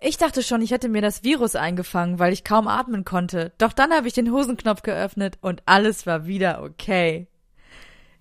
Ich 0.00 0.16
dachte 0.16 0.44
schon, 0.44 0.62
ich 0.62 0.70
hätte 0.70 0.88
mir 0.88 1.02
das 1.02 1.24
Virus 1.24 1.56
eingefangen, 1.56 2.20
weil 2.20 2.32
ich 2.32 2.44
kaum 2.44 2.68
atmen 2.68 3.04
konnte. 3.04 3.52
Doch 3.58 3.72
dann 3.72 3.92
habe 3.92 4.06
ich 4.06 4.14
den 4.14 4.30
Hosenknopf 4.30 4.82
geöffnet 4.82 5.38
und 5.40 5.62
alles 5.66 6.06
war 6.06 6.26
wieder 6.26 6.62
okay. 6.62 7.26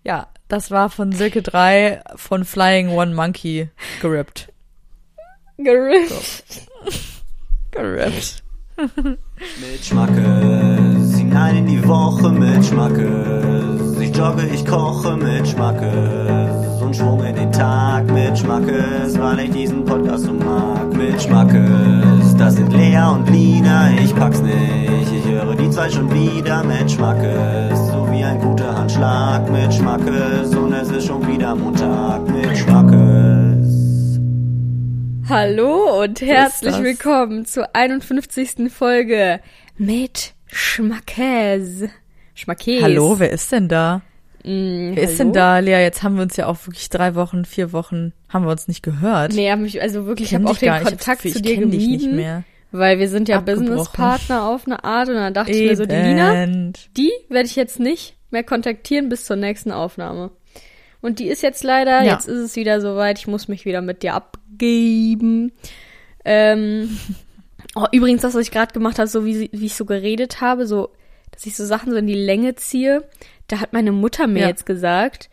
Ja, 0.03 0.27
das 0.47 0.71
war 0.71 0.89
von 0.89 1.11
Silke 1.11 1.43
3 1.43 2.01
von 2.15 2.45
Flying 2.45 2.89
One 2.89 3.13
Monkey 3.13 3.69
gerippt. 4.01 4.51
Gerippt. 5.57 6.09
So. 6.09 6.61
gerippt. 7.71 8.43
mit 8.77 9.83
Schmackes, 9.85 11.17
hinein 11.17 11.57
in 11.57 11.65
die 11.67 11.87
Woche 11.87 12.29
mit 12.29 12.65
Schmackes. 12.65 13.99
Ich 13.99 14.15
jogge, 14.15 14.47
ich 14.47 14.65
koche 14.65 15.15
mit 15.15 15.47
Schmackes. 15.47 16.56
Und 16.87 16.95
Schwung 16.95 17.21
in 17.21 17.35
den 17.35 17.51
Tag 17.51 18.05
mit 18.05 18.39
Schmackes, 18.39 19.19
weil 19.19 19.41
ich 19.41 19.51
diesen 19.51 19.83
Podcast 19.83 20.23
so 20.23 20.31
mag. 20.31 20.87
Mit 20.95 21.21
Schmackes, 21.21 22.33
das 22.37 22.55
sind 22.55 22.71
Lea 22.71 23.03
und 23.13 23.29
Lina, 23.29 23.91
ich 24.01 24.15
pack's 24.15 24.39
nicht. 24.39 25.11
Ich 25.11 25.25
höre 25.29 25.53
die 25.53 25.69
zwei 25.69 25.89
schon 25.89 26.09
wieder 26.13 26.63
mit 26.63 26.89
Schmackes. 26.89 27.77
So 27.87 28.09
wie 28.09 28.23
ein 28.23 28.39
guter 28.39 28.73
Handschlag 28.73 29.51
mit 29.51 29.73
Schmackes. 29.73 30.55
Und 30.55 30.71
es 30.71 30.89
ist 30.89 31.07
schon 31.07 31.27
wieder 31.27 31.55
Montag 31.55 32.25
mit 32.29 32.57
Schmackes. 32.57 34.17
Hallo 35.27 36.03
und 36.03 36.21
herzlich 36.21 36.81
willkommen 36.81 37.45
zur 37.45 37.67
51. 37.75 38.71
Folge 38.71 39.41
mit 39.77 40.35
Schmackes. 40.45 41.83
Schmackes. 42.33 42.81
Hallo, 42.81 43.19
wer 43.19 43.31
ist 43.31 43.51
denn 43.51 43.67
da? 43.67 44.03
Mm, 44.47 44.95
Wer 44.95 45.03
ist 45.03 45.19
denn 45.19 45.33
da, 45.33 45.59
Lea? 45.59 45.81
Jetzt 45.81 46.03
haben 46.03 46.15
wir 46.15 46.21
uns 46.23 46.37
ja 46.37 46.45
auch 46.47 46.57
wirklich 46.65 46.89
drei 46.89 47.15
Wochen, 47.15 47.43
vier 47.45 47.73
Wochen, 47.73 48.13
haben 48.29 48.45
wir 48.45 48.51
uns 48.51 48.67
nicht 48.67 48.81
gehört. 48.81 49.33
Nee, 49.33 49.51
hab 49.51 49.59
mich, 49.59 49.81
also 49.81 50.05
wirklich, 50.05 50.29
ich 50.29 50.35
habe 50.35 50.47
auch 50.47 50.57
den 50.57 50.71
nicht. 50.71 50.81
Ich 50.83 50.87
Kontakt 50.87 51.07
hab's- 51.07 51.21
zu 51.21 51.27
ich 51.39 51.41
dir 51.41 51.57
dich 51.57 51.65
nicht 51.65 51.71
gemieden, 52.01 52.15
mehr. 52.15 52.43
weil 52.71 52.97
wir 52.99 53.09
sind 53.09 53.27
ja. 53.27 53.39
Businesspartner 53.41 54.43
auf 54.47 54.65
eine 54.65 54.83
Art 54.83 55.09
und 55.09 55.15
dann 55.15 55.33
dachte 55.33 55.51
ich 55.51 55.67
mir 55.69 55.75
so, 55.75 55.85
die 55.85 55.95
Lina, 55.95 56.43
Eben. 56.43 56.73
die 56.95 57.11
werde 57.29 57.47
ich 57.47 57.55
jetzt 57.55 57.79
nicht 57.79 58.15
mehr 58.31 58.43
kontaktieren 58.43 59.09
bis 59.09 59.25
zur 59.25 59.35
nächsten 59.35 59.71
Aufnahme. 59.71 60.31
Und 61.01 61.19
die 61.19 61.27
ist 61.27 61.43
jetzt 61.43 61.63
leider, 61.63 62.03
Ja. 62.03 62.13
jetzt 62.13 62.27
ist 62.27 62.39
es 62.39 62.55
wieder 62.55 62.81
soweit, 62.81 63.19
ich 63.19 63.27
muss 63.27 63.47
mich 63.47 63.65
wieder 63.65 63.81
mit 63.81 64.01
dir 64.03 64.13
abgeben. 64.15 65.51
Ähm, 66.25 66.97
oh, 67.75 67.85
übrigens, 67.91 68.21
das, 68.21 68.33
was 68.33 68.41
ich 68.43 68.51
gerade 68.51 68.73
gemacht 68.73 68.97
habe, 68.99 69.07
so 69.07 69.25
wie, 69.25 69.49
wie 69.51 69.65
ich 69.65 69.75
so 69.75 69.85
geredet 69.85 70.41
habe, 70.41 70.65
so, 70.67 70.89
dass 71.31 71.45
ich 71.45 71.55
so 71.55 71.65
Sachen 71.65 71.91
so 71.91 71.97
in 71.97 72.07
die 72.07 72.15
Länge 72.15 72.55
ziehe, 72.55 73.03
da 73.47 73.59
hat 73.59 73.73
meine 73.73 73.91
Mutter 73.91 74.27
mir 74.27 74.41
Ja. 74.41 74.47
jetzt 74.47 74.65
gesagt, 74.65 75.29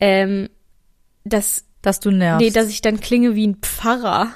ähm, 0.00 0.48
dass, 1.24 1.64
Dass 1.82 2.00
du 2.00 2.10
nervst. 2.10 2.40
nee, 2.44 2.50
dass 2.50 2.68
ich 2.68 2.80
dann 2.80 3.00
klinge 3.00 3.34
wie 3.34 3.46
ein 3.46 3.56
Pfarrer. 3.62 4.32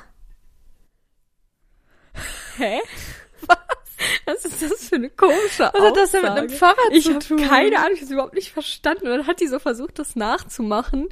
Hä? 2.59 2.79
Was? 3.47 3.59
Was 4.27 4.45
ist 4.45 4.63
das 4.63 4.89
für 4.89 4.97
eine 4.97 5.11
komische 5.11 5.71
Was 5.73 5.81
hat 5.81 5.97
das 5.97 6.11
denn 6.11 6.23
mit 6.23 6.31
einem 6.33 6.47
Aussage? 6.47 6.59
Pfarrer 6.59 6.93
Ich 6.93 7.05
zu 7.05 7.15
habe 7.15 7.25
tun? 7.25 7.37
keine 7.39 7.79
Ahnung, 7.79 7.93
ich 7.95 7.99
habe 8.01 8.05
es 8.07 8.11
überhaupt 8.11 8.35
nicht 8.35 8.53
verstanden. 8.53 9.07
Und 9.07 9.11
dann 9.17 9.27
hat 9.27 9.41
die 9.41 9.47
so 9.47 9.59
versucht, 9.59 9.99
das 9.99 10.17
nachzumachen 10.17 11.09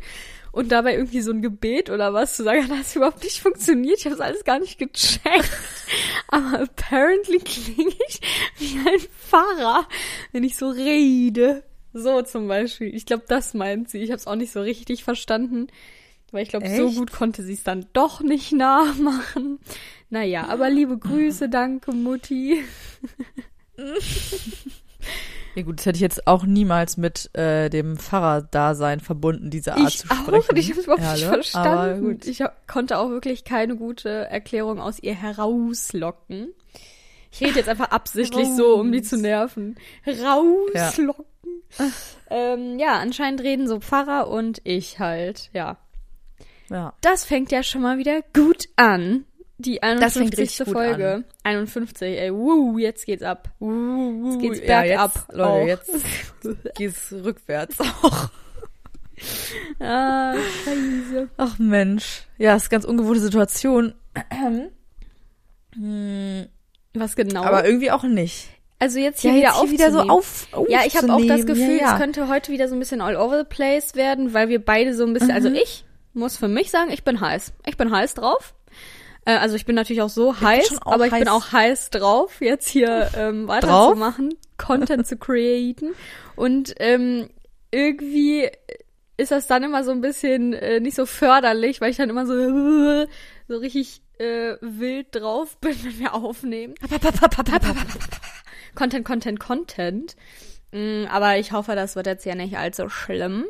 und 0.52 0.72
dabei 0.72 0.94
irgendwie 0.94 1.20
so 1.20 1.30
ein 1.30 1.40
Gebet 1.42 1.88
oder 1.90 2.12
was 2.12 2.34
zu 2.36 2.42
sagen. 2.44 2.66
Das 2.68 2.78
hat 2.90 2.96
überhaupt 2.96 3.22
nicht 3.22 3.40
funktioniert. 3.40 3.98
Ich 3.98 4.04
habe 4.06 4.14
es 4.16 4.20
alles 4.20 4.44
gar 4.44 4.58
nicht 4.58 4.78
gecheckt. 4.78 5.50
Aber 6.28 6.60
apparently 6.62 7.38
klinge 7.38 7.94
ich 8.08 8.20
wie 8.58 8.78
ein 8.78 9.00
Pfarrer, 9.28 9.86
wenn 10.32 10.42
ich 10.44 10.56
so 10.56 10.68
rede. 10.68 11.62
So 11.92 12.22
zum 12.22 12.48
Beispiel. 12.48 12.94
Ich 12.94 13.06
glaube, 13.06 13.24
das 13.28 13.54
meint 13.54 13.90
sie. 13.90 13.98
Ich 13.98 14.10
habe 14.10 14.18
es 14.18 14.26
auch 14.26 14.36
nicht 14.36 14.52
so 14.52 14.60
richtig 14.60 15.04
verstanden. 15.04 15.68
Weil 16.32 16.44
ich 16.44 16.48
glaube, 16.50 16.68
so 16.76 16.92
gut 16.92 17.12
konnte 17.12 17.42
sie 17.42 17.54
es 17.54 17.64
dann 17.64 17.86
doch 17.92 18.20
nicht 18.20 18.52
nachmachen. 18.52 19.58
Naja, 20.10 20.46
aber 20.48 20.70
liebe 20.70 20.96
Grüße, 20.96 21.48
danke 21.48 21.92
Mutti. 21.92 22.62
Ja 25.56 25.62
gut, 25.62 25.78
das 25.80 25.86
hätte 25.86 25.96
ich 25.96 26.02
jetzt 26.02 26.26
auch 26.28 26.44
niemals 26.44 26.96
mit 26.96 27.34
äh, 27.34 27.68
dem 27.70 27.96
Pfarrer-Dasein 27.96 29.00
verbunden, 29.00 29.50
diese 29.50 29.74
Art 29.74 29.88
Ich 29.88 29.98
zu 29.98 30.10
auch 30.10 30.14
sprechen. 30.22 30.54
nicht, 30.54 30.70
ich 30.70 30.76
habe 30.76 30.82
überhaupt 30.82 31.00
nicht 31.00 31.10
Erle, 31.10 31.26
Aber 31.26 31.34
verstanden. 31.42 32.20
Ich 32.24 32.40
hab, 32.42 32.68
konnte 32.68 32.98
auch 32.98 33.08
wirklich 33.10 33.44
keine 33.44 33.74
gute 33.74 34.08
Erklärung 34.10 34.78
aus 34.78 35.00
ihr 35.00 35.14
herauslocken. 35.14 36.52
Ich 37.32 37.40
rede 37.40 37.58
jetzt 37.58 37.68
einfach 37.68 37.90
absichtlich 37.90 38.48
so, 38.56 38.74
um 38.76 38.90
die 38.92 39.02
zu 39.02 39.16
nerven. 39.16 39.76
Rauslocken. 40.06 41.24
Ähm, 42.28 42.78
ja, 42.78 42.98
anscheinend 42.98 43.40
reden 43.42 43.68
so 43.68 43.80
Pfarrer 43.80 44.28
und 44.28 44.60
ich 44.64 44.98
halt, 44.98 45.50
ja. 45.52 45.78
Ja. 46.68 46.94
Das 47.00 47.24
fängt 47.24 47.50
ja 47.52 47.62
schon 47.62 47.82
mal 47.82 47.98
wieder 47.98 48.22
gut 48.32 48.68
an. 48.76 49.24
Die 49.58 49.78
Das 49.80 50.14
fängt 50.14 50.32
51. 50.32 50.38
richtig 50.38 50.66
gut 50.66 50.74
Folge. 50.74 51.12
an. 51.16 51.24
51, 51.44 52.18
ey, 52.18 52.32
wuh, 52.32 52.78
jetzt 52.78 53.04
geht's 53.04 53.22
ab. 53.22 53.50
Uh, 53.60 54.30
Jetzt 54.30 54.40
geht's 54.40 54.60
ja, 54.60 54.80
bergab 54.80 55.14
Jetzt, 55.14 55.32
Leute, 55.32 55.66
jetzt 55.92 56.74
geht's 56.76 57.12
rückwärts 57.12 57.78
auch. 57.80 58.30
Ah, 59.80 60.34
scheiße. 60.64 61.28
Ach 61.36 61.58
Mensch. 61.58 62.22
Ja, 62.38 62.56
ist 62.56 62.70
ganz 62.70 62.84
ungewohnte 62.84 63.20
Situation. 63.20 63.94
Hm, 65.72 66.46
Was 66.94 67.16
genau? 67.16 67.44
Aber 67.44 67.64
irgendwie 67.64 67.90
auch 67.90 68.02
nicht. 68.02 68.48
also 68.78 68.98
jetzt 68.98 69.20
hier 69.20 69.30
Ja, 69.32 69.36
wieder 69.36 69.46
jetzt 69.48 69.60
hier 69.60 69.70
wieder 69.72 69.92
so 69.92 70.00
auf. 70.00 70.48
Ja, 70.68 70.80
ich 70.86 70.96
habe 70.96 71.12
auch 71.12 71.24
das. 71.24 71.46
Gefühl, 71.46 71.76
ja, 71.76 71.82
ja. 71.82 71.92
es 71.94 72.00
könnte 72.00 72.28
heute 72.28 72.50
wieder 72.52 72.68
so 72.68 72.74
ein 72.74 72.78
bisschen 72.80 73.00
all 73.00 73.16
over 73.16 73.38
the 73.38 73.44
place 73.48 73.94
werden, 73.94 74.34
weil 74.34 74.48
wir 74.48 74.64
beide 74.64 74.94
so 74.94 75.04
ein 75.04 75.12
bisschen, 75.12 75.30
also 75.30 75.48
Mhm. 75.50 75.56
ich 75.56 75.84
muss 76.14 76.36
für 76.36 76.48
mich 76.48 76.70
sagen, 76.70 76.90
ich 76.90 77.04
bin 77.04 77.20
heiß. 77.20 77.52
Ich 77.66 77.76
bin 77.76 77.90
heiß 77.92 78.14
drauf. 78.14 78.54
Äh, 79.24 79.36
also 79.36 79.54
ich 79.54 79.66
bin 79.66 79.76
natürlich 79.76 80.02
auch 80.02 80.08
so 80.08 80.40
heiß, 80.40 80.66
schon 80.68 80.78
auch 80.78 80.92
aber 80.92 81.04
ich 81.06 81.12
bin 81.12 81.20
heiß. 81.20 81.28
auch 81.28 81.52
heiß 81.52 81.90
drauf, 81.90 82.40
jetzt 82.40 82.68
hier 82.68 83.10
ähm, 83.16 83.46
weiterzumachen, 83.46 84.34
Content 84.56 85.06
zu 85.06 85.16
createn. 85.16 85.92
Und 86.36 86.74
ähm, 86.80 87.28
irgendwie 87.70 88.48
ist 89.16 89.30
das 89.30 89.46
dann 89.46 89.62
immer 89.62 89.84
so 89.84 89.90
ein 89.92 90.00
bisschen 90.00 90.54
äh, 90.54 90.80
nicht 90.80 90.96
so 90.96 91.04
förderlich, 91.06 91.80
weil 91.80 91.90
ich 91.90 91.98
dann 91.98 92.08
immer 92.10 92.26
so, 92.26 92.32
so 93.48 93.58
richtig 93.58 94.00
äh, 94.20 94.56
wild 94.60 95.14
drauf 95.14 95.56
bin, 95.58 95.76
wenn 95.82 95.98
wir 95.98 96.14
aufnehmen. 96.14 96.74
Content, 98.74 99.04
Content, 99.04 99.40
Content. 99.40 100.16
Mm, 100.72 101.06
Aber 101.10 101.38
ich 101.38 101.52
hoffe, 101.52 101.74
das 101.74 101.96
wird 101.96 102.06
jetzt 102.06 102.24
ja 102.24 102.34
nicht 102.34 102.56
allzu 102.56 102.88
schlimm. 102.88 103.46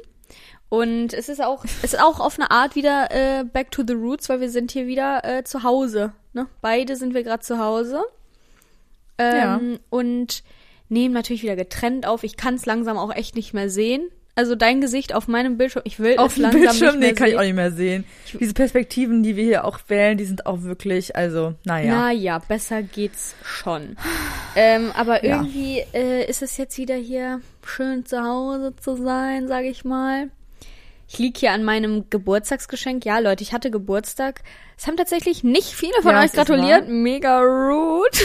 Und 0.69 1.12
es 1.12 1.28
ist 1.28 1.42
auch, 1.42 1.64
es 1.64 1.82
ist 1.82 2.00
auch 2.00 2.20
auf 2.20 2.38
eine 2.38 2.50
Art 2.50 2.76
wieder 2.76 3.09
äh, 3.10 3.44
back 3.44 3.72
to 3.72 3.82
the 3.86 3.94
roots, 3.94 4.28
weil 4.28 4.41
wir 4.41 4.50
sind 4.50 4.70
hier 4.70 4.86
wieder 4.86 5.25
äh, 5.25 5.42
zu 5.44 5.64
Hause. 5.64 6.12
Ne? 6.32 6.47
Beide 6.60 6.94
sind 6.97 7.12
wir 7.12 7.25
gerade 7.25 7.42
zu 7.42 7.59
Hause. 7.59 8.03
Ähm, 9.19 9.80
Und 9.91 10.44
nehmen 10.88 11.12
natürlich 11.12 11.42
wieder 11.42 11.56
getrennt 11.56 12.06
auf. 12.06 12.22
Ich 12.22 12.36
kann 12.36 12.54
es 12.54 12.66
langsam 12.66 12.97
auch 12.98 13.12
echt 13.12 13.34
nicht 13.34 13.53
mehr 13.53 13.69
sehen. 13.69 14.09
Also 14.41 14.55
dein 14.55 14.81
Gesicht 14.81 15.15
auf 15.15 15.28
meinem 15.28 15.59
Bildschirm, 15.59 15.83
ich 15.84 16.01
will 16.01 16.17
Auf 16.17 16.28
es 16.28 16.34
dem 16.37 16.43
langsam 16.45 16.61
Bildschirm, 16.62 16.87
nicht 16.93 16.99
mehr 17.01 17.09
nee, 17.11 17.15
kann 17.15 17.28
ich 17.28 17.37
auch 17.37 17.43
nicht 17.43 17.55
mehr 17.55 17.71
sehen. 17.73 18.05
Diese 18.41 18.55
Perspektiven, 18.55 19.23
die 19.23 19.37
wir 19.37 19.45
hier 19.45 19.65
auch 19.67 19.78
wählen, 19.89 20.17
die 20.17 20.25
sind 20.25 20.47
auch 20.47 20.62
wirklich, 20.62 21.15
also, 21.15 21.53
naja. 21.65 21.95
Naja, 21.95 22.39
besser 22.49 22.83
geht's 22.83 23.34
schon. 23.45 23.99
ähm, 24.56 24.93
aber 24.97 25.23
Ja. 25.27 25.37
irgendwie 25.43 25.84
äh, 25.93 26.25
ist 26.27 26.41
es 26.41 26.56
jetzt 26.56 26.78
wieder 26.78 26.95
hier 26.95 27.43
schön 27.62 28.06
zu 28.06 28.25
Hause 28.25 28.73
zu 28.81 28.97
sein, 28.97 29.47
sage 29.47 29.69
ich 29.69 29.84
mal. 29.84 30.31
Ich 31.07 31.19
lieg 31.19 31.37
hier 31.37 31.53
an 31.53 31.62
meinem 31.62 32.09
Geburtstagsgeschenk. 32.09 33.05
Ja, 33.05 33.19
Leute, 33.19 33.43
ich 33.43 33.53
hatte 33.53 33.71
Geburtstag. 33.71 34.41
Es 34.78 34.87
haben 34.87 34.97
tatsächlich 34.97 35.45
nicht 35.45 35.69
viele 35.75 36.01
von 36.01 36.12
Ja, 36.12 36.22
euch 36.22 36.33
gratuliert. 36.33 36.89
Mega 36.89 37.41
rude. 37.43 38.17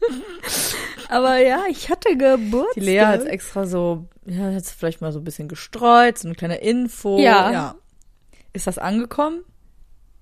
aber 1.08 1.38
ja, 1.38 1.64
ich 1.68 1.90
hatte 1.90 2.16
Geburtstag. 2.16 2.74
Die 2.74 2.80
Lea 2.80 3.00
hat 3.00 3.24
extra 3.26 3.66
so, 3.66 4.06
ja, 4.26 4.52
hat 4.52 4.66
vielleicht 4.66 5.00
mal 5.00 5.12
so 5.12 5.18
ein 5.20 5.24
bisschen 5.24 5.48
gestreut, 5.48 6.18
so 6.18 6.28
eine 6.28 6.34
kleine 6.34 6.56
Info. 6.58 7.18
Ja. 7.18 7.74
Ist 8.52 8.66
das 8.66 8.78
angekommen? 8.78 9.44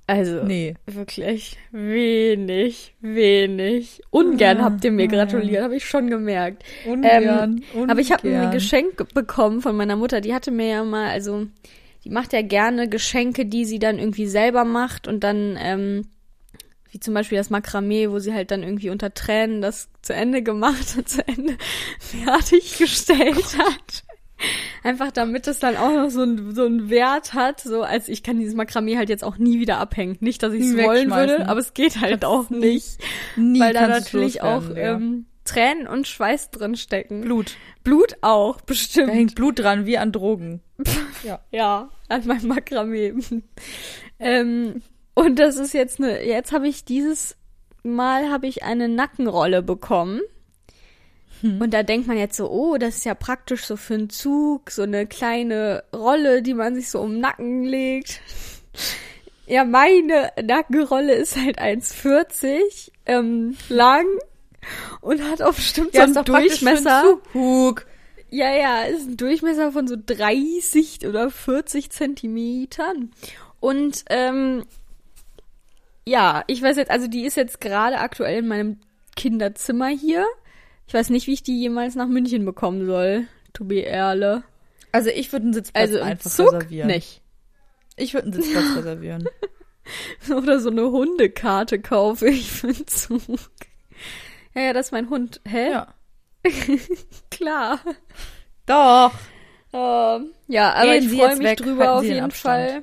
Also, 0.09 0.44
Nee. 0.44 0.75
wirklich 0.86 1.59
wenig, 1.72 2.94
wenig. 3.00 4.00
Ungern 4.10 4.59
Ah, 4.60 4.65
habt 4.65 4.84
ihr 4.84 4.92
mir 4.92 5.09
gratuliert, 5.09 5.65
habe 5.65 5.74
ich 5.77 5.84
schon 5.84 6.09
gemerkt. 6.09 6.62
Ungern, 6.86 7.65
Ähm, 7.74 7.91
Aber 7.91 8.00
ich 8.00 8.12
habe 8.12 8.28
ein 8.28 8.34
ungern. 8.34 8.53
Geschenk 8.53 9.12
bekommen 9.15 9.60
von 9.62 9.77
meiner 9.77 9.97
Mutter. 9.97 10.21
Die 10.21 10.33
hatte 10.33 10.53
mir 10.53 10.68
ja 10.68 10.84
mal, 10.84 11.10
also 11.10 11.47
die 12.04 12.10
macht 12.10 12.33
ja 12.33 12.42
gerne 12.42 12.89
Geschenke, 12.89 13.47
die 13.47 13.65
sie 13.65 13.80
dann 13.80 13.98
irgendwie 13.98 14.28
selber 14.28 14.65
macht 14.65 15.09
und 15.09 15.24
dann, 15.24 15.59
ähm, 15.60 16.03
wie 16.97 17.01
zum 17.01 17.13
Beispiel 17.13 17.37
das 17.37 17.51
Makramee, 17.51 18.10
wo 18.10 18.19
sie 18.19 18.33
halt 18.33 18.51
dann 18.51 18.63
irgendwie 18.63 18.89
unter 18.89 19.13
Tränen 19.13 19.60
das 19.60 19.91
zu 20.01 20.15
Ende 20.15 20.43
gemacht 20.43 20.95
und 20.97 21.07
zu 21.07 21.27
Ende 21.28 21.59
fertiggestellt 22.01 23.59
hat. 23.59 24.04
Einfach 24.83 25.13
damit 25.13 25.47
es 25.47 25.59
dann 25.59 25.77
auch 25.77 25.93
noch 25.93 26.10
so 26.10 26.22
ein 26.22 26.54
so 26.54 26.65
einen 26.65 26.89
Wert 26.89 27.34
hat, 27.34 27.60
so 27.60 27.83
als 27.83 28.09
ich 28.09 28.22
kann 28.22 28.39
dieses 28.39 28.54
Makramee 28.54 28.97
halt 28.97 29.10
jetzt 29.10 29.25
auch 29.25 29.37
nie 29.37 29.60
wieder 29.60 29.78
abhängen. 29.78 30.16
Nicht, 30.21 30.43
dass 30.43 30.54
ich 30.54 30.63
es 30.65 30.77
wollen 30.77 31.10
würde, 31.10 31.48
aber 31.48 31.60
es 31.60 31.75
geht 31.75 32.01
halt 32.01 32.25
auch 32.25 32.48
nicht, 32.48 32.98
Nie 33.37 33.60
weil 33.60 33.75
da 33.75 33.89
natürlich 33.89 34.43
auch 34.43 34.69
Lea. 34.69 34.81
ähm, 34.81 35.27
Tränen 35.45 35.87
und 35.87 36.09
Schweiß 36.09 36.51
drin 36.51 36.77
stecken. 36.77 37.22
Blut. 37.22 37.57
Blut 37.84 38.16
auch, 38.22 38.60
bestimmt. 38.63 39.09
Da 39.09 39.13
hängt 39.13 39.34
Blut 39.34 39.59
dran, 39.59 39.84
wie 39.87 39.98
an 39.98 40.13
Drogen. 40.13 40.60
ja. 41.22 41.41
Ja, 41.51 41.91
an 42.09 42.27
meinem 42.27 42.48
Makramee. 42.48 43.15
ähm, 44.19 44.83
und 45.16 45.39
das 45.39 45.57
ist 45.57 45.74
jetzt 45.74 45.98
eine, 45.98 46.24
jetzt 46.24 46.53
habe 46.53 46.68
ich 46.68 46.84
dieses 46.84 47.36
Mal 47.83 48.30
habe 48.30 48.47
ich 48.47 48.63
eine 48.63 48.89
Nackenrolle 48.89 49.63
bekommen. 49.63 50.21
Und 51.42 51.74
da 51.74 51.83
denkt 51.83 52.07
man 52.07 52.16
jetzt 52.16 52.36
so, 52.36 52.51
oh, 52.51 52.78
das 52.78 52.97
ist 52.97 53.04
ja 53.04 53.15
praktisch 53.15 53.65
so 53.65 53.77
für 53.77 53.95
einen 53.95 54.10
Zug, 54.10 54.71
so 54.71 54.83
eine 54.83 55.07
kleine 55.07 55.84
Rolle, 55.95 56.42
die 56.42 56.54
man 56.54 56.74
sich 56.74 56.91
so 56.91 57.01
um 57.01 57.13
den 57.13 57.21
Nacken 57.21 57.63
legt. 57.63 58.21
Ja, 59.47 59.65
meine 59.65 60.33
Nackenrolle 60.42 61.15
ist 61.15 61.36
halt 61.36 61.60
1,40 61.60 62.91
ähm, 63.07 63.57
lang 63.69 64.07
und 65.01 65.22
hat 65.22 65.42
auch 65.42 65.54
bestimmt 65.54 65.95
so 65.95 66.03
einen 66.03 66.24
Durchmesser. 66.24 67.19
Zug. 67.33 67.86
Ja, 68.30 68.53
ja, 68.53 68.83
ist 68.84 69.09
ein 69.09 69.16
Durchmesser 69.16 69.72
von 69.72 69.86
so 69.86 69.97
30 70.04 71.07
oder 71.07 71.30
40 71.30 71.91
Zentimetern. 71.91 73.12
Und 73.60 74.04
ähm, 74.10 74.65
ja, 76.08 76.44
ich 76.47 76.62
weiß 76.62 76.76
jetzt, 76.76 76.91
also 76.91 77.08
die 77.08 77.24
ist 77.24 77.36
jetzt 77.36 77.60
gerade 77.60 77.98
aktuell 77.98 78.38
in 78.38 78.48
meinem 78.48 78.80
Kinderzimmer 79.16 79.88
hier. 79.88 80.24
Ich 80.86 80.94
weiß 80.94 81.10
nicht, 81.10 81.26
wie 81.26 81.32
ich 81.32 81.42
die 81.42 81.58
jemals 81.60 81.94
nach 81.94 82.06
München 82.06 82.44
bekommen 82.44 82.86
soll, 82.86 83.26
to 83.53 83.64
be 83.64 83.80
ehrlich. 83.80 84.42
Also 84.92 85.10
ich 85.10 85.32
würde 85.32 85.44
einen 85.47 85.54
Sitzplatz 85.54 85.82
Also 85.91 86.00
einfach 86.00 86.30
Zug 86.30 86.53
reservieren. 86.53 86.86
nicht. 86.88 87.22
Ich 87.97 88.14
würde 88.14 88.26
einen 88.30 88.42
Sitzplatz 88.42 88.64
reservieren. 88.76 89.28
Oder 90.30 90.60
so 90.60 90.70
eine 90.70 90.91
Hundekarte 90.91 91.80
kaufe 91.80 92.28
ich 92.28 92.50
für 92.50 92.72
den 92.72 92.86
Zug. 92.86 93.20
Ja, 94.54 94.62
ja, 94.62 94.72
das 94.72 94.86
ist 94.86 94.92
mein 94.92 95.10
Hund. 95.10 95.41
Hä? 95.47 95.70
Ja. 95.70 95.94
Klar. 97.30 97.80
Doch. 98.66 99.12
Ähm, 99.72 100.30
ja, 100.48 100.72
aber 100.74 100.92
Gehen 100.98 101.12
ich 101.12 101.18
freue 101.18 101.36
mich 101.36 101.56
drüber 101.56 101.94
auf 101.94 102.04
jeden 102.04 102.24
Abstand. 102.24 102.70
Fall. 102.70 102.82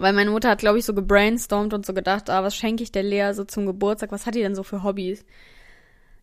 Weil 0.00 0.12
meine 0.12 0.30
Mutter 0.30 0.48
hat, 0.50 0.60
glaube 0.60 0.78
ich, 0.78 0.84
so 0.84 0.94
gebrainstormt 0.94 1.74
und 1.74 1.84
so 1.84 1.92
gedacht, 1.92 2.30
ah, 2.30 2.42
was 2.42 2.54
schenke 2.54 2.82
ich 2.82 2.92
der 2.92 3.02
Lea 3.02 3.32
so 3.32 3.44
zum 3.44 3.66
Geburtstag? 3.66 4.12
Was 4.12 4.26
hat 4.26 4.34
die 4.34 4.42
denn 4.42 4.54
so 4.54 4.62
für 4.62 4.82
Hobbys? 4.84 5.24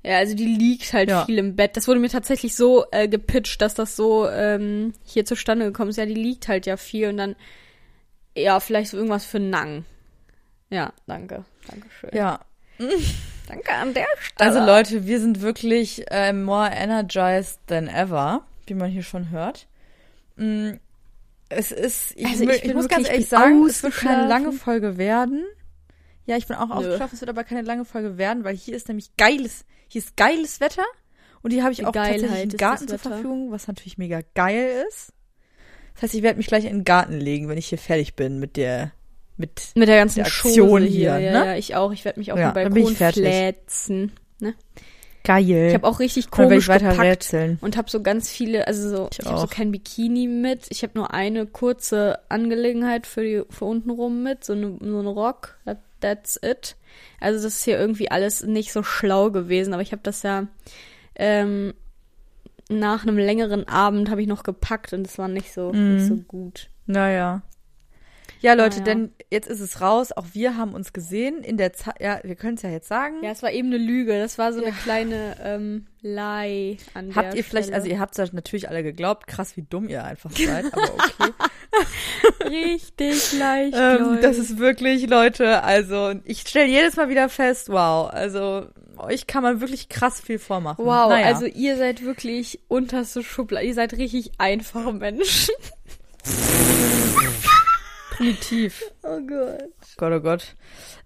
Ja, 0.04 0.18
also 0.20 0.36
die 0.36 0.46
liegt 0.46 0.94
halt 0.94 1.10
Ja. 1.10 1.26
viel 1.26 1.38
im 1.40 1.56
Bett. 1.56 1.76
Das 1.76 1.88
wurde 1.88 2.00
mir 2.00 2.10
tatsächlich 2.10 2.56
so 2.56 2.86
äh, 2.92 3.08
gepitcht, 3.08 3.62
dass 3.62 3.74
das 3.74 3.96
so 3.96 4.30
ähm, 4.30 4.94
hier 5.04 5.26
zustande 5.26 5.66
gekommen 5.66 5.90
ist. 5.90 5.98
Ja, 5.98 6.06
die 6.06 6.14
liegt 6.14 6.48
halt 6.48 6.66
ja 6.68 6.78
viel 6.78 7.10
und 7.10 7.18
dann, 7.18 7.36
ja, 8.36 8.60
vielleicht 8.60 8.92
so 8.92 8.98
irgendwas 8.98 9.26
für 9.26 9.40
Nang. 9.40 9.84
Ja, 10.70 10.94
danke. 11.08 11.44
Dankeschön. 11.68 12.12
Ja. 12.14 12.40
Danke 13.48 13.72
an 13.74 13.94
der 13.94 14.08
Stelle. 14.20 14.50
Also 14.52 14.66
Leute, 14.66 15.06
wir 15.06 15.20
sind 15.20 15.42
wirklich 15.42 16.04
äh, 16.12 16.34
more 16.34 16.70
energized 16.74 17.60
than 17.68 17.88
ever, 17.88 18.42
wie 18.66 18.74
man 18.74 18.90
hier 18.90 19.04
schon 19.04 19.30
hört. 19.30 19.68
Es 21.50 21.72
ist, 21.72 22.14
ich, 22.16 22.26
Also 22.26 22.50
ich 22.50 22.64
ich 22.64 22.74
muss 22.74 22.88
ganz 22.88 23.08
ehrlich 23.08 23.28
sagen, 23.28 23.66
es 23.66 23.84
wird 23.84 23.94
keine 23.96 24.28
lange 24.28 24.52
Folge 24.52 24.98
werden. 24.98 25.46
Ja, 26.26 26.38
ich 26.38 26.48
bin 26.48 26.56
auch 26.56 26.72
ausgeschlafen, 26.72 27.14
es 27.14 27.22
wird 27.22 27.30
aber 27.30 27.44
keine 27.44 27.62
lange 27.62 27.86
Folge 27.86 28.18
werden, 28.18 28.44
weil 28.44 28.56
hier 28.56 28.76
ist 28.76 28.88
nämlich 28.88 29.16
geiles, 29.16 29.64
hier 29.88 30.00
ist 30.00 30.18
geiles 30.18 30.60
Wetter 30.60 30.84
und 31.44 31.52
hier 31.52 31.62
habe 31.62 31.72
ich 31.72 31.80
Die 31.80 31.86
auch 31.86 31.92
Geilheit 31.92 32.22
tatsächlich 32.22 32.42
einen 32.42 32.58
Garten 32.58 32.88
zur. 32.88 32.98
Verfügung, 32.98 33.52
was 33.52 33.68
natürlich 33.68 34.00
mega 34.00 34.22
geil 34.34 34.84
ist. 34.88 35.14
Das 35.94 36.04
heißt, 36.04 36.16
ich 36.16 36.24
werde 36.24 36.38
mich 36.38 36.48
gleich 36.48 36.66
in 36.66 36.80
den 36.80 36.84
Garten 36.84 37.14
legen, 37.20 37.48
wenn 37.48 37.60
ich 37.60 37.68
hier 37.68 37.78
fertig 37.78 38.16
bin 38.16 38.40
mit 38.40 38.58
der, 38.58 38.92
mit 39.38 39.72
Mit 39.76 39.88
der 39.88 39.98
ganzen 39.98 40.16
der 40.16 40.26
Aktion 40.26 40.82
hier, 40.82 41.16
hier. 41.16 41.20
Ja, 41.20 41.40
ne? 41.40 41.46
ja, 41.46 41.56
ich 41.58 41.76
auch. 41.76 41.92
Ich 41.94 42.04
werde 42.06 42.20
mich 42.20 42.32
auf 42.32 42.40
Ja, 42.40 42.52
den 42.52 42.74
Balkon 42.74 42.96
flätzen. 42.96 44.12
Ne? 44.40 44.56
Geil. 45.26 45.68
Ich 45.70 45.74
habe 45.74 45.88
auch 45.88 46.00
richtig 46.00 46.32
komisch 46.32 46.68
gepackt 46.68 47.00
rätseln. 47.00 47.58
und 47.62 47.76
habe 47.78 47.90
so 47.90 48.02
ganz 48.02 48.30
viele, 48.30 48.68
also 48.68 48.90
so, 48.90 49.10
Ich 49.12 49.20
ich, 49.20 49.26
habe 49.26 49.40
so 49.40 49.48
kein 49.48 49.72
Bikini 49.72 50.28
mit. 50.28 50.68
Ich 50.70 50.84
habe 50.84 50.94
nur 50.96 51.14
eine 51.14 51.46
kurze 51.46 52.20
Angelegenheit 52.30 53.06
für 53.08 53.22
die 53.24 53.42
für 53.50 53.66
unten 53.66 53.90
rum 53.90 54.24
mit, 54.24 54.44
so 54.44 54.54
eine 54.54 54.78
so 54.82 55.00
eine 55.00 55.10
Rock. 55.10 55.58
That, 55.66 55.80
that's 56.02 56.40
it. 56.44 56.76
Also 57.20 57.44
das 57.44 57.56
ist 57.56 57.64
hier 57.66 57.78
irgendwie 57.80 58.10
alles 58.12 58.44
nicht 58.44 58.72
so 58.72 58.84
schlau 58.84 59.32
gewesen, 59.32 59.74
aber 59.74 59.82
ich 59.82 59.92
habe 59.92 60.02
das 60.04 60.24
ja 60.24 60.48
ähm, 61.16 61.74
nach 62.70 63.04
einem 63.04 63.18
längeren 63.18 63.68
Abend 63.68 64.10
habe 64.10 64.22
ich 64.22 64.28
noch 64.28 64.44
gepackt 64.44 64.94
und 64.94 65.06
es 65.08 65.18
war 65.18 65.28
nicht 65.28 65.54
so 65.54 65.72
Mhm. 65.74 65.96
nicht 65.96 66.08
so 66.08 66.16
gut. 66.16 66.70
Naja. 66.88 67.42
Ja, 68.42 68.54
Leute, 68.54 68.80
Naja. 68.82 68.84
denn 68.94 69.12
jetzt 69.32 69.48
ist 69.48 69.60
es 69.60 69.82
raus. 69.82 70.12
Auch 70.12 70.26
wir 70.34 70.56
haben 70.58 70.74
uns 70.74 70.94
gesehen 70.94 71.44
in 71.44 71.58
der 71.58 71.74
Zeit. 71.74 71.96
Ja, 72.00 72.20
wir 72.24 72.36
können 72.36 72.56
es 72.56 72.62
ja 72.62 72.70
jetzt 72.70 72.88
sagen. 72.88 73.24
Ja, 73.24 73.32
es 73.32 73.42
war 73.42 73.52
eben 73.52 73.70
eine 73.70 73.78
Lüge. 73.78 74.18
Das 74.20 74.38
war 74.38 74.54
so 74.54 74.60
Ja. 74.62 74.68
eine 74.68 74.76
kleine 74.76 75.36
ähm, 75.44 75.88
Lie 76.02 76.78
an 76.94 77.16
habt 77.16 77.34
ihr 77.34 77.44
vielleicht, 77.44 77.68
Stelle. 77.70 77.76
also 77.78 77.88
ihr 77.90 78.00
habt 78.00 78.18
es 78.20 78.34
natürlich 78.34 78.70
alle 78.70 78.84
geglaubt, 78.84 79.26
krass, 79.26 79.58
wie 79.58 79.64
dumm 79.64 79.90
ihr 79.90 80.04
einfach 80.04 80.30
seid, 80.32 80.66
aber 80.72 80.94
okay. 80.94 81.34
richtig 82.46 83.34
leicht. 83.40 83.76
ähm, 83.76 84.20
das 84.22 84.38
ist 84.38 84.60
wirklich, 84.60 85.08
Leute, 85.10 85.64
also 85.64 86.14
ich 86.24 86.42
stelle 86.42 86.68
jedes 86.70 86.96
Mal 86.96 87.10
wieder 87.10 87.28
fest, 87.30 87.70
wow, 87.70 88.10
also 88.12 88.68
euch 88.98 89.26
kann 89.28 89.42
man 89.44 89.62
wirklich 89.62 89.90
krass 89.90 90.22
viel 90.22 90.38
vormachen. 90.40 90.86
Wow, 90.86 91.10
naja. 91.10 91.26
also 91.26 91.46
ihr 91.48 91.76
seid 91.78 92.04
wirklich 92.04 92.60
unterste 92.68 93.24
Schublade. 93.24 93.66
Ihr 93.66 93.74
seid 93.74 93.94
richtig 93.94 94.32
einfache 94.38 94.94
Menschen. 94.94 95.54
primitiv. 98.18 98.84
Oh 99.04 99.20
Gott. 99.22 99.70
Gott, 99.98 100.14
oh 100.14 100.20
Gott. 100.20 100.56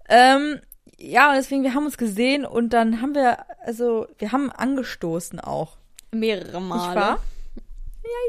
Ähm, 0.08 0.60
ja, 0.98 1.34
deswegen, 1.34 1.62
wir 1.62 1.74
haben 1.74 1.84
uns 1.84 1.98
gesehen 1.98 2.44
und 2.44 2.72
dann 2.72 3.00
haben 3.02 3.14
wir, 3.14 3.44
also, 3.64 4.06
wir 4.18 4.32
haben 4.32 4.50
angestoßen 4.50 5.40
auch. 5.40 5.76
Mehrere 6.12 6.60
Male. 6.60 6.82
Nicht 6.82 6.96
wahr? 6.96 7.18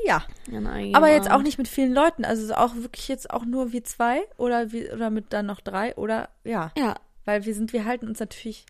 Ja, 0.06 0.24
ja. 0.50 0.60
Ja, 0.60 0.98
Aber 0.98 1.10
jetzt 1.10 1.32
auch 1.32 1.42
nicht 1.42 1.58
mit 1.58 1.68
vielen 1.68 1.94
Leuten, 1.94 2.26
also 2.26 2.54
auch 2.54 2.76
wirklich 2.76 3.08
jetzt 3.08 3.30
auch 3.32 3.46
nur 3.46 3.72
wir 3.72 3.84
zwei 3.84 4.22
oder 4.38 4.72
wie, 4.72 4.92
oder 4.92 5.10
mit 5.10 5.34
dann 5.34 5.46
noch 5.46 5.62
drei 5.62 5.96
oder 5.96 6.30
ja, 6.44 6.72
Ja, 6.78 6.96
weil 7.26 7.46
wir 7.46 7.54
sind, 7.54 7.74
wir 7.74 7.86
halten 7.86 8.08
uns 8.08 8.20
natürlich 8.20 8.66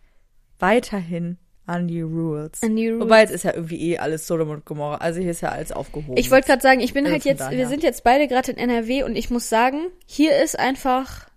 weiterhin 0.59 1.37
an 1.65 1.87
die 1.87 2.01
Rules. 2.01 2.61
an 2.63 2.75
die 2.75 2.89
Rules. 2.89 3.03
Wobei 3.03 3.21
jetzt 3.21 3.31
ist 3.31 3.43
ja 3.43 3.53
irgendwie 3.53 3.91
eh 3.91 3.97
alles 3.99 4.27
Sodom 4.27 4.49
und 4.49 4.65
Gomorra, 4.65 4.95
also 4.97 5.21
hier 5.21 5.31
ist 5.31 5.41
ja 5.41 5.49
alles 5.49 5.71
aufgehoben. 5.71 6.17
Ich 6.17 6.31
wollte 6.31 6.47
gerade 6.47 6.61
sagen, 6.61 6.79
ich 6.81 6.93
bin 6.93 7.05
Also 7.05 7.13
halt 7.13 7.25
jetzt, 7.25 7.39
daher. 7.41 7.57
wir 7.57 7.67
sind 7.67 7.83
jetzt 7.83 8.03
beide 8.03 8.27
gerade 8.27 8.51
in 8.51 8.57
NRW 8.57 9.03
und 9.03 9.15
ich 9.15 9.29
muss 9.29 9.47
sagen, 9.49 9.87
hier 10.05 10.37
ist 10.41 10.57
einfach 10.59 11.27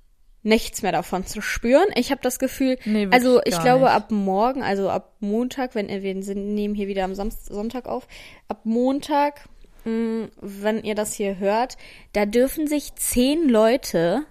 nichts 0.43 0.83
mehr 0.83 0.93
davon 0.93 1.25
zu 1.27 1.41
spüren. 1.41 1.87
Ich 1.95 2.11
habe 2.11 2.21
das 2.23 2.39
Gefühl, 2.39 2.77
Nee, 2.85 3.09
also 3.11 3.41
ich 3.45 3.59
glaube 3.61 3.85
nicht. 3.85 3.93
ab 3.95 4.11
morgen, 4.11 4.63
also 4.63 4.91
ab 4.91 5.15
Montag, 5.21 5.75
wenn 5.75 5.89
wir 5.89 6.23
sind, 6.23 6.55
nehmen 6.55 6.75
hier 6.75 6.89
wieder 6.89 7.05
am 7.05 7.15
Samst 7.15 7.47
Sonntag 7.47 7.87
auf, 7.87 8.07
ab 8.49 8.61
Montag, 8.65 9.49
mh, 9.85 10.29
wenn 10.41 10.83
ihr 10.85 10.95
das 10.95 11.15
hier 11.15 11.39
hört, 11.39 11.77
da 12.13 12.27
dürfen 12.27 12.67
sich 12.67 12.95
zehn 12.97 13.49
Leute 13.49 14.25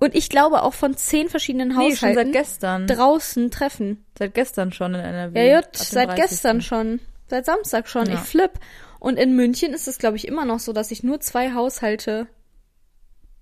und 0.00 0.14
ich 0.14 0.28
glaube 0.28 0.62
auch 0.62 0.74
von 0.74 0.96
zehn 0.96 1.28
verschiedenen 1.28 1.68
nee, 1.68 1.74
schon 1.74 1.82
Haushalten 1.92 2.16
seit 2.24 2.32
gestern. 2.32 2.86
draußen 2.86 3.50
treffen. 3.50 4.04
Seit 4.18 4.34
gestern 4.34 4.72
schon 4.72 4.94
in 4.94 5.00
NRW. 5.00 5.48
Ja, 5.50 5.60
dem 5.62 5.68
seit 5.74 6.08
30.. 6.08 6.22
gestern 6.28 6.60
schon. 6.62 7.00
Seit 7.28 7.46
Samstag 7.46 7.88
schon. 7.88 8.06
Ja. 8.08 8.14
Ich 8.14 8.20
flipp. 8.20 8.52
Und 8.98 9.16
in 9.18 9.36
München 9.36 9.72
ist 9.72 9.86
es, 9.88 9.98
glaube 9.98 10.16
ich, 10.16 10.26
immer 10.26 10.44
noch 10.44 10.58
so, 10.58 10.72
dass 10.72 10.88
sich 10.88 11.02
nur 11.02 11.20
zwei 11.20 11.52
Haushalte 11.54 12.26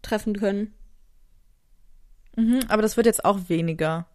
treffen 0.03 0.38
können. 0.38 0.75
Mhm, 2.37 2.61
aber 2.69 2.83
das 2.83 2.97
wird 2.97 3.07
jetzt 3.07 3.25
auch 3.25 3.49
weniger. 3.49 4.07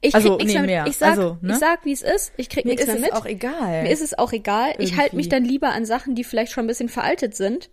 Ich 0.00 0.12
krieg 0.12 0.14
Also, 0.14 0.36
nichts 0.36 0.52
nee, 0.52 0.58
mehr 0.60 0.66
mehr. 0.66 0.86
Ich 0.86 0.96
sag, 0.96 1.10
Also, 1.10 1.38
ne? 1.42 1.52
ich 1.52 1.58
sag, 1.58 1.84
wie 1.84 1.92
es 1.92 2.02
ist. 2.02 2.32
Ich 2.36 2.48
krieg 2.48 2.64
Mir 2.64 2.70
nichts 2.72 2.82
ist 2.86 2.88
mehr 2.88 2.96
es 2.96 3.02
mit. 3.02 3.12
auch 3.12 3.26
egal. 3.26 3.82
Mir 3.82 3.90
ist 3.90 4.02
es 4.02 4.16
auch 4.18 4.32
egal. 4.32 4.74
Ich 4.78 4.96
halte 4.96 5.14
mich 5.16 5.26
Irgendwie. 5.26 5.28
dann 5.28 5.44
lieber 5.44 5.68
an 5.72 5.84
Sachen, 5.84 6.14
die 6.14 6.24
vielleicht 6.24 6.52
schon 6.52 6.64
ein 6.64 6.68
bisschen 6.68 6.88
veraltet 6.88 7.34
sind. 7.36 7.70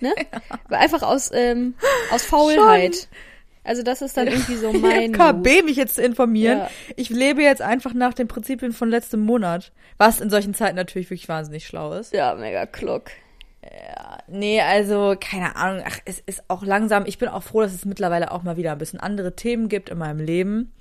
Ne? 0.00 0.12
Weil 0.68 0.78
Einfach 0.78 1.02
aus, 1.02 1.30
ähm, 1.32 1.74
aus 2.12 2.24
Faulheit. 2.24 3.08
Also 3.64 3.82
das 3.82 4.00
ist 4.00 4.16
dann 4.16 4.28
irgendwie 4.28 4.56
so 4.56 4.72
mein. 4.72 5.12
KB 5.12 5.62
mich 5.62 5.76
jetzt 5.76 5.96
zu 5.96 6.02
informieren. 6.02 6.58
Ja. 6.58 6.70
Ich 6.96 7.10
lebe 7.10 7.42
jetzt 7.42 7.60
einfach 7.62 7.92
nach 7.92 8.14
den 8.14 8.26
Prinzipien 8.28 8.72
von 8.72 8.88
letztem 8.88 9.20
Monat. 9.20 9.72
Was 9.98 10.20
in 10.20 10.30
solchen 10.30 10.54
Zeiten 10.54 10.76
natürlich 10.76 11.10
wirklich 11.10 11.28
wahnsinnig 11.28 11.66
schlau 11.66 11.92
ist. 11.92 12.12
Ja, 12.14 12.34
mega 12.34 12.66
kluck. 12.66 13.10
Nee, 14.28 14.60
also 14.60 15.16
keine 15.18 15.56
Ahnung. 15.56 15.82
Ach, 15.86 15.98
es 16.04 16.20
ist 16.20 16.44
auch 16.48 16.62
langsam. 16.62 17.04
Ich 17.06 17.18
bin 17.18 17.28
auch 17.28 17.42
froh, 17.42 17.62
dass 17.62 17.74
es 17.74 17.84
mittlerweile 17.84 18.30
auch 18.30 18.42
mal 18.42 18.56
wieder 18.56 18.72
ein 18.72 18.78
bisschen 18.78 19.00
andere 19.00 19.34
Themen 19.36 19.68
gibt 19.68 19.88
in 19.88 19.98
meinem 19.98 20.20
Leben 20.20 20.72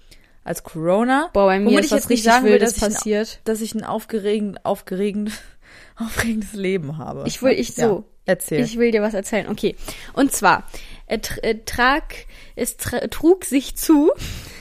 als 0.44 0.64
Corona. 0.64 1.30
Boah, 1.34 1.46
bei 1.48 1.60
mir 1.60 1.66
Womit 1.68 1.80
ist 1.82 1.86
ich 1.88 1.92
was 1.92 2.00
jetzt 2.04 2.10
richtig 2.10 2.32
sagen 2.32 2.46
will, 2.46 2.60
dass 2.60 2.78
ich 2.78 2.84
ein- 2.84 2.94
passiert. 2.94 3.40
Dass 3.46 3.62
ich 3.62 3.74
ein 3.76 3.84
aufgeregend, 3.84 4.66
aufgeregend, 4.66 5.32
aufregendes 5.98 6.54
Leben 6.54 6.98
habe. 6.98 7.24
Ich 7.26 7.42
will, 7.42 7.54
ich 7.54 7.74
so. 7.76 8.06
Erzähl. 8.28 8.64
Ich 8.64 8.78
will 8.78 8.92
dir 8.92 9.02
was 9.02 9.14
erzählen. 9.14 9.48
Okay. 9.48 9.76
Und 10.14 10.34
zwar, 10.34 10.68
er 11.08 11.20
äh, 11.42 11.56
trag, 11.66 12.14
es 12.56 12.78
tr 12.78 13.10
trug 13.10 13.46
sich 13.46 13.76
zu. 13.76 14.12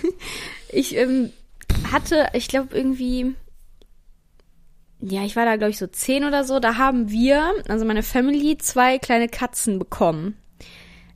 ich 0.70 0.96
ähm, 0.96 1.32
hatte, 1.92 2.28
ich 2.32 2.48
glaube 2.48 2.74
irgendwie, 2.74 3.34
ja, 5.00 5.24
ich 5.24 5.36
war 5.36 5.44
da 5.44 5.56
glaube 5.56 5.70
ich 5.70 5.78
so 5.78 5.88
zehn 5.88 6.24
oder 6.24 6.44
so. 6.44 6.60
Da 6.60 6.76
haben 6.76 7.10
wir, 7.10 7.52
also 7.68 7.84
meine 7.84 8.04
Family, 8.04 8.56
zwei 8.56 8.98
kleine 8.98 9.28
Katzen 9.28 9.78
bekommen. 9.78 10.36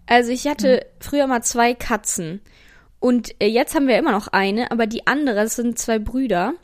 Also 0.07 0.33
ich 0.33 0.49
hatte 0.49 0.87
früher 0.99 1.29
mal 1.29 1.43
zwei 1.43 1.75
Katzen. 1.75 2.41
Und 2.99 3.41
äh, 3.41 3.47
jetzt 3.47 3.77
haben 3.77 3.87
wir 3.87 3.97
immer 3.97 4.13
noch 4.13 4.27
eine, 4.29 4.73
aber 4.73 4.89
die 4.89 5.07
andere, 5.07 5.37
das 5.37 5.55
sind 5.55 5.79
zwei 5.79 6.01
Brüder. 6.01 6.55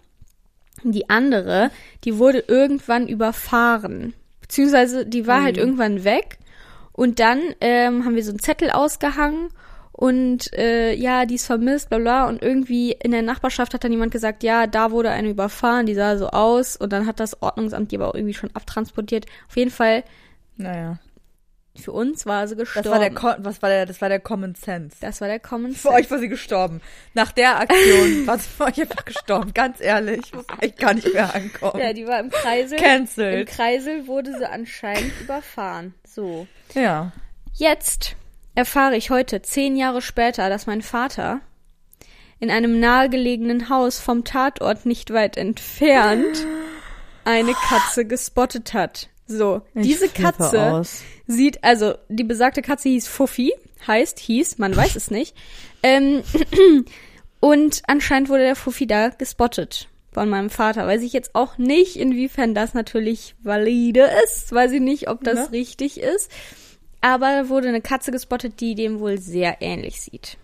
Die 0.83 1.09
andere, 1.09 1.71
die 2.05 2.19
wurde 2.19 2.41
irgendwann 2.41 3.07
überfahren. 3.07 4.15
Beziehungsweise 4.49 5.07
die 5.07 5.27
war 5.27 5.43
halt 5.43 5.57
irgendwann 5.57 6.05
weg. 6.05 6.39
Und 6.93 7.21
dann 7.21 7.41
ähm, 7.61 8.05
haben 8.05 8.15
wir 8.15 8.25
so 8.25 8.31
einen 8.31 8.39
Zettel 8.39 8.71
ausgehangen 8.71 9.51
und 9.97 10.53
äh, 10.53 10.93
ja, 10.95 11.25
die 11.25 11.37
ist 11.37 11.47
vermisst, 11.47 11.89
bla 11.89 11.99
bla. 11.99 12.29
Und 12.29 12.43
irgendwie 12.43 12.93
in 12.93 13.13
der 13.13 13.23
Nachbarschaft 13.23 13.73
hat 13.73 13.83
dann 13.83 13.93
jemand 13.93 14.13
gesagt, 14.13 14.43
ja, 14.43 14.67
da 14.67 14.91
wurde 14.91 15.11
eine 15.11 15.31
überfahren, 15.31 15.87
die 15.87 15.95
sah 15.95 16.19
so 16.19 16.29
aus. 16.29 16.77
Und 16.77 16.93
dann 16.93 17.07
hat 17.07 17.19
das 17.19 17.41
Ordnungsamt 17.43 17.93
die 17.93 17.97
aber 17.97 18.09
auch 18.09 18.15
irgendwie 18.15 18.35
schon 18.35 18.51
abtransportiert. 18.55 19.27
Auf 19.49 19.57
jeden 19.57 19.71
Fall, 19.71 20.05
Naja. 20.59 20.99
Für 21.81 21.93
uns 21.93 22.27
war 22.27 22.47
sie 22.49 22.57
gestorben. 22.57 22.85
Das 22.85 22.93
war 22.93 22.99
der, 23.01 23.11
Ko- 23.15 23.35
was 23.45 23.63
war 23.63 23.69
der, 23.71 23.87
das 23.87 24.01
war 24.01 24.09
der 24.09 24.21
Common 24.21 24.55
Sense. 24.55 24.97
das 25.01 25.21
war 25.21 25.29
der 25.29 25.39
Common 25.41 25.73
Für 25.75 25.91
euch 25.91 26.11
war 26.11 26.19
sie 26.19 26.29
gestorben. 26.29 26.81
Nach 27.15 27.33
der 27.33 27.61
Aktion 27.61 28.27
war 28.27 28.39
sie 28.39 28.49
für 28.49 28.65
euch 28.65 28.81
einfach 28.81 29.05
gestorben. 29.05 29.53
Ganz 29.55 29.81
ehrlich, 29.81 30.21
ich 30.27 30.35
muss 30.35 30.45
echt 30.61 30.79
gar 30.79 30.95
nicht 30.95 31.13
mehr 31.13 31.35
ankommen. 31.35 31.81
Ja, 31.81 31.93
die 31.93 32.07
war 32.07 32.21
im 32.21 32.31
Kreisel. 32.31 32.79
Im 32.79 32.85
Cancelled. 32.85 33.49
Kreisel 33.49 34.07
wurde 34.07 34.37
sie 34.39 34.49
anscheinend 34.49 35.13
überfahren. 35.21 35.95
So. 36.07 36.47
Ja. 36.75 37.13
Jetzt 37.55 38.17
erfahre 38.55 38.97
ich 38.97 39.11
heute, 39.11 39.43
zehn 39.43 39.77
Jahre 39.77 40.03
später, 40.03 40.49
dass 40.49 40.67
mein 40.67 40.83
Vater 40.83 41.41
in 42.39 42.51
einem 42.51 42.81
nahegelegenen 42.81 43.69
Haus 43.71 43.99
vom 43.99 44.25
Tatort 44.25 44.85
nicht 44.87 45.13
weit 45.13 45.37
entfernt 45.39 46.47
eine 47.25 47.55
Katze 47.55 48.05
gespottet 48.05 48.75
hat. 48.75 49.09
So, 49.27 49.63
diese 49.75 50.07
Ich 50.07 50.11
flippe 50.13 50.23
Katze 50.23 50.63
aus. 50.73 51.03
sieht, 51.27 51.63
also 51.65 51.95
die 52.09 52.25
besagte 52.25 52.63
Katze 52.63 52.89
hieß 52.91 53.09
Fuffi, 53.09 53.53
heißt, 53.87 54.19
hieß, 54.21 54.59
man 54.59 54.75
weiß 54.75 54.95
es 54.97 55.11
nicht. 55.11 55.35
Ähm, 55.83 56.23
und 57.41 57.83
anscheinend 57.89 58.29
wurde 58.29 58.43
der 58.45 58.57
Fuffi 58.57 58.87
da 58.87 59.09
gespottet 59.09 59.89
von 60.13 60.29
meinem 60.29 60.49
Vater. 60.51 60.87
Weiß 60.87 61.03
ich 61.03 61.13
jetzt 61.13 61.35
auch 61.35 61.59
nicht, 61.59 61.97
inwiefern 61.97 62.55
das 62.55 62.73
natürlich 62.73 63.35
valide 63.43 64.09
ist. 64.25 64.53
Weiß 64.53 64.73
ich 64.73 64.81
nicht, 64.81 65.09
ob 65.09 65.25
das 65.25 65.51
Ne? 65.51 65.53
richtig 65.53 66.01
ist. 66.01 66.31
Aber 67.01 67.49
wurde 67.49 67.69
eine 67.69 67.83
Katze 67.83 68.13
gespottet, 68.13 68.61
die 68.61 68.75
dem 68.75 69.01
wohl 69.01 69.19
sehr 69.19 69.59
ähnlich 69.61 70.01
sieht. 70.01 70.39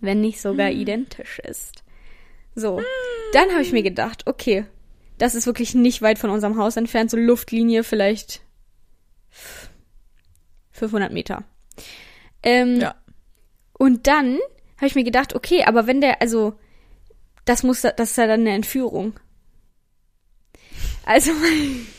Wenn 0.00 0.20
nicht 0.20 0.40
sogar 0.40 0.70
identisch 0.70 1.38
ist. 1.38 1.82
So, 2.54 2.82
dann 3.32 3.50
habe 3.50 3.62
ich 3.62 3.72
mir 3.72 3.82
gedacht, 3.82 4.24
okay, 4.26 4.64
das 5.18 5.34
ist 5.34 5.46
wirklich 5.46 5.74
nicht 5.74 6.02
weit 6.02 6.18
von 6.18 6.30
unserem 6.30 6.56
Haus 6.58 6.76
entfernt, 6.76 7.10
so 7.10 7.16
Luftlinie 7.16 7.84
vielleicht 7.84 8.42
500 10.72 11.12
Meter. 11.12 11.44
Ähm, 12.42 12.80
Ja. 12.80 12.94
Und 13.78 14.06
dann 14.06 14.38
habe 14.76 14.86
ich 14.86 14.94
mir 14.94 15.04
gedacht, 15.04 15.34
okay, 15.34 15.64
aber 15.64 15.86
wenn 15.86 16.00
der, 16.00 16.22
also, 16.22 16.58
das 17.44 17.62
muss, 17.62 17.82
das 17.82 18.10
ist 18.10 18.16
ja 18.16 18.26
dann 18.26 18.40
eine 18.40 18.52
Entführung. 18.52 19.18
Also, 21.04 21.32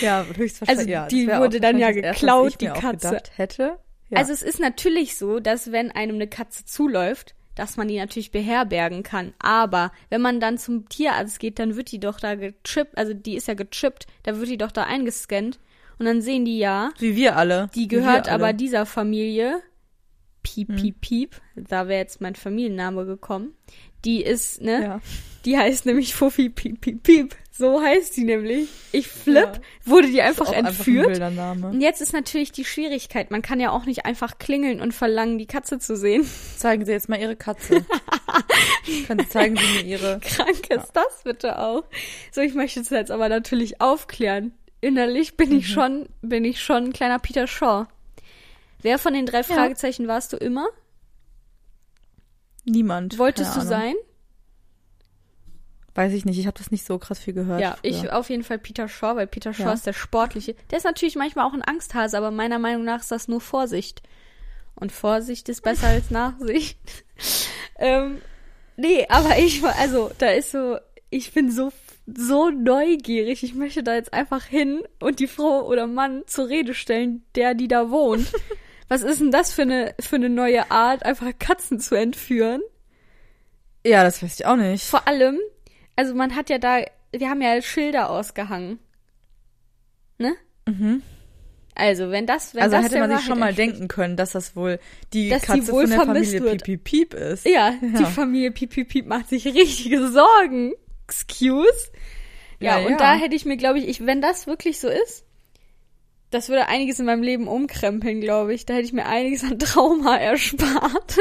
Ja, 0.00 0.26
höchstwahrscheinlich. 0.34 0.78
Also, 0.78 0.90
ja, 0.90 1.06
die 1.06 1.28
wurde 1.28 1.60
dann 1.60 1.78
ja 1.78 1.92
geklaut, 1.92 2.50
ich 2.50 2.56
die 2.58 2.66
Katze. 2.66 3.20
hätte. 3.36 3.78
Ja. 4.08 4.18
also 4.18 4.32
es 4.32 4.42
ist 4.42 4.60
natürlich 4.60 5.16
so, 5.16 5.40
dass 5.40 5.72
wenn 5.72 5.90
einem 5.90 6.16
eine 6.16 6.28
Katze 6.28 6.64
zuläuft, 6.64 7.35
dass 7.56 7.76
man 7.76 7.88
die 7.88 7.98
natürlich 7.98 8.30
beherbergen 8.30 9.02
kann. 9.02 9.34
Aber 9.40 9.90
wenn 10.10 10.20
man 10.22 10.38
dann 10.38 10.56
zum 10.58 10.88
Tierarzt 10.88 11.40
geht, 11.40 11.58
dann 11.58 11.74
wird 11.74 11.90
die 11.90 11.98
doch 11.98 12.20
da 12.20 12.36
gechippt, 12.36 12.96
also 12.96 13.12
die 13.14 13.34
ist 13.34 13.48
ja 13.48 13.54
gechippt, 13.54 14.06
da 14.22 14.38
wird 14.38 14.48
die 14.48 14.58
doch 14.58 14.70
da 14.70 14.84
eingescannt 14.84 15.58
und 15.98 16.06
dann 16.06 16.22
sehen 16.22 16.44
die 16.44 16.58
ja, 16.58 16.90
wie 16.98 17.16
wir 17.16 17.36
alle. 17.36 17.68
Die 17.74 17.88
gehört 17.88 18.28
alle. 18.28 18.34
aber 18.44 18.52
dieser 18.52 18.86
Familie. 18.86 19.62
Piep, 20.42 20.68
Hm. 20.68 20.76
piep, 20.76 21.00
piep. 21.00 21.40
Da 21.56 21.88
wäre 21.88 21.98
jetzt 21.98 22.20
mein 22.20 22.36
Familienname 22.36 23.04
gekommen. 23.04 23.54
Die 24.04 24.22
ist, 24.22 24.60
ne? 24.60 24.80
Ja. 24.80 25.00
Die 25.44 25.58
heißt 25.58 25.86
nämlich 25.86 26.14
Fuffi, 26.14 26.50
piep, 26.50 26.80
piep, 26.80 27.02
piep. 27.02 27.34
So 27.58 27.80
heißt 27.80 28.16
die 28.16 28.24
nämlich. 28.24 28.68
Ich 28.92 29.08
flip. 29.08 29.36
Ja. 29.36 29.52
Wurde 29.84 30.08
die 30.08 30.20
einfach 30.20 30.48
auch 30.48 30.52
Einfach 30.52 30.86
ein 30.86 30.96
entführt. 30.96 31.64
und 31.64 31.80
jetzt 31.80 32.02
ist 32.02 32.12
natürlich 32.12 32.52
die 32.52 32.64
Schwierigkeit. 32.66 33.30
Man 33.30 33.40
kann 33.40 33.60
ja 33.60 33.70
auch 33.70 33.86
nicht 33.86 34.04
einfach 34.04 34.38
klingeln 34.38 34.80
und 34.82 34.92
verlangen, 34.92 35.38
die 35.38 35.46
Katze 35.46 35.78
zu 35.78 35.96
sehen. 35.96 36.28
Zeigen 36.58 36.84
Sie 36.84 36.92
jetzt 36.92 37.08
mal 37.08 37.18
Ihre 37.18 37.36
Katze. 37.36 37.84
Können 39.06 39.28
zeigen 39.30 39.56
Sie 39.56 39.66
mir 39.78 39.82
Ihre. 39.84 40.20
Krank 40.20 40.68
ist 40.70 40.92
das 40.92 41.22
bitte 41.24 41.58
auch. 41.58 41.84
So, 42.30 42.42
ich 42.42 42.54
möchte 42.54 42.80
es 42.80 42.90
jetzt 42.90 43.10
aber 43.10 43.28
natürlich 43.30 43.80
aufklären. 43.80 44.52
Innerlich 44.82 45.36
bin 45.38 45.50
Mhm. 45.50 45.56
ich 45.56 45.68
schon, 45.72 46.08
bin 46.22 46.44
ich 46.44 46.60
schon 46.62 46.84
ein 46.84 46.92
kleiner 46.92 47.18
Peter 47.18 47.46
Shaw. 47.46 47.86
Wer 48.82 48.98
von 48.98 49.14
den 49.14 49.24
drei 49.26 49.42
Fragezeichen 49.42 50.06
warst 50.06 50.32
du 50.34 50.36
immer? 50.36 50.68
Niemand. 52.64 53.18
Wolltest 53.18 53.56
du 53.56 53.60
sein? 53.62 53.94
Weiß 55.96 56.12
ich 56.12 56.24
nicht. 56.26 56.38
Ich 56.38 56.46
habe 56.46 56.58
das 56.58 56.70
nicht 56.70 56.86
so 56.86 56.98
krass 56.98 57.18
viel 57.18 57.32
gehört. 57.34 57.60
Ja, 57.60 57.76
früher. 57.80 57.90
ich 57.90 58.12
auf 58.12 58.28
jeden 58.28 58.44
Fall 58.44 58.58
Peter 58.58 58.86
Shaw, 58.86 59.16
weil 59.16 59.26
Peter 59.26 59.54
Shaw 59.54 59.64
Ja. 59.64 59.72
ist 59.72 59.86
der 59.86 59.94
Sportliche. 59.94 60.54
Der 60.70 60.78
ist 60.78 60.84
natürlich 60.84 61.16
manchmal 61.16 61.46
auch 61.46 61.54
ein 61.54 61.62
Angsthase, 61.66 62.18
aber 62.18 62.30
meiner 62.30 62.58
Meinung 62.58 62.84
nach 62.84 63.00
ist 63.00 63.10
das 63.10 63.28
nur 63.28 63.40
Vorsicht. 63.40 64.02
Und 64.74 64.92
Vorsicht 64.92 65.48
ist 65.48 65.62
besser 65.62 65.88
als 65.88 66.10
Nachsicht. 66.10 66.78
ähm, 67.78 68.20
nee, 68.76 69.06
aber 69.08 69.38
ich 69.38 69.62
war, 69.62 69.74
also, 69.78 70.10
da 70.18 70.28
ist 70.28 70.50
so, 70.52 70.76
ich 71.08 71.32
bin 71.32 71.50
so, 71.50 71.72
so 72.14 72.50
neugierig. 72.50 73.42
Ich 73.42 73.54
möchte 73.54 73.82
da 73.82 73.94
jetzt 73.94 74.12
einfach 74.12 74.44
hin 74.44 74.82
und 75.00 75.18
die 75.18 75.26
Frau 75.28 75.66
oder 75.66 75.86
Mann 75.86 76.24
zur 76.26 76.48
Rede 76.48 76.74
stellen, 76.74 77.24
der, 77.34 77.54
die 77.54 77.68
da 77.68 77.90
wohnt. 77.90 78.30
Was 78.88 79.00
ist 79.02 79.20
denn 79.20 79.30
das 79.32 79.50
für 79.50 79.62
eine, 79.62 79.94
für 79.98 80.16
eine 80.16 80.28
neue 80.28 80.70
Art, 80.70 81.04
einfach 81.06 81.32
Katzen 81.38 81.80
zu 81.80 81.94
entführen? 81.94 82.60
Ja, 83.84 84.04
das 84.04 84.22
weiß 84.22 84.38
ich 84.38 84.46
auch 84.46 84.56
nicht. 84.56 84.84
Vor 84.84 85.08
allem, 85.08 85.38
also 85.96 86.14
man 86.14 86.36
hat 86.36 86.48
ja 86.50 86.58
da, 86.58 86.82
wir 87.12 87.28
haben 87.30 87.42
ja 87.42 87.60
Schilder 87.62 88.10
ausgehangen. 88.10 88.78
Ne? 90.18 90.34
Mhm. 90.66 91.02
Also, 91.74 92.10
wenn 92.10 92.26
das, 92.26 92.54
wenn 92.54 92.62
Also 92.62 92.76
das 92.76 92.86
hätte 92.86 92.98
man 93.00 93.10
sich 93.10 93.16
Wahrheit 93.18 93.26
schon 93.28 93.38
mal 93.38 93.48
entspricht- 93.50 93.56
denken 93.72 93.88
können, 93.88 94.16
dass 94.16 94.32
das 94.32 94.56
wohl 94.56 94.78
die 95.12 95.28
Dass 95.28 95.42
die 95.42 95.46
Katze 95.48 95.72
wohl 95.72 95.82
von 95.86 95.90
der 95.90 96.06
Familie 96.06 96.42
wird. 96.42 96.64
Piep 96.64 96.84
Piep 96.84 97.10
Piep 97.10 97.14
ist. 97.20 97.44
Ja, 97.44 97.72
die 97.82 98.02
Ja. 98.02 98.06
Familie 98.08 98.50
Piep 98.50 98.70
Piep 98.70 98.88
Piep 98.88 99.06
macht 99.06 99.28
sich 99.28 99.44
richtige 99.46 100.08
Sorgen. 100.08 100.72
Excuse? 101.06 101.90
Ja, 102.60 102.78
Ja, 102.78 102.86
und 102.86 102.92
ja. 102.92 102.96
da 102.96 103.14
hätte 103.16 103.36
ich 103.36 103.44
mir, 103.44 103.58
glaube 103.58 103.78
ich, 103.78 103.88
ich, 103.88 104.06
wenn 104.06 104.22
das 104.22 104.46
wirklich 104.46 104.80
so 104.80 104.88
ist, 104.88 105.24
das 106.30 106.48
würde 106.48 106.66
einiges 106.66 106.98
in 106.98 107.04
meinem 107.06 107.22
Leben 107.22 107.46
umkrempeln, 107.46 108.22
glaube 108.22 108.54
ich. 108.54 108.64
Da 108.64 108.72
hätte 108.74 108.84
ich 108.86 108.92
mir 108.94 109.04
einiges 109.06 109.44
an 109.44 109.58
Trauma 109.58 110.16
erspart. 110.18 111.18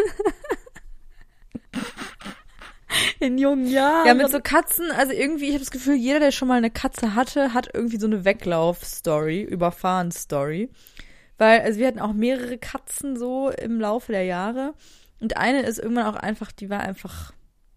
in 3.19 3.37
jungen 3.37 3.67
Jahren. 3.67 4.07
Ja, 4.07 4.13
mit 4.13 4.29
so 4.29 4.39
Katzen, 4.39 4.91
also 4.91 5.13
irgendwie, 5.13 5.45
ich 5.45 5.51
habe 5.51 5.59
das 5.59 5.71
Gefühl, 5.71 5.95
jeder, 5.95 6.19
der 6.19 6.31
schon 6.31 6.47
mal 6.47 6.57
eine 6.57 6.71
Katze 6.71 7.15
hatte, 7.15 7.53
hat 7.53 7.69
irgendwie 7.73 7.99
so 7.99 8.07
eine 8.07 8.25
Weglauf-Story, 8.25 9.41
Überfahren-Story. 9.41 10.69
Weil, 11.37 11.61
also 11.61 11.79
wir 11.79 11.87
hatten 11.87 11.99
auch 11.99 12.13
mehrere 12.13 12.57
Katzen 12.57 13.17
so 13.17 13.49
im 13.49 13.79
Laufe 13.79 14.11
der 14.11 14.23
Jahre. 14.23 14.73
Und 15.19 15.37
eine 15.37 15.61
ist 15.61 15.79
irgendwann 15.79 16.05
auch 16.05 16.15
einfach, 16.15 16.51
die 16.51 16.69
war 16.69 16.79
einfach 16.79 17.33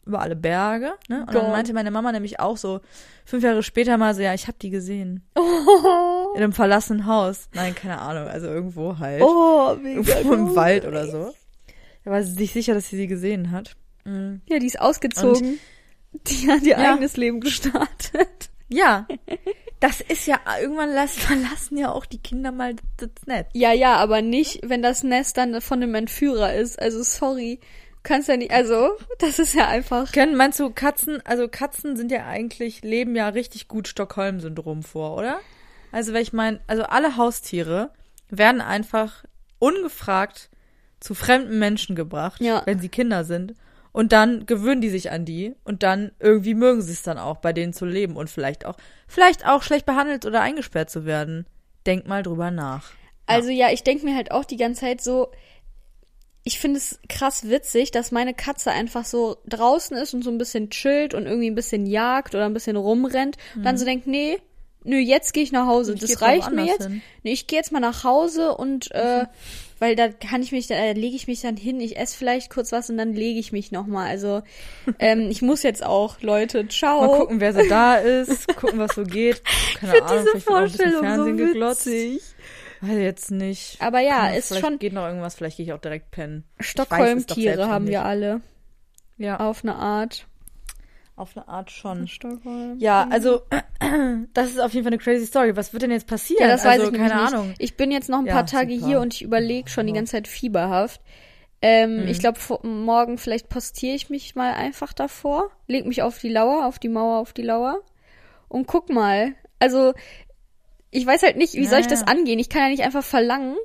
über 0.09 0.21
alle 0.21 0.37
Berge. 0.37 0.95
Ne? 1.09 1.21
Und 1.21 1.27
Gott. 1.27 1.35
dann 1.37 1.53
meinte 1.53 1.73
meine 1.75 1.91
Mama 1.91 2.11
nämlich 2.13 2.41
auch 2.41 2.57
so 2.57 2.81
fünf 3.25 3.45
Jahre 3.45 3.63
später 3.63 3.97
mal 3.99 4.15
so, 4.15 4.23
ja, 4.23 4.35
ich 4.35 4.47
habe 4.49 4.59
die 4.61 4.71
gesehen. 4.71 5.23
oh, 5.37 6.33
In 6.35 6.43
einem 6.43 6.53
verlassenen 6.53 7.07
Haus. 7.07 7.49
Nein, 7.53 7.75
keine 7.75 7.99
Ahnung, 8.01 8.27
also 8.27 8.47
irgendwo 8.47 8.99
halt. 8.99 9.23
oh, 9.23 9.77
mega 9.81 10.17
irgendwo 10.17 10.35
im. 10.35 10.57
Wald 10.57 10.87
oder 10.87 11.07
so. 11.07 11.33
Da 12.05 12.11
war 12.11 12.23
sie 12.23 12.33
sich 12.33 12.53
sicher, 12.53 12.75
dass 12.75 12.89
sie 12.89 12.97
sie 12.97 13.07
gesehen 13.07 13.51
hat. 13.51 13.77
Mhm. 14.09 14.41
Ja, 14.49 14.59
die 14.59 14.67
ist 14.67 14.81
ausgezogen. 14.81 15.59
die 16.12 16.49
hat 16.50 16.62
ihr 16.62 16.79
Ja. 16.79 16.93
eigenes 16.95 17.17
Leben 17.17 17.41
gestartet. 17.41 18.50
Ja. 18.69 19.07
Das 19.81 20.00
ist 20.00 20.27
ja, 20.27 20.41
irgendwann 20.61 20.93
las- 20.93 21.15
verlassen 21.17 21.79
ja 21.79 21.93
auch 21.93 22.05
die 22.05 22.19
Kinder 22.19 22.50
mal 22.50 22.75
das 22.97 23.11
Netz. 23.27 23.47
Ja, 23.53 23.73
ja, 23.73 23.95
aber 23.95 24.23
nicht, 24.23 24.59
wenn 24.65 24.83
das 24.83 25.05
Nest 25.05 25.37
dann 25.37 25.61
von 25.61 25.81
einem 25.81 25.95
Entführer 25.95 26.53
ist. 26.53 26.83
Also 26.83 27.00
sorry, 27.05 27.61
du 27.62 27.99
kannst 28.03 28.27
ja 28.29 28.37
nicht, 28.37 28.50
also 28.50 28.91
das 29.21 29.38
ist 29.38 29.55
ja 29.55 29.69
einfach. 29.69 30.11
Können, 30.11 30.35
meinst 30.35 30.59
du, 30.59 30.71
Katzen, 30.71 31.25
also 31.25 31.47
Katzen 31.47 31.97
sind 31.97 32.11
ja 32.11 32.27
eigentlich, 32.27 32.83
leben 32.83 33.15
ja 33.15 33.29
richtig 33.29 33.69
gut 33.69 33.87
Stockholm-Syndrom 33.87 34.83
vor, 34.83 35.17
oder? 35.17 35.38
Also, 35.93 36.12
weil 36.12 36.23
ich 36.23 36.33
meine, 36.33 36.59
also 36.67 36.83
alle 36.83 37.17
Haustiere 37.17 37.93
werden 38.31 38.61
einfach 38.61 39.23
ungefragt 39.61 40.50
zu 40.99 41.15
fremden 41.15 41.61
Menschen 41.61 41.95
gebracht, 41.95 42.41
Ja. 42.41 42.62
wenn 42.65 42.81
sie 42.81 42.88
Kinder 42.88 43.25
sind. 43.25 43.55
Und 43.92 44.12
dann 44.12 44.47
gewöhnen 44.47 44.80
die 44.80 44.90
sich 44.90 45.11
an 45.11 45.25
die 45.25 45.54
und 45.64 45.83
dann 45.83 46.12
irgendwie 46.21 46.54
mögen 46.54 46.83
sie 46.83 46.92
es 46.92 47.02
dann 47.02 47.18
auch, 47.18 47.38
bei 47.38 47.52
denen 47.52 47.73
zu 47.73 47.85
leben 47.85 48.16
und 48.16 48.30
vielleicht 48.30 48.64
auch, 48.64 48.76
vielleicht 49.07 49.47
auch 49.47 49.62
schlecht 49.62 49.87
behandelt 49.87 50.26
oder 50.26 50.40
eingesperrt 50.40 50.90
zu 50.90 51.04
werden. 51.04 51.47
Denk 51.87 52.07
mal 52.07 52.23
drüber 52.23 52.50
nach. 52.50 52.92
Also 53.26 53.50
ja, 53.50 53.71
ich 53.71 53.83
denk 53.83 54.02
mir 54.04 54.14
halt 54.14 54.30
auch 54.30 54.45
die 54.45 54.57
ganze 54.57 54.83
Zeit 54.83 55.00
so, 55.00 55.30
ich 56.45 56.59
finde 56.59 56.78
es 56.78 56.99
krass 57.09 57.49
witzig, 57.49 57.90
dass 57.90 58.11
meine 58.11 58.33
Katze 58.33 58.71
einfach 58.71 59.04
so 59.04 59.37
draußen 59.47 59.97
ist 59.97 60.14
und 60.14 60.23
so 60.23 60.30
ein 60.30 60.38
bisschen 60.38 60.71
chillt 60.71 61.12
und 61.12 61.26
irgendwie 61.26 61.50
ein 61.50 61.54
bisschen 61.54 61.87
jagt 61.87 62.35
oder 62.35 62.47
ein 62.47 62.54
bisschen 62.54 62.76
rumrennt 62.76 63.37
und 63.54 63.64
dann 63.64 63.76
so 63.76 63.85
denkt, 63.85 64.07
nee, 64.07 64.38
nö, 64.88 64.97
jetzt 64.99 65.33
gehe 65.33 65.42
ich 65.42 65.52
nach 65.52 65.66
Hause. 65.66 65.95
Ich 65.95 66.00
das 66.00 66.21
reicht 66.23 66.50
mir 66.52 66.64
jetzt. 66.64 66.87
hin. 66.87 67.02
Nee, 67.23 67.33
ich 67.33 67.47
gehe 67.47 67.59
jetzt 67.59 67.71
mal 67.73 67.80
nach 67.80 68.04
Hause 68.04 68.57
und 68.57 68.90
äh, 68.92 69.26
weil 69.78 69.95
da 69.95 70.09
kann 70.09 70.42
ich 70.42 70.50
mich, 70.50 70.66
da 70.66 70.90
lege 70.92 71.14
ich 71.14 71.28
mich 71.28 71.40
dann 71.42 71.57
hin, 71.57 71.80
ich 71.80 71.97
esse 71.97 72.16
vielleicht 72.16 72.50
kurz 72.50 72.73
was 72.73 72.90
und 72.90 72.99
dann 72.99 73.12
lege 73.12 73.38
ich 73.38 73.52
mich 73.52 73.71
nochmal. 73.71 74.09
Also 74.09 74.42
ähm, 74.99 75.28
ich 75.30 75.42
muss 75.42 75.62
jetzt 75.62 75.85
auch, 75.85 76.21
Leute, 76.21 76.66
ciao. 76.68 77.00
Mal 77.07 77.18
gucken, 77.18 77.40
wer 77.40 77.52
so 77.52 77.62
da 77.68 77.97
ist, 77.97 78.49
gucken, 78.57 78.78
was 78.78 78.95
so 78.95 79.04
geht. 79.04 79.42
Keine 79.80 79.97
Ich 79.97 80.02
Ahnung, 80.02 80.18
diese 80.25 80.25
wird 80.35 80.37
auch 80.37 80.40
Vorstellung 80.40 81.00
Fernsehen 81.04 81.38
so 81.38 81.45
geglotzt. 81.45 81.87
witzig. 81.87 82.23
Weiß 82.80 82.97
jetzt 82.99 83.30
nicht. 83.33 83.76
Aber 83.80 84.00
ja, 84.00 84.28
ist 84.30 84.49
vielleicht 84.49 84.64
schon 84.64 84.78
geht 84.78 84.92
noch 84.92 85.07
irgendwas, 85.07 85.35
vielleicht 85.35 85.57
gehe 85.57 85.66
ich 85.66 85.73
auch 85.73 85.80
direkt 85.80 86.11
pennen. 86.12 86.45
Stockholm-Tiere 86.61 87.66
haben 87.68 87.85
nicht. 87.85 87.92
wir 87.92 88.04
alle. 88.04 88.40
Ja, 89.16 89.40
Auf 89.40 89.64
eine 89.64 89.75
Art. 89.75 90.26
Auf 91.19 91.37
eine 91.37 91.49
Art 91.49 91.71
schon. 91.71 92.07
Stockholm. 92.09 92.79
Ja, 92.79 93.07
also 93.11 93.43
das 94.35 94.51
ist 94.51 94.61
auf 94.61 94.73
jeden 94.73 94.85
Fall 94.85 94.93
eine 94.93 94.99
crazy 95.03 95.27
Story. 95.27 95.57
Was 95.57 95.73
wird 95.73 95.83
denn 95.83 95.91
jetzt 95.91 96.07
passieren? 96.07 96.43
Ja, 96.43 96.49
das 96.49 96.65
also, 96.65 96.85
weiß 96.85 96.93
ich 96.93 96.99
keine 96.99 97.15
nicht. 97.23 97.35
Ahnung. 97.35 97.55
Ich 97.59 97.77
bin 97.77 97.91
jetzt 97.91 98.09
noch 98.09 98.19
ein 98.21 98.27
Ja, 98.27 98.35
paar 98.35 98.47
Tage 98.47 98.75
super. 98.75 98.87
hier 98.87 99.01
und 99.01 99.15
ich 99.15 99.23
überlege 99.23 99.69
schon 99.69 99.87
die 99.87 99.93
ganze 99.93 100.13
Zeit 100.13 100.29
fieberhaft. 100.29 101.01
Ähm, 101.61 102.03
Mhm. 102.03 102.09
Ich 102.09 102.21
glaube, 102.21 102.39
morgen 102.63 103.19
vielleicht 103.19 103.49
postiere 103.49 103.95
ich 103.97 104.11
mich 104.11 104.35
mal 104.37 104.53
einfach 104.55 104.93
davor, 104.93 105.51
leg 105.67 105.87
mich 105.87 106.03
auf 106.03 106.19
die 106.21 106.29
Lauer, 106.29 106.67
auf 106.67 106.79
die 106.79 106.89
Mauer, 106.89 107.19
auf 107.19 107.33
die 107.33 107.43
Lauer 107.43 107.81
und 108.49 108.67
guck 108.69 108.91
mal. 108.91 109.35
Also, 109.59 109.93
ich 110.93 111.05
weiß 111.05 111.23
halt 111.25 111.37
nicht, 111.37 111.55
wie 111.55 111.67
soll 111.67 111.81
ich 111.81 111.89
das 111.89 112.01
Ja. 112.03 112.07
angehen? 112.07 112.39
Ich 112.39 112.49
kann 112.49 112.63
ja 112.63 112.69
nicht 112.69 112.85
einfach 112.85 113.03
verlangen. 113.05 113.57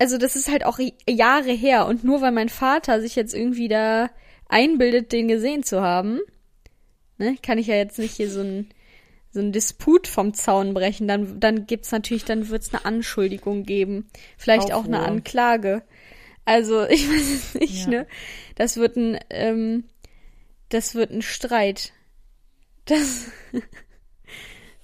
Also, 0.00 0.18
das 0.18 0.34
ist 0.34 0.50
halt 0.50 0.66
auch 0.66 0.80
Jahre 1.08 1.52
her 1.52 1.86
und 1.86 2.02
nur 2.02 2.20
weil 2.20 2.32
mein 2.32 2.48
Vater 2.48 3.00
sich 3.00 3.14
jetzt 3.14 3.34
irgendwie 3.34 3.68
da 3.68 4.10
einbildet, 4.52 5.12
den 5.12 5.28
gesehen 5.28 5.62
zu 5.62 5.82
haben, 5.82 6.20
ne, 7.18 7.36
kann 7.42 7.58
ich 7.58 7.66
ja 7.66 7.74
jetzt 7.76 7.98
nicht 7.98 8.16
hier 8.16 8.30
so 8.30 8.40
ein 8.40 8.68
so 9.32 9.40
ein 9.40 9.50
Disput 9.50 10.06
vom 10.08 10.34
Zaun 10.34 10.74
brechen, 10.74 11.08
dann, 11.08 11.40
dann 11.40 11.66
gibt's 11.66 11.90
natürlich, 11.90 12.24
dann 12.24 12.50
wird's 12.50 12.72
eine 12.74 12.84
Anschuldigung 12.84 13.62
geben. 13.64 14.08
Vielleicht 14.36 14.74
auch 14.74 14.84
eine 14.84 14.98
Aufruhr. 14.98 15.10
Anklage. 15.10 15.82
Also, 16.44 16.84
ich 16.88 17.08
weiß 17.08 17.30
es 17.30 17.54
nicht, 17.54 17.84
Ja. 17.86 17.90
ne? 17.90 18.06
Das 18.56 18.76
wird 18.76 18.96
ein, 18.96 19.18
ähm, 19.30 19.84
das 20.68 20.94
wird 20.94 21.10
ein 21.12 21.22
Streit. 21.22 21.92
Das, 22.84 23.28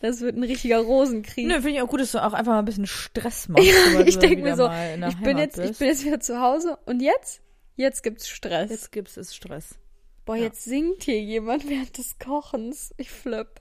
das 0.00 0.20
wird 0.22 0.36
ein 0.36 0.44
richtiger 0.44 0.78
Rosenkrieg. 0.78 1.46
Nö, 1.46 1.54
finde 1.54 1.70
ich 1.72 1.82
auch 1.82 1.88
gut, 1.88 2.00
dass 2.00 2.12
du 2.12 2.24
auch 2.24 2.32
einfach 2.32 2.52
mal 2.52 2.60
ein 2.60 2.64
bisschen 2.64 2.86
Stress 2.86 3.48
machst. 3.48 3.68
Ja, 3.92 4.00
ich 4.00 4.18
denke 4.18 4.42
mir 4.42 4.56
so, 4.56 4.64
ich 4.64 5.16
bin 5.18 5.36
Heimat 5.36 5.38
jetzt, 5.40 5.58
ich 5.58 5.76
bin 5.76 5.88
jetzt 5.88 6.06
wieder 6.06 6.20
zu 6.20 6.40
Hause 6.40 6.78
und 6.86 7.00
jetzt? 7.00 7.42
Jetzt 7.78 8.02
gibt's 8.02 8.28
Stress. 8.28 8.70
Jetzt 8.70 8.90
gibt's 8.90 9.16
es 9.16 9.36
Stress. 9.36 9.76
Boah, 10.24 10.34
Ja. 10.36 10.42
jetzt 10.44 10.64
singt 10.64 11.04
hier 11.04 11.22
jemand 11.22 11.68
während 11.68 11.96
des 11.96 12.18
Kochens. 12.18 12.92
Ich 12.96 13.08
flipp. 13.08 13.60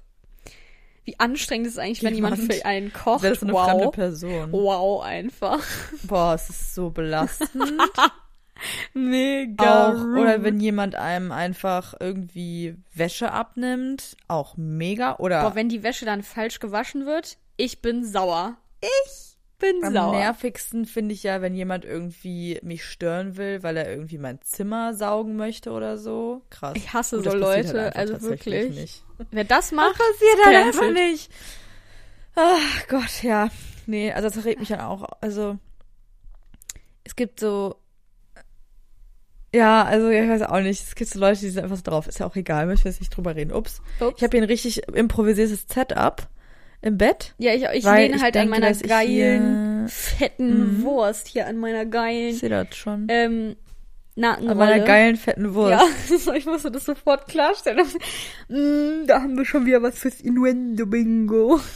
Wie 1.03 1.19
anstrengend 1.19 1.67
ist 1.67 1.73
es 1.73 1.79
eigentlich, 1.79 2.03
wenn 2.03 2.15
jemand 2.15 2.37
Jemand? 2.37 2.53
für 2.55 2.65
einen 2.65 2.91
kocht? 2.91 3.23
Das 3.23 3.39
so 3.41 3.45
eine 3.45 3.53
fremde 3.55 3.85
wow. 3.85 3.93
Person? 3.93 4.51
Wow, 4.51 5.03
einfach. 5.03 5.63
Boah, 6.03 6.33
es 6.33 6.49
ist 6.49 6.73
so 6.73 6.89
belastend. 6.89 7.79
Mega. 8.95 9.89
auch, 9.91 9.93
oder 10.19 10.41
wenn 10.41 10.59
jemand 10.59 10.95
einem 10.95 11.31
einfach 11.31 11.93
irgendwie 11.99 12.75
Wäsche 12.95 13.31
abnimmt, 13.31 14.17
auch 14.27 14.57
mega. 14.57 15.17
Oder 15.17 15.43
Boah, 15.43 15.53
wenn 15.55 15.69
die 15.69 15.83
Wäsche 15.83 16.05
dann 16.05 16.23
falsch 16.23 16.59
gewaschen 16.59 17.05
wird, 17.05 17.37
ich 17.55 17.83
bin 17.83 18.03
sauer. 18.03 18.57
Ich 18.81 19.26
bin 19.59 19.83
am 19.83 19.93
sauer. 19.93 20.11
nervigsten 20.13 20.85
finde 20.85 21.13
ich 21.13 21.23
ja, 21.23 21.41
wenn 21.41 21.53
jemand 21.53 21.85
irgendwie 21.85 22.59
mich 22.63 22.85
stören 22.85 23.37
will, 23.37 23.63
weil 23.63 23.77
er 23.77 23.89
irgendwie 23.89 24.17
mein 24.17 24.41
Zimmer 24.41 24.93
saugen 24.93 25.35
möchte 25.35 25.71
oder 25.71 25.97
so. 25.97 26.43
Krass. 26.49 26.73
Ich 26.75 26.93
hasse 26.93 27.17
Gut, 27.17 27.25
so 27.25 27.31
das 27.31 27.41
passiert 27.41 27.65
Leute, 27.67 27.81
halt 27.81 27.95
also 27.95 28.21
wirklich. 28.21 28.75
Nicht. 28.75 29.03
Wer 29.31 29.43
das 29.43 29.71
macht, 29.71 29.97
passiert 29.97 30.45
halt 30.45 30.55
einfach 30.67 30.91
nicht. 30.91 31.31
Ach 32.35 32.87
Gott, 32.87 33.23
ja. 33.23 33.49
Nee, 33.85 34.11
also 34.11 34.29
das 34.29 34.45
regt 34.45 34.59
mich 34.59 34.69
dann 34.69 34.81
auch. 34.81 35.07
Also 35.21 35.57
es 37.03 37.15
gibt 37.15 37.39
so 37.39 37.75
ja, 39.55 39.85
also 39.85 40.09
ich 40.09 40.29
weiß 40.29 40.43
auch 40.43 40.59
nicht. 40.59 40.83
Es 40.83 40.95
gibt 40.95 41.09
so 41.09 41.19
Leute, 41.19 41.39
die 41.39 41.49
sind 41.49 41.63
einfach 41.63 41.77
so 41.77 41.83
drauf. 41.83 42.07
Ist 42.07 42.19
ja 42.19 42.27
auch 42.27 42.35
egal, 42.35 42.67
möchte 42.67 42.87
jetzt 42.87 42.99
nicht 42.99 43.15
drüber 43.15 43.35
reden. 43.35 43.53
Ups. 43.53 43.81
Ups. 43.99 44.13
Ich 44.17 44.23
habe 44.23 44.37
hier 44.37 44.43
ein 44.43 44.49
richtig 44.49 44.87
improvisiertes 44.89 45.65
Setup 45.67 46.27
im 46.81 46.97
Bett. 46.97 47.33
Ja, 47.37 47.53
ich, 47.53 47.63
ich 47.63 47.83
lehne 47.85 48.15
ich 48.15 48.21
halt 48.21 48.35
an 48.37 48.41
denke, 48.43 48.49
meiner 48.49 48.69
dass 48.69 48.81
ich 48.81 48.87
geilen, 48.87 49.87
hier- 49.87 49.89
fetten 49.89 50.77
Mhm. 50.79 50.83
Wurst 50.83 51.27
hier, 51.27 51.47
an 51.47 51.57
meiner 51.57 51.83
Ich 51.83 51.91
geilen 51.91 52.33
sehe 52.35 52.49
das 52.49 52.75
schon. 52.75 53.07
ähm, 53.09 53.55
Nackenrolle. 54.15 54.51
An 54.51 54.57
meiner 54.57 54.79
geilen 54.83 55.15
fetten 55.15 55.53
Wurst. 55.53 55.71
Ja, 55.71 56.33
ich 56.35 56.45
musste 56.45 56.71
das 56.71 56.85
sofort 56.85 57.27
klarstellen. 57.27 57.85
Mm, 58.49 59.05
da 59.07 59.21
haben 59.21 59.37
wir 59.37 59.43
schon 59.45 59.65
wieder 59.65 59.81
was 59.83 59.97
fürs 59.99 60.21
Innuendo-Bingo. 60.21 61.59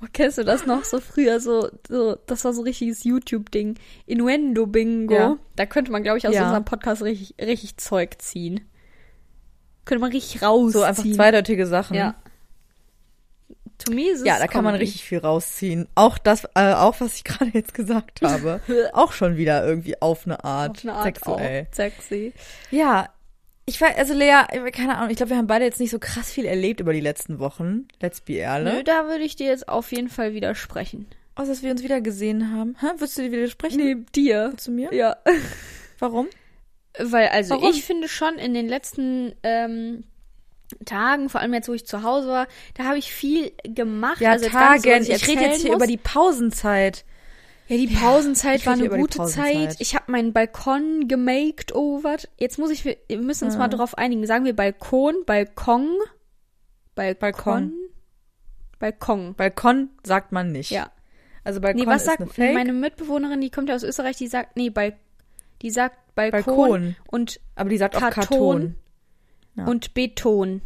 Oh, 0.00 0.06
kennst 0.12 0.38
du 0.38 0.44
das 0.44 0.64
noch 0.64 0.84
so 0.84 1.00
früher? 1.00 1.40
So, 1.40 1.68
so, 1.88 2.16
das 2.26 2.44
war 2.44 2.52
so 2.52 2.62
richtiges 2.62 3.02
YouTube-Ding. 3.02 3.74
Innuendo-Bingo. 4.06 5.12
Ja. 5.12 5.38
Da 5.56 5.66
könnte 5.66 5.90
man, 5.90 6.04
glaube 6.04 6.18
ich, 6.18 6.28
aus 6.28 6.34
Ja. 6.36 6.44
unserem 6.44 6.64
Podcast 6.64 7.02
richtig, 7.02 7.34
richtig 7.44 7.78
Zeug 7.78 8.14
ziehen. 8.22 8.60
Könnte 9.86 10.00
man 10.02 10.12
richtig 10.12 10.40
rausziehen. 10.40 10.70
So 10.70 10.82
einfach 10.82 11.02
zweideutige 11.02 11.66
Sachen. 11.66 11.96
Ja. 11.96 12.14
To 13.84 13.92
me 13.92 14.08
is 14.10 14.24
Ja, 14.24 14.38
da 14.38 14.46
kann 14.46 14.64
man 14.64 14.74
richtig 14.74 15.04
viel 15.04 15.18
rausziehen. 15.18 15.86
Auch 15.94 16.18
das, 16.18 16.44
äh, 16.54 16.72
auch 16.74 17.00
was 17.00 17.16
ich 17.16 17.24
gerade 17.24 17.50
jetzt 17.54 17.74
gesagt 17.74 18.20
habe, 18.22 18.60
auch 18.92 19.12
schon 19.12 19.36
wieder 19.36 19.66
irgendwie 19.66 20.00
auf 20.00 20.26
eine 20.26 20.42
Art, 20.44 20.78
Auf 20.78 20.84
eine 20.84 20.92
Art 20.94 21.04
sexuell. 21.04 21.66
auch 21.70 21.74
sexy. 21.74 22.32
Ja, 22.70 23.08
ich 23.66 23.80
weiß, 23.80 23.96
also 23.98 24.14
Lea, 24.14 24.44
keine 24.72 24.96
Ahnung, 24.96 25.10
ich 25.10 25.16
glaube, 25.18 25.30
wir 25.30 25.36
haben 25.36 25.46
beide 25.46 25.64
jetzt 25.64 25.78
nicht 25.78 25.90
so 25.90 25.98
krass 25.98 26.30
viel 26.30 26.46
erlebt 26.46 26.80
über 26.80 26.92
die 26.94 27.00
letzten 27.00 27.38
Wochen. 27.38 27.86
Let's 28.00 28.22
be 28.22 28.32
Nö, 28.32 28.38
ehrlich. 28.38 28.84
da 28.84 29.06
würde 29.08 29.24
ich 29.24 29.36
dir 29.36 29.46
jetzt 29.48 29.68
auf 29.68 29.92
jeden 29.92 30.08
Fall 30.08 30.32
widersprechen. 30.32 31.06
Außer, 31.34 31.50
dass 31.50 31.62
wir 31.62 31.70
uns 31.70 31.82
wieder 31.82 32.00
gesehen 32.00 32.50
haben. 32.52 32.76
Hä? 32.80 32.86
Würdest 32.96 33.16
du 33.18 33.22
dir 33.22 33.30
widersprechen? 33.32 33.76
Nee, 33.76 33.96
dir. 34.14 34.54
Zu 34.56 34.72
mir? 34.72 34.92
Ja. 34.92 35.16
Warum? 35.98 36.28
Weil, 36.98 37.28
also 37.28 37.54
Warum? 37.54 37.70
ich 37.70 37.84
finde 37.84 38.08
schon 38.08 38.36
in 38.36 38.54
den 38.54 38.66
letzten 38.66 39.34
ähm, 39.44 40.02
Tagen, 40.84 41.28
vor 41.28 41.40
allem 41.40 41.54
jetzt, 41.54 41.68
wo 41.68 41.72
ich 41.72 41.86
zu 41.86 42.02
Hause 42.02 42.28
war, 42.28 42.46
da 42.74 42.84
habe 42.84 42.98
ich 42.98 43.12
viel 43.12 43.52
gemacht. 43.64 44.20
Ja, 44.20 44.32
also 44.32 44.44
nicht 44.44 44.52
so, 44.52 44.58
Tagen. 44.58 44.82
dass 44.82 45.08
ich 45.08 45.28
rede 45.28 45.42
jetzt 45.42 45.60
hier 45.62 45.70
muss. 45.70 45.76
über 45.76 45.86
die 45.86 45.96
Pausenzeit. 45.96 47.04
Ja, 47.68 47.76
die 47.76 47.86
Pausenzeit 47.88 48.60
ich 48.60 48.66
war 48.66 48.72
eine 48.74 48.88
gute. 48.88 49.24
Zeit. 49.26 49.76
Ich 49.78 49.94
habe 49.94 50.10
meinen 50.10 50.32
Balkon 50.32 51.06
gemakeovert. 51.06 52.28
Jetzt 52.38 52.58
muss 52.58 52.70
ich, 52.70 52.84
wir 52.84 52.96
müssen 53.18 53.44
uns 53.44 53.54
Ja. 53.54 53.58
mal 53.58 53.68
drauf 53.68 53.96
einigen. 53.98 54.26
Sagen 54.26 54.44
wir 54.46 54.56
Balkon, 54.56 55.14
Balkon, 55.26 55.88
Balkon, 56.94 57.18
Balkon. 57.20 57.72
Balkon. 58.78 59.34
Balkon 59.34 59.90
sagt 60.02 60.32
man 60.32 60.52
nicht. 60.52 60.70
Ja. 60.70 60.90
Also 61.44 61.60
Balkon 61.60 61.80
Nee, 61.82 61.86
was 61.86 62.02
ist 62.02 62.08
eine 62.08 62.18
sagt 62.26 62.34
Fake. 62.34 62.54
meine 62.54 62.72
Mitbewohnerin, 62.72 63.40
die 63.40 63.50
kommt 63.50 63.68
ja 63.68 63.74
aus 63.74 63.82
Österreich, 63.82 64.16
die 64.16 64.28
sagt, 64.28 64.56
nee, 64.56 64.70
Bal 64.70 64.94
die 65.62 65.70
sagt 65.70 65.96
Balkon, 66.14 66.44
Balkon. 66.44 66.96
und, 67.08 67.40
aber 67.56 67.68
die 67.70 67.78
sagt 67.78 67.96
auch 67.96 68.00
Karton. 68.10 68.76
Ja. 69.58 69.66
und 69.66 69.92
Beton. 69.94 70.62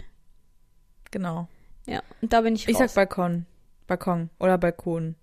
Genau. 1.11 1.49
Ja, 1.87 2.03
und 2.21 2.33
da 2.33 2.43
bin 2.43 2.55
ich 2.55 2.69
Ich 2.69 2.75
raus. 2.79 2.95
sag 2.95 2.95
Balkon. 2.95 3.47
Balkon 3.87 4.31
oder 4.39 4.57
Balkon. 4.59 5.17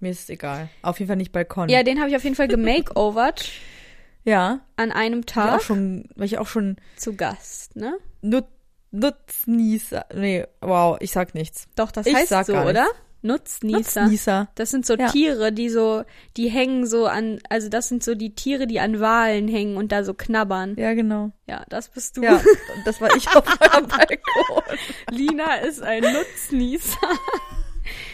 Mir 0.00 0.10
ist 0.10 0.20
es 0.20 0.28
egal. 0.30 0.68
Auf 0.82 0.98
jeden 0.98 1.08
Fall 1.08 1.16
nicht 1.16 1.32
Balkon. 1.32 1.68
Ja, 1.68 1.82
den 1.82 1.98
habe 2.00 2.08
ich 2.10 2.16
auf 2.16 2.24
jeden 2.24 2.36
Fall 2.36 2.48
gemakeovert 2.48 3.50
ja. 4.24 4.60
an 4.76 4.92
einem 4.92 5.22
War 5.22 5.26
ich 5.26 5.28
auch 5.28 5.52
Tag 5.58 5.62
schon, 5.62 6.08
war 6.14 6.24
ich 6.24 6.38
auch 6.38 6.46
schon 6.46 6.76
zu 6.96 7.14
Gast, 7.16 7.76
ne? 7.76 7.98
Nut 8.22 8.44
Nutznießer. 8.92 10.06
Nee, 10.14 10.46
wow, 10.60 10.96
ich 11.00 11.10
sag 11.10 11.34
nichts. 11.34 11.66
Doch, 11.76 11.90
das 11.90 12.06
Ich 12.06 12.14
heißt 12.14 12.46
so, 12.46 12.54
oder? 12.54 12.84
nichts. 12.84 13.00
Nutznießer. 13.26 14.02
Nutznießer. 14.02 14.48
Das 14.54 14.70
sind 14.70 14.86
so 14.86 14.94
Ja. 14.94 15.08
Tiere, 15.08 15.52
die 15.52 15.68
so, 15.68 16.04
die 16.36 16.48
hängen 16.48 16.86
so 16.86 17.06
an, 17.06 17.40
also 17.50 17.68
das 17.68 17.88
sind 17.88 18.02
so 18.04 18.14
die 18.14 18.34
Tiere, 18.34 18.66
die 18.66 18.80
an 18.80 19.00
Walen 19.00 19.48
hängen 19.48 19.76
und 19.76 19.92
da 19.92 20.04
so 20.04 20.14
knabbern. 20.14 20.74
Ja, 20.78 20.94
genau. 20.94 21.32
Ja, 21.46 21.64
das 21.68 21.88
bist 21.88 22.16
du. 22.16 22.22
Ja, 22.22 22.40
das 22.84 23.00
war 23.00 23.14
ich 23.16 23.28
auf 23.28 23.44
eurem 23.60 23.86
Balkon. 23.88 24.76
Lina 25.10 25.56
ist 25.56 25.82
ein 25.82 26.02
Nutznießer. 26.02 26.96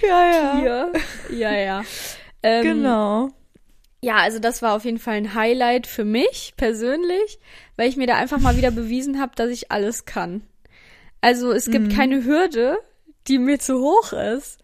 Ja, 0.07 0.31
ja. 0.31 0.57
Hier. 0.59 0.92
Ja, 1.38 1.53
ja. 1.57 1.83
Ähm, 2.42 2.62
Genau. 2.64 3.31
Ja, 4.05 4.16
also 4.16 4.40
das 4.40 4.62
war 4.62 4.75
auf 4.75 4.85
jeden 4.85 4.98
Fall 4.98 5.14
ein 5.14 5.35
Highlight 5.35 5.87
für 5.87 6.05
mich 6.05 6.55
persönlich, 6.57 7.38
weil 7.77 7.88
ich 7.88 7.96
mir 7.96 8.09
da 8.09 8.16
einfach 8.16 8.40
mal 8.40 8.57
wieder 8.57 8.72
bewiesen 8.72 9.20
habe, 9.20 9.33
dass 9.37 9.48
ich 9.51 9.70
alles 9.70 10.05
kann. 10.07 10.42
Also 11.20 11.53
es 11.53 11.70
gibt 11.70 11.87
Mhm. 11.92 11.96
keine 11.96 12.25
Hürde, 12.25 12.79
die 13.29 13.38
mir 13.38 13.61
zu 13.61 13.79
hoch 13.81 14.12
ist. 14.12 14.59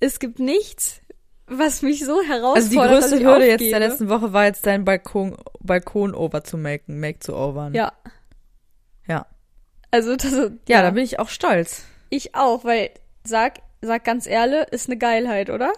Es 0.00 0.18
gibt 0.18 0.38
nichts, 0.38 1.00
was 1.46 1.82
mich 1.82 2.04
so 2.04 2.20
herausfordert. 2.22 2.56
Also 2.56 2.70
die 2.70 2.76
größte 2.76 3.20
Hürde 3.24 3.46
jetzt 3.46 3.62
der 3.70 3.80
letzten 3.80 4.08
Woche 4.08 4.32
war 4.32 4.46
jetzt 4.46 4.66
dein 4.66 4.84
Balkon, 4.84 5.36
Balkon 5.60 6.14
over 6.14 6.42
zu 6.44 6.56
maken, 6.56 6.98
make 7.00 7.20
zu 7.20 7.36
overn. 7.36 7.74
Ja, 7.74 7.92
Ja. 9.06 9.26
also 9.90 10.16
das, 10.16 10.32
ja, 10.32 10.48
Ja, 10.68 10.82
da 10.82 10.90
bin 10.90 11.04
ich 11.04 11.18
auch 11.18 11.28
stolz. 11.28 11.84
ich 12.08 12.34
auch, 12.34 12.64
weil 12.64 12.90
sag, 13.24 13.60
sag 13.82 14.04
ganz 14.04 14.26
ehrlich, 14.26 14.66
ist 14.70 14.88
eine 14.88 14.96
Geilheit, 14.98 15.50
oder? 15.50 15.72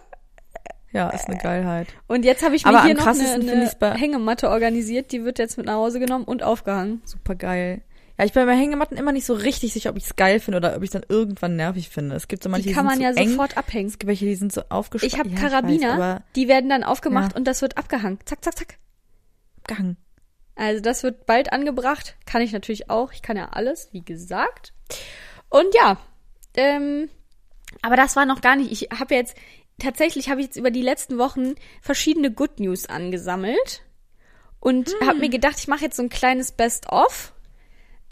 Ja, 0.93 1.09
ist 1.09 1.27
eine 1.27 1.39
Geilheit. 1.39 1.89
Und 2.07 2.25
jetzt 2.27 2.45
habe 2.45 2.55
ich 2.55 2.65
mir 2.67 2.71
Aber 2.71 2.85
hier 2.85 2.95
noch 2.95 3.07
eine, 3.07 3.71
eine 3.81 3.95
Hängematte 3.99 4.51
organisiert, 4.51 5.11
die 5.11 5.25
wird 5.25 5.39
jetzt 5.39 5.57
mit 5.57 5.65
nach 5.67 5.77
Hause 5.77 5.99
genommen 6.01 6.25
und 6.25 6.43
aufgehangen. 6.43 7.01
Super 7.07 7.35
geil. 7.35 7.81
Ja, 8.19 8.25
ich 8.27 8.33
bin 8.33 8.45
bei 8.47 8.55
Hängematten 8.57 8.97
immer 8.99 9.13
nicht 9.13 9.25
so 9.25 9.33
richtig 9.35 9.73
sicher, 9.73 9.91
ob 9.91 9.97
ich 9.97 10.05
es 10.05 10.17
geil 10.17 10.39
finde 10.39 10.59
oder 10.59 10.77
ob 10.77 10.83
ich 10.83 10.89
es 10.89 10.93
dann 10.93 11.05
irgendwann 11.09 11.57
nervig 11.57 11.89
finde. 11.89 12.15
Es 12.15 12.29
gibt 12.29 12.43
so 12.43 12.49
manche, 12.51 12.69
Die 12.69 12.75
kann 12.75 12.85
man 12.85 12.95
sind 12.97 13.03
ja 13.05 13.11
eng. 13.13 13.31
sofort 13.31 13.57
abhängen. 13.57 13.89
Es 13.89 13.99
gibt 13.99 14.07
welche, 14.09 14.27
die 14.27 14.35
sind 14.35 14.53
so 14.53 14.63
aufgespannt. 14.69 15.13
Ich 15.13 15.19
habe 15.19 15.31
ja, 15.31 15.39
Karabiner, 15.39 15.89
weiß, 15.89 15.95
aber 15.95 16.23
die 16.37 16.47
werden 16.49 16.69
dann 16.71 16.85
aufgemacht 16.85 17.33
Ja. 17.33 17.37
und 17.39 17.45
das 17.47 17.63
wird 17.63 17.79
abgehangen. 17.79 18.19
Zack, 18.27 18.45
zack, 18.45 18.57
zack. 18.59 18.79
abgehangen. 19.59 19.97
Also 20.55 20.83
das 20.83 21.03
wird 21.03 21.25
bald 21.27 21.53
angebracht. 21.53 22.17
Kann 22.27 22.43
ich 22.43 22.53
natürlich 22.53 22.91
auch. 22.91 23.13
Ich 23.13 23.23
kann 23.23 23.37
ja 23.39 23.49
alles, 23.51 23.89
wie 23.93 24.05
gesagt. 24.05 24.75
Und 25.49 25.75
ja, 25.75 25.97
ähm, 26.55 27.09
aber 27.81 27.97
das 27.97 28.17
war 28.17 28.27
noch 28.27 28.43
gar 28.43 28.57
nicht. 28.57 28.71
Ich 28.71 28.91
habe 28.99 29.15
jetzt, 29.15 29.35
tatsächlich 29.79 30.29
habe 30.29 30.41
ich 30.41 30.49
jetzt 30.49 30.57
über 30.57 30.71
die 30.71 30.83
letzten 30.83 31.17
Wochen 31.17 31.55
verschiedene 31.81 32.31
Good 32.31 32.61
News 32.61 32.87
angesammelt 32.87 33.83
und 34.61 34.91
Hm. 35.01 35.09
habe 35.09 35.19
mir 35.21 35.31
gedacht, 35.31 35.57
ich 35.59 35.69
mache 35.69 35.85
jetzt 35.85 35.97
so 35.97 36.03
ein 36.03 36.11
kleines 36.11 36.53
Best-of, 36.53 37.32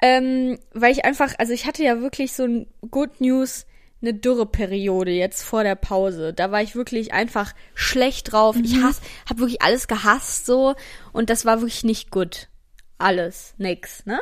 ähm, 0.02 0.58
weil 0.72 0.92
ich 0.92 1.04
einfach, 1.04 1.34
also 1.38 1.52
ich 1.52 1.66
hatte 1.66 1.82
ja 1.84 2.00
wirklich 2.00 2.32
so 2.32 2.44
ein 2.44 2.66
Good 2.90 3.20
News, 3.20 3.66
eine 4.02 4.14
Dürreperiode 4.14 5.10
jetzt 5.10 5.42
vor 5.42 5.62
der 5.62 5.74
Pause. 5.74 6.32
Da 6.32 6.50
war 6.50 6.62
ich 6.62 6.74
wirklich 6.74 7.12
einfach 7.12 7.52
schlecht 7.74 8.32
drauf. 8.32 8.56
Ich 8.62 8.76
Mhm. 8.76 8.84
hasse, 8.84 9.02
habe 9.28 9.40
wirklich 9.40 9.60
alles 9.62 9.88
gehasst 9.88 10.46
so 10.46 10.74
und 11.12 11.28
das 11.28 11.44
war 11.44 11.60
wirklich 11.60 11.84
nicht 11.84 12.10
gut. 12.10 12.48
Alles, 12.96 13.54
nix, 13.58 14.04
ne? 14.06 14.20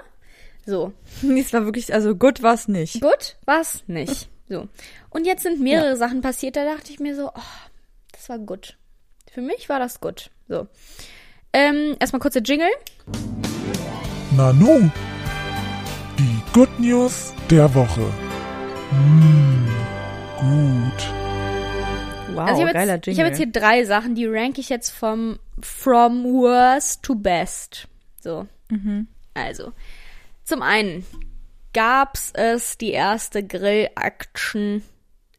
So. 0.66 0.92
Es 1.38 1.52
war 1.52 1.64
wirklich, 1.64 1.94
also 1.94 2.14
gut 2.16 2.42
war 2.42 2.54
es 2.54 2.66
nicht. 2.68 3.00
Gut, 3.00 3.36
was 3.44 3.84
nicht. 3.86 4.28
So. 4.48 4.66
Und 5.10 5.26
jetzt 5.26 5.42
sind 5.44 5.60
mehrere 5.60 5.96
Sachen 5.96 6.22
passiert, 6.22 6.56
da 6.56 6.64
dachte 6.64 6.90
ich 6.92 6.98
mir 6.98 7.14
so, 7.14 7.28
oh, 7.28 7.40
das 8.12 8.28
war 8.28 8.38
gut. 8.38 8.76
Für 9.30 9.42
mich 9.42 9.68
war 9.68 9.78
das 9.78 10.00
gut. 10.00 10.30
So. 10.48 10.66
Ähm, 11.52 11.96
erstmal 12.00 12.20
kurze 12.20 12.40
Jingle. 12.40 12.68
Nanu, 14.36 14.90
Good 16.52 16.80
News 16.80 17.34
der 17.50 17.72
Woche. 17.74 18.00
Mmh, 18.90 19.68
gut. 20.40 21.08
Wow, 22.34 22.48
also 22.48 22.60
ich 22.60 22.66
habe 22.66 22.72
geiler 22.72 22.94
jetzt, 22.94 23.06
Jingle. 23.06 23.12
ich 23.12 23.20
hab 23.20 23.26
jetzt 23.26 23.36
hier 23.36 23.52
drei 23.52 23.84
Sachen, 23.84 24.14
die 24.14 24.26
rank 24.26 24.58
ich 24.58 24.70
jetzt 24.70 24.90
vom 24.90 25.38
from 25.60 26.24
worst 26.24 27.02
to 27.02 27.14
best. 27.14 27.86
So. 28.20 28.46
Mhm. 28.70 29.08
Also, 29.34 29.72
zum 30.44 30.62
einen 30.62 31.04
gab's 31.74 32.32
es 32.32 32.78
die 32.78 32.92
erste 32.92 33.46
Grill-Action 33.46 34.82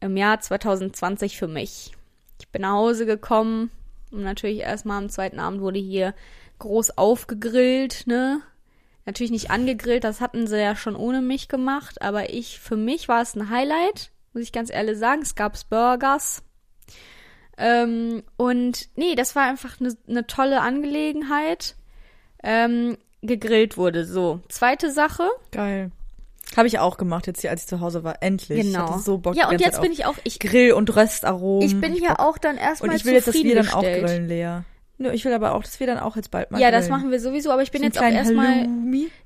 im 0.00 0.16
Jahr 0.16 0.40
2020 0.40 1.36
für 1.36 1.48
mich. 1.48 1.92
Ich 2.38 2.48
bin 2.48 2.62
nach 2.62 2.74
Hause 2.74 3.04
gekommen 3.04 3.70
und 4.12 4.22
natürlich 4.22 4.60
erstmal 4.60 4.98
am 4.98 5.08
zweiten 5.08 5.40
Abend 5.40 5.60
wurde 5.60 5.80
hier 5.80 6.14
groß 6.60 6.96
aufgegrillt, 6.96 8.06
ne? 8.06 8.42
Natürlich 9.06 9.30
nicht 9.30 9.50
angegrillt, 9.50 10.04
das 10.04 10.20
hatten 10.20 10.46
sie 10.46 10.60
ja 10.60 10.76
schon 10.76 10.94
ohne 10.94 11.22
mich 11.22 11.48
gemacht, 11.48 12.02
aber 12.02 12.30
ich, 12.30 12.60
für 12.60 12.76
mich 12.76 13.08
war 13.08 13.22
es 13.22 13.34
ein 13.34 13.50
Highlight, 13.50 14.10
muss 14.32 14.42
ich 14.42 14.52
ganz 14.52 14.70
ehrlich 14.70 14.98
sagen. 14.98 15.22
Es 15.22 15.34
gab's 15.34 15.64
Burgers. 15.64 16.42
Ähm, 17.56 18.22
und 18.36 18.88
nee, 18.96 19.14
das 19.14 19.34
war 19.36 19.44
einfach 19.44 19.80
eine 19.80 19.96
ne 20.06 20.26
tolle 20.26 20.60
Angelegenheit. 20.60 21.76
Ähm, 22.42 22.96
gegrillt 23.22 23.76
wurde. 23.76 24.06
So, 24.06 24.40
zweite 24.48 24.90
Sache. 24.90 25.28
Geil. 25.52 25.90
Habe 26.56 26.66
ich 26.66 26.78
auch 26.78 26.96
gemacht, 26.96 27.26
jetzt 27.26 27.42
hier, 27.42 27.50
als 27.50 27.62
ich 27.62 27.68
zu 27.68 27.80
Hause 27.80 28.02
war. 28.02 28.22
Endlich. 28.22 28.58
Ich 28.58 28.72
Genau. 28.72 28.90
hatte 28.90 28.98
so 29.00 29.18
Bock 29.18 29.36
ja, 29.36 29.48
und 29.48 29.60
jetzt 29.60 29.80
bin 29.80 29.92
ich 29.92 30.04
auch, 30.06 30.16
ich, 30.24 30.40
Grill 30.40 30.72
und 30.72 30.94
Röstaromen. 30.96 31.62
ich 31.66 31.78
bin 31.80 31.92
hier 31.92 32.18
auch 32.18 32.38
dann 32.38 32.56
erstmal 32.56 32.90
Und 32.90 32.96
ich 32.96 33.04
will 33.04 33.12
jetzt, 33.12 33.28
dass 33.28 33.34
wir 33.34 33.54
dann 33.54 33.68
auch 33.68 33.82
grillen, 33.82 34.26
Lea. 34.26 34.60
Nö, 35.02 35.10
ich 35.12 35.24
will 35.24 35.32
aber 35.32 35.54
auch, 35.54 35.62
dass 35.62 35.80
wir 35.80 35.86
dann 35.86 35.98
auch 35.98 36.14
jetzt 36.14 36.30
bald 36.30 36.50
mal 36.50 36.60
Ja, 36.60 36.68
grillen. 36.68 36.82
das 36.82 36.90
machen 36.90 37.10
wir 37.10 37.18
sowieso, 37.20 37.50
aber 37.50 37.62
ich 37.62 37.70
bin 37.70 37.80
So 37.80 37.86
jetzt 37.86 37.98
auch 37.98 38.02
erstmal 38.02 38.66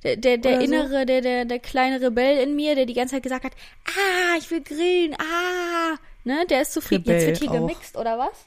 der, 0.05 0.15
der, 0.15 0.37
der 0.37 0.51
oder 0.53 0.59
so. 0.59 0.65
innere, 0.73 1.05
der, 1.05 1.19
der, 1.19 1.43
der 1.43 1.59
kleine 1.59 1.99
Rebell 1.99 2.37
in 2.37 2.55
mir, 2.55 2.75
der 2.75 2.85
die 2.85 2.93
ganze 2.93 3.15
Zeit 3.15 3.23
gesagt 3.23 3.43
hat, 3.43 3.51
ah, 3.89 4.37
ich 4.37 4.49
will 4.51 4.61
grillen, 4.61 5.15
ah, 5.15 5.97
ne, 6.23 6.45
der 6.49 6.61
ist 6.61 6.71
zufrieden. 6.71 7.03
jetzt 7.07 7.23
Rebell 7.23 7.27
wird 7.27 7.37
hier 7.39 7.51
auch. 7.51 7.67
gemixt, 7.67 7.97
oder 7.97 8.17
was? 8.17 8.45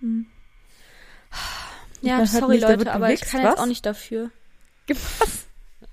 Man 0.00 0.26
Ja, 2.02 2.26
sorry 2.26 2.54
nicht, 2.56 2.62
Leute, 2.62 2.92
aber 2.92 3.12
ich 3.12 3.20
gemixt, 3.20 3.30
kann 3.30 3.42
jetzt 3.42 3.52
was? 3.52 3.60
auch 3.60 3.66
nicht 3.66 3.86
dafür. 3.86 4.30
Was? 4.88 5.46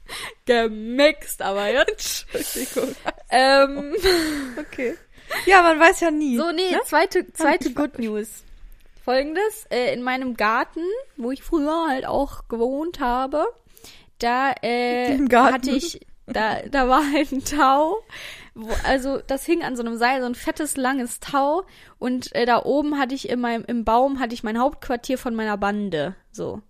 Gemixt, 0.46 1.42
aber 1.42 1.68
jetzt. 1.72 2.26
Entschuldigung. 2.34 2.96
ähm, 3.30 3.94
Okay. 4.58 4.96
Ja, 5.46 5.62
man 5.62 5.80
weiß 5.80 6.00
ja 6.00 6.10
nie. 6.10 6.38
So, 6.38 6.50
nee, 6.52 6.72
Ne? 6.72 6.82
zweite, 6.86 7.32
zweite 7.34 7.74
Good 7.74 8.00
News. 8.00 8.44
Folgendes, 9.08 9.66
äh, 9.70 9.94
in 9.94 10.04
meinem 10.04 10.36
Garten, 10.36 10.84
wo 11.16 11.32
ich 11.32 11.42
früher 11.42 11.88
halt 11.88 12.06
auch 12.06 12.50
gewohnt 12.50 13.00
habe, 13.00 13.46
da 14.20 14.52
äh, 14.62 15.18
hatte 15.32 15.72
ich, 15.72 16.06
da, 16.26 16.58
da 16.70 16.90
war 16.90 17.10
halt 17.14 17.32
ein 17.32 17.46
Tau, 17.46 18.04
wo, 18.54 18.70
also 18.84 19.22
das 19.26 19.46
hing 19.46 19.64
an 19.64 19.78
so 19.78 19.82
einem 19.82 19.96
Seil, 19.96 20.20
so 20.20 20.26
ein 20.26 20.36
fettes, 20.36 20.76
langes 20.76 21.22
Tau 21.22 21.64
und 22.00 22.36
äh, 22.36 22.46
da 22.46 22.64
oben 22.64 23.00
hatte 23.00 23.16
ich 23.16 23.30
in 23.30 23.40
meinem, 23.40 23.64
im 23.66 23.86
Baum 23.86 24.20
hatte 24.20 24.34
ich 24.34 24.44
mein 24.44 24.60
Hauptquartier 24.60 25.18
von 25.18 25.36
meiner 25.36 25.58
Bande, 25.58 26.18
so. 26.34 26.62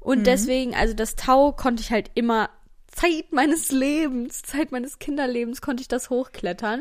Und 0.00 0.26
deswegen, 0.26 0.74
also 0.74 0.94
das 0.94 1.16
Tau 1.16 1.52
konnte 1.52 1.82
ich 1.82 1.90
halt 1.90 2.10
immer 2.14 2.48
Zeit 2.86 3.30
meines 3.30 3.72
Lebens, 3.72 4.40
Zeit 4.40 4.72
meines 4.72 4.98
Kinderlebens 5.00 5.60
konnte 5.60 5.82
ich 5.82 5.88
das 5.88 6.08
hochklettern. 6.08 6.80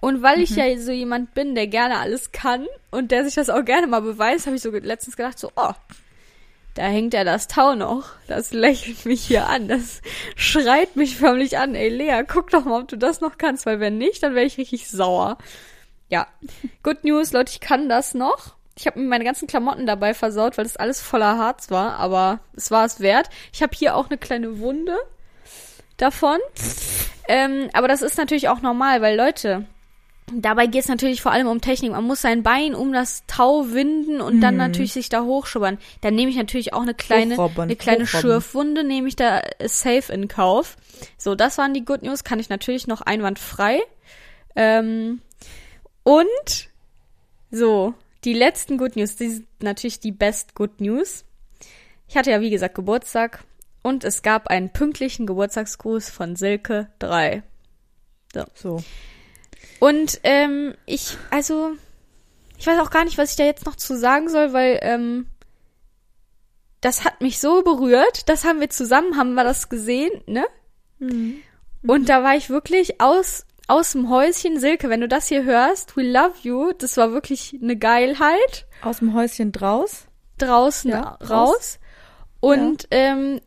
Und 0.00 0.22
weil 0.22 0.40
ich 0.40 0.50
ja 0.50 0.64
so 0.78 0.92
jemand 0.92 1.34
bin, 1.34 1.54
der 1.54 1.66
gerne 1.66 1.98
alles 1.98 2.30
kann 2.30 2.66
und 2.90 3.10
der 3.10 3.24
sich 3.24 3.34
das 3.34 3.50
auch 3.50 3.64
gerne 3.64 3.86
mal 3.86 4.00
beweist, 4.00 4.46
habe 4.46 4.56
ich 4.56 4.62
so 4.62 4.70
letztens 4.70 5.16
gedacht, 5.16 5.38
so, 5.38 5.50
oh, 5.56 5.72
da 6.74 6.84
hängt 6.84 7.14
ja 7.14 7.24
das 7.24 7.48
Tau 7.48 7.74
noch. 7.74 8.10
Das 8.28 8.52
lächelt 8.52 9.04
mich 9.04 9.24
hier 9.24 9.48
an. 9.48 9.66
Das 9.66 10.00
schreit 10.36 10.94
mich 10.94 11.16
förmlich 11.16 11.58
an. 11.58 11.74
Ey, 11.74 11.88
Lea, 11.88 12.22
guck 12.26 12.50
doch 12.50 12.64
mal, 12.64 12.82
ob 12.82 12.88
du 12.88 12.96
das 12.96 13.20
noch 13.20 13.36
kannst, 13.36 13.66
weil 13.66 13.80
wenn 13.80 13.98
nicht, 13.98 14.22
dann 14.22 14.36
wäre 14.36 14.46
ich 14.46 14.58
richtig 14.58 14.88
sauer. 14.88 15.38
Ja. 16.08 16.28
Good 16.84 17.02
News, 17.02 17.32
Leute, 17.32 17.50
ich 17.52 17.60
kann 17.60 17.88
das 17.88 18.14
noch. 18.14 18.54
Ich 18.76 18.86
habe 18.86 19.00
mir 19.00 19.08
meine 19.08 19.24
ganzen 19.24 19.48
Klamotten 19.48 19.86
dabei 19.86 20.14
versaut, 20.14 20.56
weil 20.56 20.64
das 20.64 20.76
alles 20.76 21.00
voller 21.00 21.36
Harz 21.36 21.72
war, 21.72 21.96
aber 21.96 22.38
es 22.54 22.70
war 22.70 22.84
es 22.84 23.00
wert. 23.00 23.28
Ich 23.52 23.60
habe 23.60 23.74
hier 23.76 23.96
auch 23.96 24.08
eine 24.08 24.18
kleine 24.18 24.60
Wunde 24.60 24.96
davon. 25.96 26.38
Ähm, 27.26 27.70
aber 27.72 27.88
das 27.88 28.02
ist 28.02 28.16
natürlich 28.16 28.48
auch 28.48 28.60
normal, 28.60 29.02
weil 29.02 29.16
Leute, 29.16 29.66
dabei 30.34 30.66
geht 30.66 30.82
es 30.82 30.88
natürlich 30.88 31.22
vor 31.22 31.32
allem 31.32 31.46
um 31.46 31.60
Technik. 31.60 31.92
Man 31.92 32.04
muss 32.04 32.22
sein 32.22 32.42
Bein 32.42 32.74
um 32.74 32.92
das 32.92 33.24
Tau 33.26 33.70
winden 33.70 34.20
und 34.20 34.40
dann 34.40 34.56
natürlich 34.56 34.92
sich 34.92 35.08
da 35.08 35.22
hochschubbern. 35.22 35.78
Dann 36.00 36.14
nehme 36.14 36.30
ich 36.30 36.36
natürlich 36.36 36.72
auch 36.72 36.82
eine 36.82 36.94
kleine, 36.94 37.36
Hochrobben, 37.36 37.64
eine 37.64 37.76
kleine 37.76 38.04
hochrobben. 38.04 38.20
Schürfwunde, 38.20 38.84
nehme 38.84 39.08
ich 39.08 39.16
da 39.16 39.40
äh, 39.40 39.68
safe 39.68 40.12
in 40.12 40.28
Kauf. 40.28 40.76
So, 41.16 41.34
das 41.34 41.58
waren 41.58 41.74
die 41.74 41.84
Good 41.84 42.02
News, 42.02 42.24
kann 42.24 42.40
ich 42.40 42.48
natürlich 42.48 42.86
noch 42.86 43.00
einwandfrei. 43.00 43.80
Ähm, 44.56 45.20
und 46.02 46.68
so, 47.50 47.94
die 48.24 48.34
letzten 48.34 48.78
Good 48.78 48.96
News, 48.96 49.16
die 49.16 49.30
sind 49.30 49.46
natürlich 49.62 50.00
die 50.00 50.12
Best 50.12 50.54
Good 50.54 50.80
News. 50.80 51.24
Ich 52.08 52.16
hatte 52.16 52.30
ja, 52.30 52.40
wie 52.40 52.50
gesagt, 52.50 52.74
Geburtstag 52.74 53.44
und 53.82 54.04
es 54.04 54.22
gab 54.22 54.48
einen 54.48 54.70
pünktlichen 54.70 55.26
Geburtstagsgruß 55.26 56.10
von 56.10 56.36
Silke 56.36 56.88
3. 56.98 57.42
So. 58.54 58.82
Und 59.80 60.20
ähm, 60.24 60.74
ich, 60.86 61.16
also, 61.30 61.72
ich 62.56 62.66
weiß 62.66 62.80
auch 62.80 62.90
gar 62.90 63.04
nicht, 63.04 63.18
was 63.18 63.30
ich 63.30 63.36
da 63.36 63.44
jetzt 63.44 63.66
noch 63.66 63.76
zu 63.76 63.96
sagen 63.96 64.28
soll, 64.28 64.52
weil 64.52 64.78
ähm, 64.82 65.26
das 66.80 67.04
hat 67.04 67.20
mich 67.20 67.38
so 67.38 67.62
berührt. 67.62 68.28
Das 68.28 68.44
haben 68.44 68.60
wir 68.60 68.70
zusammen, 68.70 69.16
haben 69.16 69.34
wir 69.34 69.44
das 69.44 69.68
gesehen, 69.68 70.10
ne? 70.26 70.44
Und 71.86 72.08
da 72.08 72.22
war 72.22 72.34
ich 72.34 72.50
wirklich 72.50 73.00
aus 73.00 73.44
aus 73.68 73.92
dem 73.92 74.08
Häuschen, 74.08 74.58
Silke, 74.58 74.88
wenn 74.88 75.02
du 75.02 75.08
das 75.08 75.28
hier 75.28 75.44
hörst, 75.44 75.96
we 75.96 76.02
love 76.02 76.34
you. 76.42 76.72
Das 76.72 76.96
war 76.96 77.12
wirklich 77.12 77.54
eine 77.62 77.76
Geilheit. 77.76 78.66
Aus 78.82 78.98
dem 79.00 79.12
Häuschen 79.12 79.52
draus. 79.52 80.06
draußen 80.38 80.90
Ja, 80.90 81.18
raus. 81.28 81.78
Und 82.40 82.88
ähm, 82.90 83.40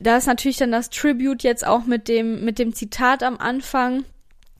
da 0.00 0.16
ist 0.16 0.26
natürlich 0.26 0.56
dann 0.56 0.72
das 0.72 0.88
Tribute 0.88 1.42
jetzt 1.42 1.66
auch 1.66 1.84
mit 1.84 2.08
dem, 2.08 2.44
mit 2.44 2.58
dem 2.58 2.74
Zitat 2.74 3.22
am 3.22 3.36
Anfang. 3.38 4.04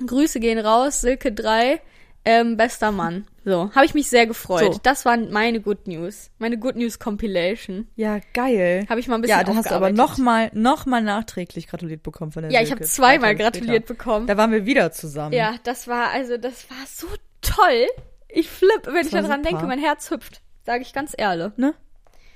Grüße 0.07 0.41
gehen 0.41 0.59
raus, 0.59 1.01
Silke 1.01 1.33
3, 1.33 1.81
ähm, 2.25 2.57
bester 2.57 2.93
Mann. 2.93 3.27
So, 3.45 3.71
habe 3.75 3.87
ich 3.87 3.95
mich 3.95 4.09
sehr 4.11 4.27
gefreut. 4.27 4.75
So. 4.75 4.81
Das 4.83 5.05
waren 5.07 5.31
meine 5.31 5.61
Good 5.61 5.87
News. 5.89 6.31
Meine 6.39 6.59
Good 6.59 6.77
News 6.77 6.99
Compilation. 6.99 7.89
Ja, 7.97 8.19
geil. 8.35 8.85
Habe 8.91 9.01
ich 9.01 9.09
mal 9.09 9.15
ein 9.15 9.23
bisschen 9.23 9.39
Ja, 9.39 9.45
da 9.45 9.55
hast 9.55 9.71
du 9.71 9.75
aber 9.75 9.91
nochmal 9.91 10.51
noch 10.53 10.85
mal 10.85 11.01
nachträglich 11.03 11.67
gratuliert 11.69 12.03
bekommen 12.03 12.31
von 12.33 12.43
der 12.43 12.53
Ja, 12.53 12.61
ich 12.61 12.69
Silke. 12.69 12.83
habe 12.83 12.91
zweimal 12.91 13.35
gratuliert 13.35 13.85
später. 13.85 13.95
bekommen. 13.95 14.27
Da 14.27 14.37
waren 14.37 14.53
wir 14.53 14.67
wieder 14.67 14.93
zusammen. 14.93 15.33
Ja, 15.33 15.55
das 15.65 15.89
war, 15.89 16.11
also, 16.11 16.37
das 16.37 16.69
war 16.71 16.77
so 16.87 17.07
toll. 17.41 17.87
Ich 18.29 18.51
flipp, 18.51 18.87
wenn 18.87 19.07
ich 19.07 19.13
war 19.15 19.23
daran 19.23 19.41
super. 19.43 19.51
denke, 19.51 19.67
mein 19.67 19.79
Herz 19.79 20.11
hüpft. 20.11 20.43
Sage 20.67 20.83
ich 20.83 20.93
ganz 20.93 21.15
ehrlich. 21.17 21.53
Ne? 21.57 21.73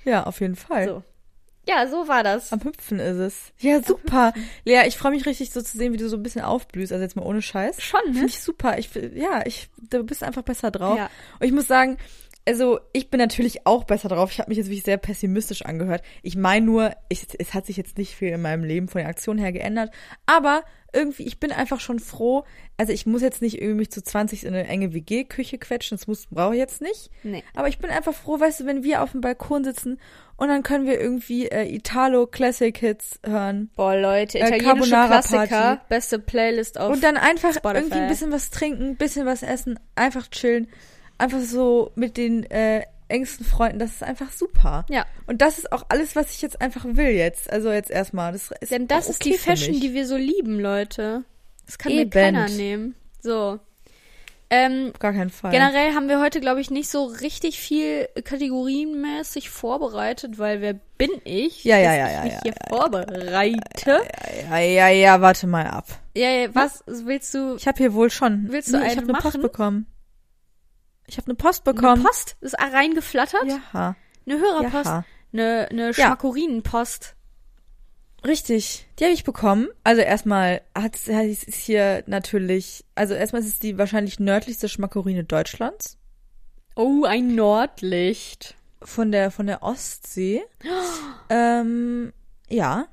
Ja, 0.04 0.24
auf 0.24 0.40
jeden 0.40 0.56
Fall. 0.56 0.86
So. 0.86 1.02
Ja, 1.68 1.86
so 1.86 2.08
war 2.08 2.24
das. 2.24 2.52
Am 2.52 2.62
Hüpfen 2.62 2.98
ist 2.98 3.18
es. 3.18 3.52
Ja, 3.58 3.82
super. 3.82 4.32
Lea, 4.64 4.82
ich 4.86 4.96
freue 4.96 5.12
mich 5.12 5.26
richtig 5.26 5.52
so 5.52 5.62
zu 5.62 5.76
sehen, 5.78 5.92
wie 5.92 5.96
du 5.96 6.08
so 6.08 6.16
ein 6.16 6.22
bisschen 6.22 6.42
aufblühst. 6.42 6.92
Also 6.92 7.02
jetzt 7.02 7.14
mal 7.14 7.24
ohne 7.24 7.40
Scheiß. 7.40 7.80
Schon, 7.80 8.00
ne? 8.08 8.14
Finde 8.14 8.26
ich 8.28 8.40
super. 8.40 8.78
Ich, 8.78 8.90
ja, 9.14 9.46
ich, 9.46 9.68
du 9.90 10.02
bist 10.02 10.24
einfach 10.24 10.42
besser 10.42 10.70
drauf. 10.70 10.98
Ja. 10.98 11.08
Und 11.38 11.46
ich 11.46 11.52
muss 11.52 11.68
sagen, 11.68 11.98
also 12.46 12.80
ich 12.92 13.08
bin 13.10 13.18
natürlich 13.18 13.66
auch 13.66 13.84
besser 13.84 14.08
drauf. 14.08 14.32
Ich 14.32 14.38
habe 14.40 14.48
mich 14.50 14.58
jetzt 14.58 14.66
wirklich 14.68 14.82
sehr 14.84 14.96
pessimistisch 14.96 15.62
angehört. 15.64 16.02
Ich 16.22 16.36
meine 16.36 16.66
nur, 16.66 16.92
ich, 17.08 17.26
es 17.38 17.54
hat 17.54 17.66
sich 17.66 17.76
jetzt 17.76 17.98
nicht 17.98 18.14
viel 18.16 18.28
in 18.30 18.42
meinem 18.42 18.64
Leben 18.64 18.88
von 18.88 19.00
der 19.00 19.08
Aktion 19.08 19.38
her 19.38 19.52
geändert. 19.52 19.90
Aber 20.26 20.62
irgendwie, 20.92 21.22
ich 21.22 21.38
bin 21.40 21.52
einfach 21.52 21.80
schon 21.80 22.00
froh. 22.00 22.44
Also 22.76 22.92
ich 22.92 23.06
muss 23.06 23.22
jetzt 23.22 23.42
nicht 23.42 23.58
irgendwie 23.60 23.78
mich 23.78 23.90
zu 23.92 24.02
20 24.02 24.44
in 24.44 24.54
eine 24.54 24.66
enge 24.66 24.92
WG-Küche 24.92 25.58
quetschen. 25.58 25.96
Das 25.96 26.06
muss, 26.06 26.26
brauche 26.30 26.54
ich 26.54 26.58
jetzt 26.58 26.82
nicht. 26.82 27.10
Nee. 27.22 27.44
Aber 27.54 27.68
ich 27.68 27.78
bin 27.78 27.90
einfach 27.90 28.12
froh, 28.14 28.38
weißt 28.40 28.60
du, 28.60 28.66
wenn 28.66 28.82
wir 28.82 29.02
auf 29.02 29.12
dem 29.12 29.20
Balkon 29.20 29.64
sitzen 29.64 29.98
und 30.36 30.48
dann 30.48 30.62
können 30.64 30.86
wir 30.86 31.00
irgendwie 31.00 31.46
äh, 31.46 31.72
Italo 31.72 32.26
Classic 32.26 32.76
Hits 32.76 33.20
hören. 33.24 33.70
Boah, 33.76 33.96
Leute, 33.96 34.38
Äh, 34.38 34.46
italienische 34.48 34.90
Carbonara 34.90 35.06
Klassiker, 35.06 35.80
beste 35.88 36.18
Playlist 36.18 36.78
auf 36.78 36.92
Und 36.92 37.04
dann 37.04 37.16
einfach 37.16 37.54
Spotify. 37.54 37.78
irgendwie 37.78 37.98
ein 37.98 38.08
bisschen 38.08 38.32
was 38.32 38.50
trinken, 38.50 38.82
ein 38.90 38.96
bisschen 38.96 39.24
was 39.26 39.42
essen, 39.44 39.78
einfach 39.94 40.28
chillen. 40.28 40.68
Einfach 41.22 41.40
so 41.40 41.92
mit 41.94 42.16
den 42.16 42.44
äh, 42.50 42.82
engsten 43.08 43.44
Freunden, 43.46 43.78
das 43.78 43.92
ist 43.92 44.02
einfach 44.02 44.30
super. 44.32 44.84
Ja. 44.88 45.06
Und 45.26 45.42
das 45.42 45.58
ist 45.58 45.70
auch 45.72 45.84
alles, 45.88 46.16
was 46.16 46.32
ich 46.34 46.42
jetzt 46.42 46.60
einfach 46.60 46.84
will 46.84 47.10
jetzt. 47.10 47.50
Also 47.52 47.70
jetzt 47.70 47.90
erstmal. 47.90 48.32
Das 48.32 48.50
ist 48.60 48.72
Denn 48.72 48.88
das 48.88 49.06
auch 49.06 49.10
ist 49.10 49.20
okay 49.22 49.30
die 49.32 49.38
Fashion, 49.38 49.80
die 49.80 49.94
wir 49.94 50.06
so 50.06 50.16
lieben, 50.16 50.58
Leute. 50.58 51.24
das 51.66 51.78
kann 51.78 51.92
eh 51.92 52.00
eine 52.00 52.10
keiner 52.10 52.48
nehmen. 52.48 52.94
So. 53.20 53.58
Ähm, 54.54 54.90
Auf 54.92 54.98
gar 54.98 55.12
keinen 55.14 55.30
Fall. 55.30 55.50
generell 55.50 55.94
haben 55.94 56.08
wir 56.10 56.20
heute, 56.20 56.38
glaube 56.40 56.60
ich, 56.60 56.70
nicht 56.70 56.90
so 56.90 57.04
richtig 57.04 57.58
viel 57.58 58.06
kategorienmäßig 58.22 59.48
vorbereitet, 59.48 60.38
weil 60.38 60.60
wer 60.60 60.74
bin 60.98 61.10
ich? 61.24 61.64
Ja, 61.64 61.78
ja, 61.78 61.88
dass 61.90 61.96
ja, 61.98 62.06
ich 62.06 62.12
ja, 62.12 62.24
mich 62.24 62.32
ja, 62.34 62.40
hier 62.42 62.52
ja, 62.52 62.76
vorbereite. 62.76 64.00
ja, 64.50 64.58
ja, 64.58 64.88
ja, 64.88 65.20
warte 65.22 65.46
mal 65.46 65.66
ab. 65.66 65.86
Ja, 66.14 66.28
ja, 66.28 66.54
was 66.54 66.84
willst 66.86 67.32
du? 67.32 67.56
Ich 67.56 67.66
habe 67.66 67.78
hier 67.78 67.94
wohl 67.94 68.10
schon. 68.10 68.48
Willst 68.50 68.68
du 68.74 68.76
Nee, 68.78 68.84
ich 68.86 68.92
eine 68.92 69.00
habe 69.00 69.08
eine 69.14 69.18
Post 69.22 69.24
machen? 69.36 69.42
bekommen. 69.42 69.86
Ich 71.12 71.18
habe 71.18 71.26
eine 71.26 71.34
Post 71.34 71.66
Eine 71.66 71.74
bekommen. 71.74 72.02
Post 72.02 72.36
ist 72.40 72.58
reingeflattert? 72.58 73.44
Ja. 73.44 73.96
Eine 74.26 74.38
Hörerpost? 74.40 74.86
Ja. 74.86 75.04
Eine, 75.34 75.68
eine 75.70 75.92
Schmakorinenpost? 75.92 77.14
Richtig, 78.26 78.88
die 78.98 79.04
habe 79.04 79.12
ich 79.12 79.22
bekommen. 79.22 79.68
Also 79.84 80.00
erstmal 80.00 80.62
hat 80.74 80.94
es 80.96 81.08
ist 81.08 81.54
hier 81.54 82.02
natürlich, 82.06 82.86
also 82.94 83.12
erstmal 83.12 83.42
ist 83.42 83.48
es 83.48 83.58
die 83.58 83.76
wahrscheinlich 83.76 84.20
nördlichste 84.20 84.70
Schmakorine 84.70 85.24
Deutschlands 85.24 85.98
Oh, 86.76 87.04
ein 87.04 87.34
Nordlicht. 87.34 88.54
von 88.82 89.12
der 89.12 89.30
von 89.30 89.46
der 89.46 89.62
Ostsee. 89.62 90.42
ähm, 91.28 92.14
ja. 92.48 92.86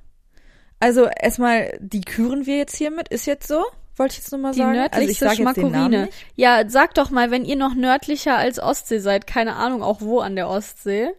Also 0.82 1.06
erstmal 1.06 1.78
die 1.80 2.02
küren 2.02 2.46
wir 2.46 2.58
jetzt 2.58 2.76
hiermit, 2.76 3.08
ist 3.08 3.28
jetzt 3.28 3.48
so. 3.48 3.64
Wollte 4.00 4.14
ich 4.14 4.20
jetzt 4.20 4.32
nur 4.32 4.40
mal 4.40 4.54
Die 4.54 4.60
sagen. 4.60 4.78
also 4.78 4.86
ich 5.12 5.20
nördlichste 5.20 5.26
sag 5.26 5.38
jetzt 5.40 5.58
den 5.58 5.64
Namen 5.64 5.74
Schmakorine. 5.74 6.06
nicht. 6.06 6.26
Ja, 6.38 6.64
sag 6.70 6.94
doch 6.94 7.10
mal, 7.10 7.32
wenn 7.32 7.44
ihr 7.44 7.58
noch 7.58 7.76
nördlicher 7.76 8.38
als 8.38 8.58
Ostsee 8.58 9.00
seid, 9.00 9.28
keine 9.28 9.58
Ahnung 9.58 9.84
auch 9.84 10.00
wo 10.00 10.20
an 10.20 10.38
der 10.38 10.48
Ostsee, 10.48 11.10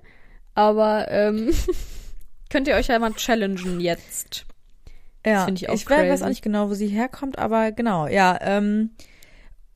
aber 0.54 1.08
ähm, 1.10 1.52
könnt 2.50 2.68
ihr 2.68 2.76
euch 2.76 2.86
ja 2.86 2.98
mal 2.98 3.12
challengen 3.12 3.80
jetzt. 3.80 4.46
Ja, 5.26 5.46
ich 5.48 5.68
auch 5.68 5.74
ich 5.74 5.90
weiß 5.90 5.98
crazy. 5.98 6.24
auch 6.24 6.28
nicht 6.28 6.40
genau, 6.40 6.70
wo 6.70 6.74
sie 6.74 6.86
herkommt, 6.88 7.38
aber 7.38 7.70
genau, 7.70 8.06
ja. 8.06 8.38
Ähm, 8.40 8.92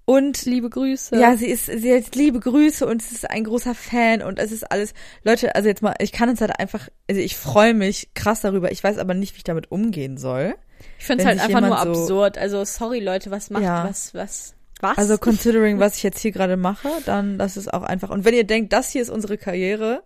und 0.06 0.46
Liebe 0.46 0.70
Grüße. 0.70 1.14
Ja, 1.18 1.36
sie 1.36 1.48
ist, 1.48 1.66
sie 1.66 1.94
hat 1.94 2.14
liebe 2.14 2.40
Grüße 2.40 2.86
und 2.86 3.02
sie 3.02 3.14
ist 3.14 3.30
ein 3.30 3.44
großer 3.44 3.74
Fan 3.74 4.22
und 4.22 4.38
es 4.38 4.50
ist 4.50 4.70
alles, 4.70 4.94
Leute, 5.24 5.54
also 5.54 5.68
jetzt 5.68 5.82
mal, 5.82 5.94
ich 5.98 6.12
kann 6.12 6.30
es 6.30 6.40
halt 6.40 6.58
einfach, 6.58 6.88
also 7.08 7.20
ich 7.20 7.36
freue 7.36 7.74
mich 7.74 8.08
krass 8.14 8.40
darüber, 8.40 8.72
ich 8.72 8.82
weiß 8.82 8.96
aber 8.96 9.12
nicht, 9.12 9.34
wie 9.34 9.38
ich 9.38 9.44
damit 9.44 9.70
umgehen 9.70 10.16
soll. 10.16 10.54
Ich 10.98 11.04
finde 11.04 11.24
es 11.24 11.28
halt 11.28 11.40
einfach 11.40 11.60
nur 11.60 11.70
so- 11.70 11.74
absurd. 12.02 12.38
Also 12.38 12.64
sorry 12.64 13.00
Leute, 13.00 13.30
was 13.30 13.50
macht 13.50 13.62
Ja. 13.64 13.84
was 13.88 14.14
was 14.14 14.54
was? 14.80 14.98
Also 14.98 15.18
considering, 15.18 15.78
was 15.78 15.96
ich 15.96 16.02
jetzt 16.02 16.20
hier 16.20 16.32
gerade 16.32 16.56
mache, 16.56 16.88
dann 17.06 17.38
das 17.38 17.56
ist 17.56 17.72
auch 17.72 17.82
einfach, 17.82 18.10
und 18.10 18.24
wenn 18.24 18.34
ihr 18.34 18.44
denkt, 18.44 18.72
das 18.72 18.90
hier 18.90 19.02
ist 19.02 19.10
unsere 19.10 19.38
Karriere, 19.38 20.02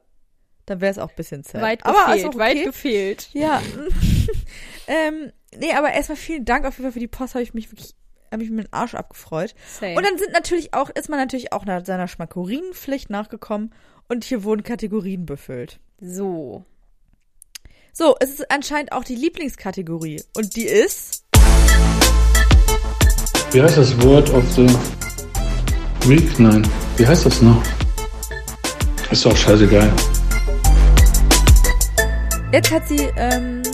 dann 0.66 0.80
wäre 0.80 0.92
es 0.92 0.98
auch 0.98 1.08
ein 1.08 1.16
bisschen 1.16 1.42
sad. 1.42 1.62
weit 1.62 1.84
aber 1.86 1.98
gefehlt, 2.06 2.18
ist 2.18 2.26
auch 2.26 2.38
weit 2.38 2.56
okay. 2.56 2.64
gefehlt. 2.64 3.30
Ja. 3.32 3.62
ähm, 4.86 5.32
nee, 5.56 5.72
aber 5.72 5.92
erstmal 5.92 6.16
vielen 6.16 6.44
Dank 6.44 6.64
auf 6.66 6.74
jeden 6.76 6.84
Fall 6.84 6.92
für 6.92 7.00
die 7.00 7.08
Post, 7.08 7.34
habe 7.34 7.42
ich 7.42 7.54
mich 7.54 7.70
wirklich, 7.72 7.94
habe 8.30 8.42
ich 8.42 8.50
mir 8.50 8.62
den 8.64 8.72
Arsch 8.72 8.94
abgefreut. 8.94 9.54
Same. 9.80 9.96
Und 9.96 10.04
dann 10.04 10.18
sind 10.18 10.32
natürlich 10.32 10.74
auch, 10.74 10.90
ist 10.90 11.08
man 11.08 11.18
natürlich 11.18 11.52
auch 11.52 11.64
nach 11.64 11.84
seiner 11.84 12.08
Schmakorinenpflicht 12.08 13.08
nachgekommen 13.10 13.74
und 14.08 14.24
hier 14.24 14.44
wurden 14.44 14.62
Kategorien 14.62 15.26
befüllt. 15.26 15.80
so. 16.00 16.64
So, 18.00 18.14
es 18.20 18.30
ist 18.30 18.48
anscheinend 18.48 18.92
auch 18.92 19.02
die 19.02 19.16
Lieblingskategorie. 19.16 20.22
Und 20.36 20.54
die 20.54 20.66
ist. 20.66 21.24
Wie 23.50 23.60
heißt 23.60 23.76
das 23.76 24.00
Wort 24.00 24.30
of 24.30 24.44
the 24.52 24.68
Week? 26.08 26.38
Nein. 26.38 26.64
Wie 26.96 27.04
heißt 27.04 27.26
das 27.26 27.42
noch? 27.42 27.60
Ist 29.10 29.26
doch 29.26 29.36
scheißegal. 29.36 29.92
Jetzt 32.52 32.70
hat 32.70 32.86
sie, 32.86 33.10
ähm. 33.16 33.64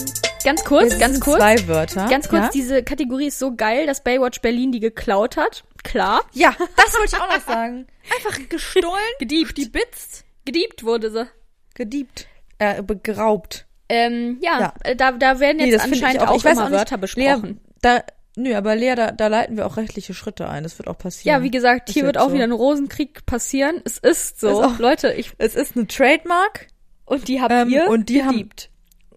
Ganz 0.42 0.64
kurz, 0.64 0.98
ganz 0.98 1.20
kurz. 1.20 1.37
Zwei 1.37 1.68
Wörter. 1.68 2.08
Ganz 2.08 2.26
kurz, 2.26 2.44
ja? 2.44 2.50
diese 2.50 2.82
Kategorie 2.82 3.26
ist 3.26 3.38
so 3.38 3.54
geil, 3.54 3.87
dass 3.87 4.02
Baywatch 4.02 4.40
Berlin 4.40 4.72
die 4.72 4.80
geklaut 4.80 5.37
hat. 5.37 5.64
Klar. 5.82 6.22
Ja, 6.32 6.56
das 6.76 6.94
wollte 6.94 7.14
ich 7.14 7.20
auch 7.20 7.28
noch 7.28 7.46
sagen. 7.46 7.87
Einfach 8.16 8.38
gestohlen, 8.48 9.02
Gediebt. 9.18 9.54
gebitzt, 9.54 10.24
Gediebt 10.46 10.82
wurde 10.82 11.10
sie. 11.10 11.26
gediebt, 11.74 12.26
äh, 12.56 12.82
geraubt. 13.02 13.66
Ähm, 13.88 14.38
ja, 14.40 14.61
Ja. 14.61 14.75
äh, 14.83 14.97
Da, 14.97 15.12
da 15.12 15.40
werden 15.40 15.59
Nee, 15.59 15.66
jetzt 15.70 15.83
finde 15.83 15.97
anscheinend 15.97 16.23
ich 16.23 16.29
auch. 16.29 16.33
auch, 16.33 16.37
Ich 16.37 16.44
weiß 16.44 16.53
immer 16.53 16.64
auch 16.66 16.68
nicht, 16.70 16.79
Wörter 16.79 16.97
Lea, 16.97 17.01
besprochen. 17.01 17.61
da, 17.83 18.03
nö, 18.37 18.55
aber 18.55 18.75
Lea, 18.77 18.94
da, 18.94 19.11
da 19.12 19.27
leiten 19.27 19.57
wir 19.57 19.66
auch 19.66 19.77
rechtliche 19.77 20.14
Schritte 20.14 20.49
ein. 20.49 20.62
Das 20.62 20.79
wird 20.79 20.88
auch 20.88 20.97
passieren. 20.99 21.37
Ja, 21.38 21.42
wie 21.42 21.51
gesagt, 21.51 21.90
hier 21.90 22.05
wird 22.05 22.16
auch 22.18 22.29
so. 22.29 22.35
wieder 22.35 22.44
ein 22.44 22.53
Rosenkrieg 22.53 23.27
passieren. 23.27 23.81
Es 23.85 23.99
ist 23.99 24.40
so. 24.40 24.49
Ist 24.49 24.66
auch- 24.66 24.79
Leute, 24.79 25.12
ich, 25.12 25.33
Es 25.38 25.55
ist 25.55 25.77
eine 25.77 25.87
Trademark. 25.87 26.68
und 27.07 27.29
die 27.29 27.40
habt 27.42 27.53
Ähm, 27.53 27.68
ihr 27.68 27.88
und 27.88 28.09
die 28.09 28.23
haben- 28.25 28.31
gediebt. 28.33 28.70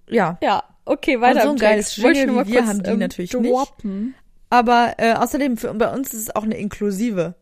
Ja. 0.09 0.37
Ja, 0.41 0.63
okay, 0.85 1.21
weiter 1.21 1.41
Und 1.41 1.59
so 1.59 1.65
ein 1.65 1.69
geiles 1.71 1.95
Jingle 1.95 2.13
wie 2.45 2.51
wir 2.51 2.59
kurz, 2.59 2.67
haben 2.69 2.83
die 2.83 2.89
ähm, 2.89 2.99
natürlich 2.99 3.33
nicht. 3.33 3.49
droppen. 3.53 4.15
Aber 4.49 4.93
äh, 4.97 5.13
außerdem, 5.13 5.55
für, 5.57 5.73
bei 5.73 5.91
uns 5.93 6.13
ist 6.13 6.21
es 6.23 6.35
auch 6.35 6.43
eine 6.43 6.57
inklusive. 6.57 7.35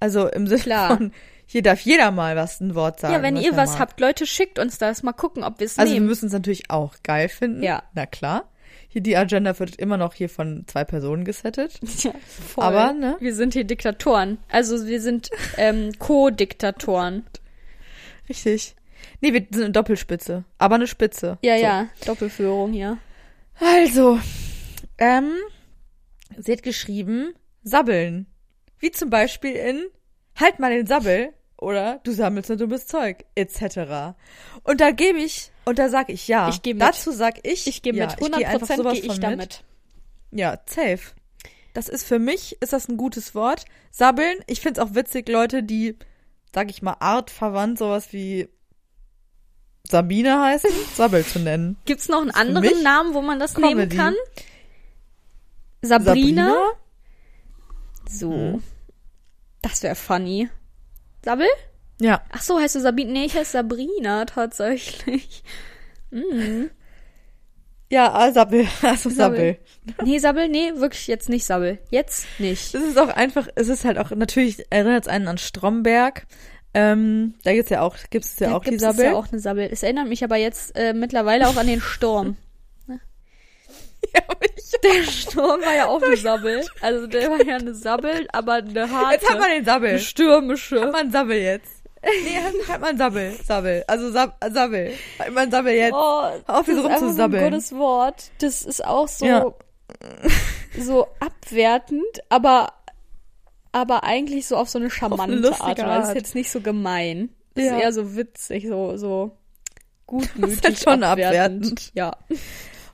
Also 0.00 0.28
im 0.28 0.46
Sinne 0.46 0.60
Klar. 0.62 0.96
von, 0.96 1.12
hier 1.46 1.62
darf 1.62 1.80
jeder 1.80 2.10
mal 2.10 2.36
was 2.36 2.60
ein 2.60 2.74
Wort 2.74 3.00
sagen. 3.00 3.14
Ja, 3.14 3.22
wenn 3.22 3.36
ihr 3.36 3.56
was 3.56 3.72
mag. 3.72 3.80
habt, 3.80 4.00
Leute, 4.00 4.26
schickt 4.26 4.58
uns 4.58 4.78
das. 4.78 5.02
Mal 5.02 5.12
gucken, 5.12 5.44
ob 5.44 5.60
wir 5.60 5.66
es 5.66 5.78
Also 5.78 5.92
wir 5.92 6.00
nehmen. 6.00 6.08
müssen 6.08 6.26
es 6.26 6.32
natürlich 6.32 6.70
auch 6.70 6.94
geil 7.02 7.28
finden. 7.28 7.62
Ja. 7.62 7.82
Na 7.94 8.06
klar. 8.06 8.50
Hier 8.88 9.02
die 9.02 9.16
Agenda 9.16 9.58
wird 9.58 9.76
immer 9.76 9.96
noch 9.96 10.14
hier 10.14 10.28
von 10.28 10.64
zwei 10.68 10.84
Personen 10.84 11.24
gesettet. 11.24 11.80
Ja, 12.04 12.12
voll. 12.46 12.64
Aber, 12.64 12.92
ne? 12.92 13.16
Wir 13.18 13.34
sind 13.34 13.52
hier 13.52 13.64
Diktatoren. 13.64 14.38
Also 14.48 14.86
wir 14.86 15.00
sind 15.00 15.30
ähm, 15.56 15.92
Co-Diktatoren. 15.98 17.24
Richtig. 18.28 18.74
Nee, 19.20 19.32
wir 19.32 19.40
sind 19.50 19.64
eine 19.64 19.72
Doppelspitze. 19.72 20.44
Aber 20.58 20.76
eine 20.76 20.86
Spitze. 20.86 21.38
Ja, 21.42 21.56
so. 21.56 21.62
ja, 21.62 21.88
Doppelführung 22.06 22.72
hier. 22.72 22.98
Also, 23.60 24.18
ähm, 24.98 25.32
sie 26.38 26.52
hat 26.52 26.62
geschrieben, 26.62 27.34
sabbeln. 27.62 28.26
Wie 28.78 28.90
zum 28.90 29.10
Beispiel 29.10 29.52
in 29.54 29.84
Halt 30.36 30.58
mal 30.58 30.70
den 30.70 30.86
Sabbel 30.86 31.32
oder 31.56 32.00
Du 32.04 32.12
sammelst 32.12 32.48
nur 32.50 32.58
dummes 32.58 32.86
Zeug, 32.86 33.24
etc. 33.34 34.14
Und 34.64 34.80
da 34.80 34.90
gebe 34.90 35.18
ich, 35.18 35.50
und 35.64 35.78
da 35.78 35.88
sag 35.88 36.08
ich 36.10 36.26
ja. 36.28 36.48
Ich 36.48 36.62
geh 36.62 36.74
mit. 36.74 36.82
Dazu 36.82 37.12
sag 37.12 37.46
ich, 37.46 37.66
Ich 37.66 37.82
gehe 37.82 37.94
ja, 37.94 38.06
mit. 38.06 38.16
geh 38.16 38.24
100 38.24 38.44
einfach 38.44 38.58
Prozent 38.60 38.78
sowas 38.78 38.92
gehe 38.94 39.02
ich 39.02 39.12
von 39.12 39.20
damit. 39.20 39.64
Ja, 40.30 40.58
safe. 40.66 41.00
Das 41.72 41.88
ist 41.88 42.06
für 42.06 42.18
mich, 42.18 42.56
ist 42.60 42.72
das 42.72 42.88
ein 42.88 42.96
gutes 42.96 43.34
Wort. 43.34 43.64
Sabbeln, 43.90 44.38
ich 44.46 44.60
find's 44.60 44.78
auch 44.78 44.94
witzig, 44.94 45.28
Leute, 45.28 45.62
die, 45.62 45.96
sag 46.52 46.70
ich 46.70 46.82
mal, 46.82 46.96
artverwandt 47.00 47.78
sowas 47.78 48.12
wie 48.12 48.48
Sabine 49.88 50.40
heißen, 50.40 50.70
Sabbel 50.94 51.24
zu 51.24 51.38
nennen. 51.38 51.76
Gibt's 51.84 52.08
noch 52.08 52.20
einen 52.20 52.30
anderen 52.30 52.82
Namen, 52.82 53.14
wo 53.14 53.22
man 53.22 53.38
das 53.38 53.56
nehmen 53.56 53.88
Comedy. 53.88 53.96
kann? 53.96 54.14
Sabrina? 55.82 56.54
So. 58.08 58.60
Das 59.64 59.82
wäre 59.82 59.94
funny. 59.94 60.48
Sabbel? 61.24 61.46
Ja. 61.98 62.22
Ach 62.30 62.42
so, 62.42 62.60
heißt 62.60 62.74
du 62.74 62.80
Sabine? 62.80 63.12
Nee, 63.12 63.24
ich 63.24 63.34
heiße 63.34 63.52
Sabrina 63.52 64.26
tatsächlich. 64.26 65.42
Mm. 66.10 66.64
Ja, 67.90 68.30
Sabbel. 68.32 68.66
Also 68.82 69.08
Sabbel. 69.10 69.56
Sabbel. 69.86 70.06
Nee, 70.06 70.18
Sabbel? 70.18 70.48
Nee, 70.48 70.72
wirklich 70.76 71.06
jetzt 71.06 71.28
nicht 71.30 71.46
Sabbel. 71.46 71.78
Jetzt 71.90 72.26
nicht. 72.38 72.74
Es 72.74 72.82
ist 72.82 72.98
auch 72.98 73.08
einfach, 73.08 73.48
es 73.54 73.68
ist 73.68 73.84
halt 73.84 73.98
auch, 73.98 74.10
natürlich 74.10 74.64
erinnert 74.70 75.04
es 75.04 75.08
einen 75.08 75.28
an 75.28 75.38
Stromberg. 75.38 76.26
Ähm, 76.74 77.34
da 77.44 77.52
gibt's 77.54 77.70
ja 77.70 77.80
auch, 77.80 77.96
gibt's 78.10 78.38
ja 78.38 78.50
Da 78.50 78.56
auch 78.56 78.64
die 78.64 78.70
gibt's 78.70 78.82
es 78.84 78.90
Sabbel. 78.90 79.04
ja 79.06 79.14
auch 79.14 79.30
eine 79.30 79.40
Sabbel. 79.40 79.68
Es 79.72 79.82
erinnert 79.82 80.08
mich 80.08 80.24
aber 80.24 80.36
jetzt 80.36 80.76
äh, 80.76 80.92
mittlerweile 80.92 81.48
auch 81.48 81.56
an 81.56 81.68
den 81.68 81.80
Sturm. 81.80 82.36
Ja, 84.14 84.20
Der 84.82 85.10
Sturm 85.10 85.60
war 85.62 85.74
ja 85.74 85.86
auch 85.86 86.02
eine 86.02 86.16
Sabbel. 86.16 86.64
Also 86.80 87.06
der 87.06 87.30
war 87.30 87.42
ja 87.44 87.56
eine 87.56 87.74
Sabbel, 87.74 88.26
aber 88.32 88.54
eine 88.54 88.90
harte. 88.90 89.14
Jetzt 89.14 89.30
hat 89.30 89.38
man 89.38 89.50
den 89.50 89.64
Sabbel. 89.64 89.88
eine 89.90 89.98
stürmische. 89.98 90.80
Hat 90.82 90.92
man 90.92 91.10
Sabbel 91.10 91.36
jetzt. 91.38 91.72
Nee, 92.02 92.38
hat, 92.68 92.80
man 92.80 92.98
Sabbel. 92.98 93.34
Sabbel. 93.46 93.82
Also 93.86 94.10
Sab 94.10 94.36
Sabbel. 94.52 94.92
Hat 95.18 95.32
man 95.32 95.50
Sabbel 95.50 95.72
jetzt. 95.74 95.94
Oh, 95.94 96.22
auf, 96.46 96.66
das 96.66 96.74
so 96.76 96.82
ist 96.82 96.86
einfach 96.86 97.12
so 97.12 97.22
ein 97.22 97.30
gutes 97.50 97.72
Wort. 97.74 98.30
Das 98.40 98.62
ist 98.62 98.84
auch 98.84 99.08
so, 99.08 99.24
Ja. 99.24 99.46
so 100.78 101.06
abwertend, 101.20 102.02
aber, 102.28 102.72
aber 103.72 104.04
eigentlich 104.04 104.46
so 104.46 104.56
auf 104.56 104.68
so 104.68 104.78
eine 104.78 104.90
charmante 104.90 105.36
lustige 105.36 105.64
Art. 105.64 105.78
Weil 105.78 105.98
es 105.98 106.02
ist 106.04 106.08
Art. 106.08 106.16
jetzt 106.16 106.34
nicht 106.34 106.50
so 106.50 106.60
gemein. 106.60 107.30
Es 107.54 107.64
Ja. 107.64 107.76
ist 107.76 107.82
eher 107.82 107.92
so 107.92 108.16
witzig, 108.16 108.66
so, 108.68 108.96
so 108.98 109.32
gutmütig. 110.06 110.62
halt 110.64 110.78
schon 110.78 111.02
abwertend. 111.04 111.90
Ja. 111.94 112.12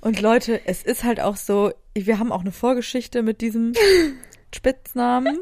Und 0.00 0.20
Leute, 0.20 0.60
es 0.66 0.82
ist 0.82 1.04
halt 1.04 1.20
auch 1.20 1.36
so, 1.36 1.72
wir 1.94 2.18
haben 2.18 2.32
auch 2.32 2.40
eine 2.40 2.52
Vorgeschichte 2.52 3.22
mit 3.22 3.40
diesem 3.40 3.72
Spitznamen. 4.54 5.40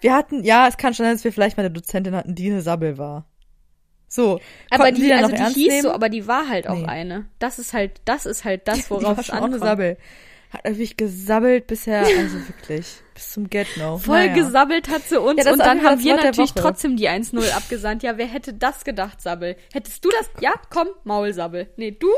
Wir 0.00 0.14
hatten, 0.14 0.42
ja, 0.42 0.66
es 0.68 0.76
kann 0.76 0.94
schon 0.94 1.04
sein, 1.06 1.14
dass 1.14 1.24
wir 1.24 1.32
vielleicht 1.32 1.56
mal 1.56 1.64
eine 1.64 1.72
Dozentin 1.72 2.14
hatten, 2.14 2.34
die 2.34 2.50
eine 2.50 2.62
Sabbel 2.62 2.98
war. 2.98 3.26
So. 4.08 4.40
Aber 4.70 4.90
die, 4.90 5.08
dann 5.08 5.24
also 5.24 5.36
noch 5.36 5.48
die 5.52 5.60
hieß 5.60 5.68
nehmen? 5.68 5.82
so, 5.82 5.92
aber 5.92 6.08
die 6.08 6.26
war 6.26 6.48
halt 6.48 6.66
auch 6.68 6.78
Nee. 6.78 6.86
eine. 6.86 7.26
Das 7.38 7.58
ist 7.58 7.72
halt, 7.72 8.00
das 8.06 8.26
ist 8.26 8.44
halt 8.44 8.66
das, 8.66 8.78
Die 8.78 8.90
worauf 8.90 9.18
es 9.18 9.26
schon 9.26 9.36
auch 9.36 9.44
eine 9.44 9.54
ankommt. 9.54 9.62
Sabbel. 9.64 9.96
Hat 10.50 10.64
natürlich 10.64 10.96
gesabbelt 10.96 11.68
bisher, 11.68 12.00
also 12.00 12.38
wirklich, 12.48 12.96
bis 13.14 13.30
zum 13.30 13.48
Get-No. 13.48 13.98
Voll 13.98 14.26
Naja. 14.26 14.34
gesabbelt 14.34 14.88
hat 14.88 15.02
sie 15.02 15.20
uns 15.20 15.44
Ja, 15.44 15.52
und 15.52 15.60
dann 15.60 15.84
haben 15.84 16.02
wir 16.02 16.16
natürlich 16.16 16.54
trotzdem 16.54 16.96
die 16.96 17.08
1-0 17.08 17.52
abgesandt. 17.52 18.02
Ja, 18.02 18.18
wer 18.18 18.26
hätte 18.26 18.52
das 18.54 18.82
gedacht, 18.82 19.20
Sabbel? 19.20 19.54
Hättest 19.72 20.04
du 20.04 20.08
das? 20.10 20.28
Ja, 20.40 20.54
komm, 20.70 20.88
Maulsabbel. 21.04 21.68
Nee, 21.76 21.92
du 21.92 22.08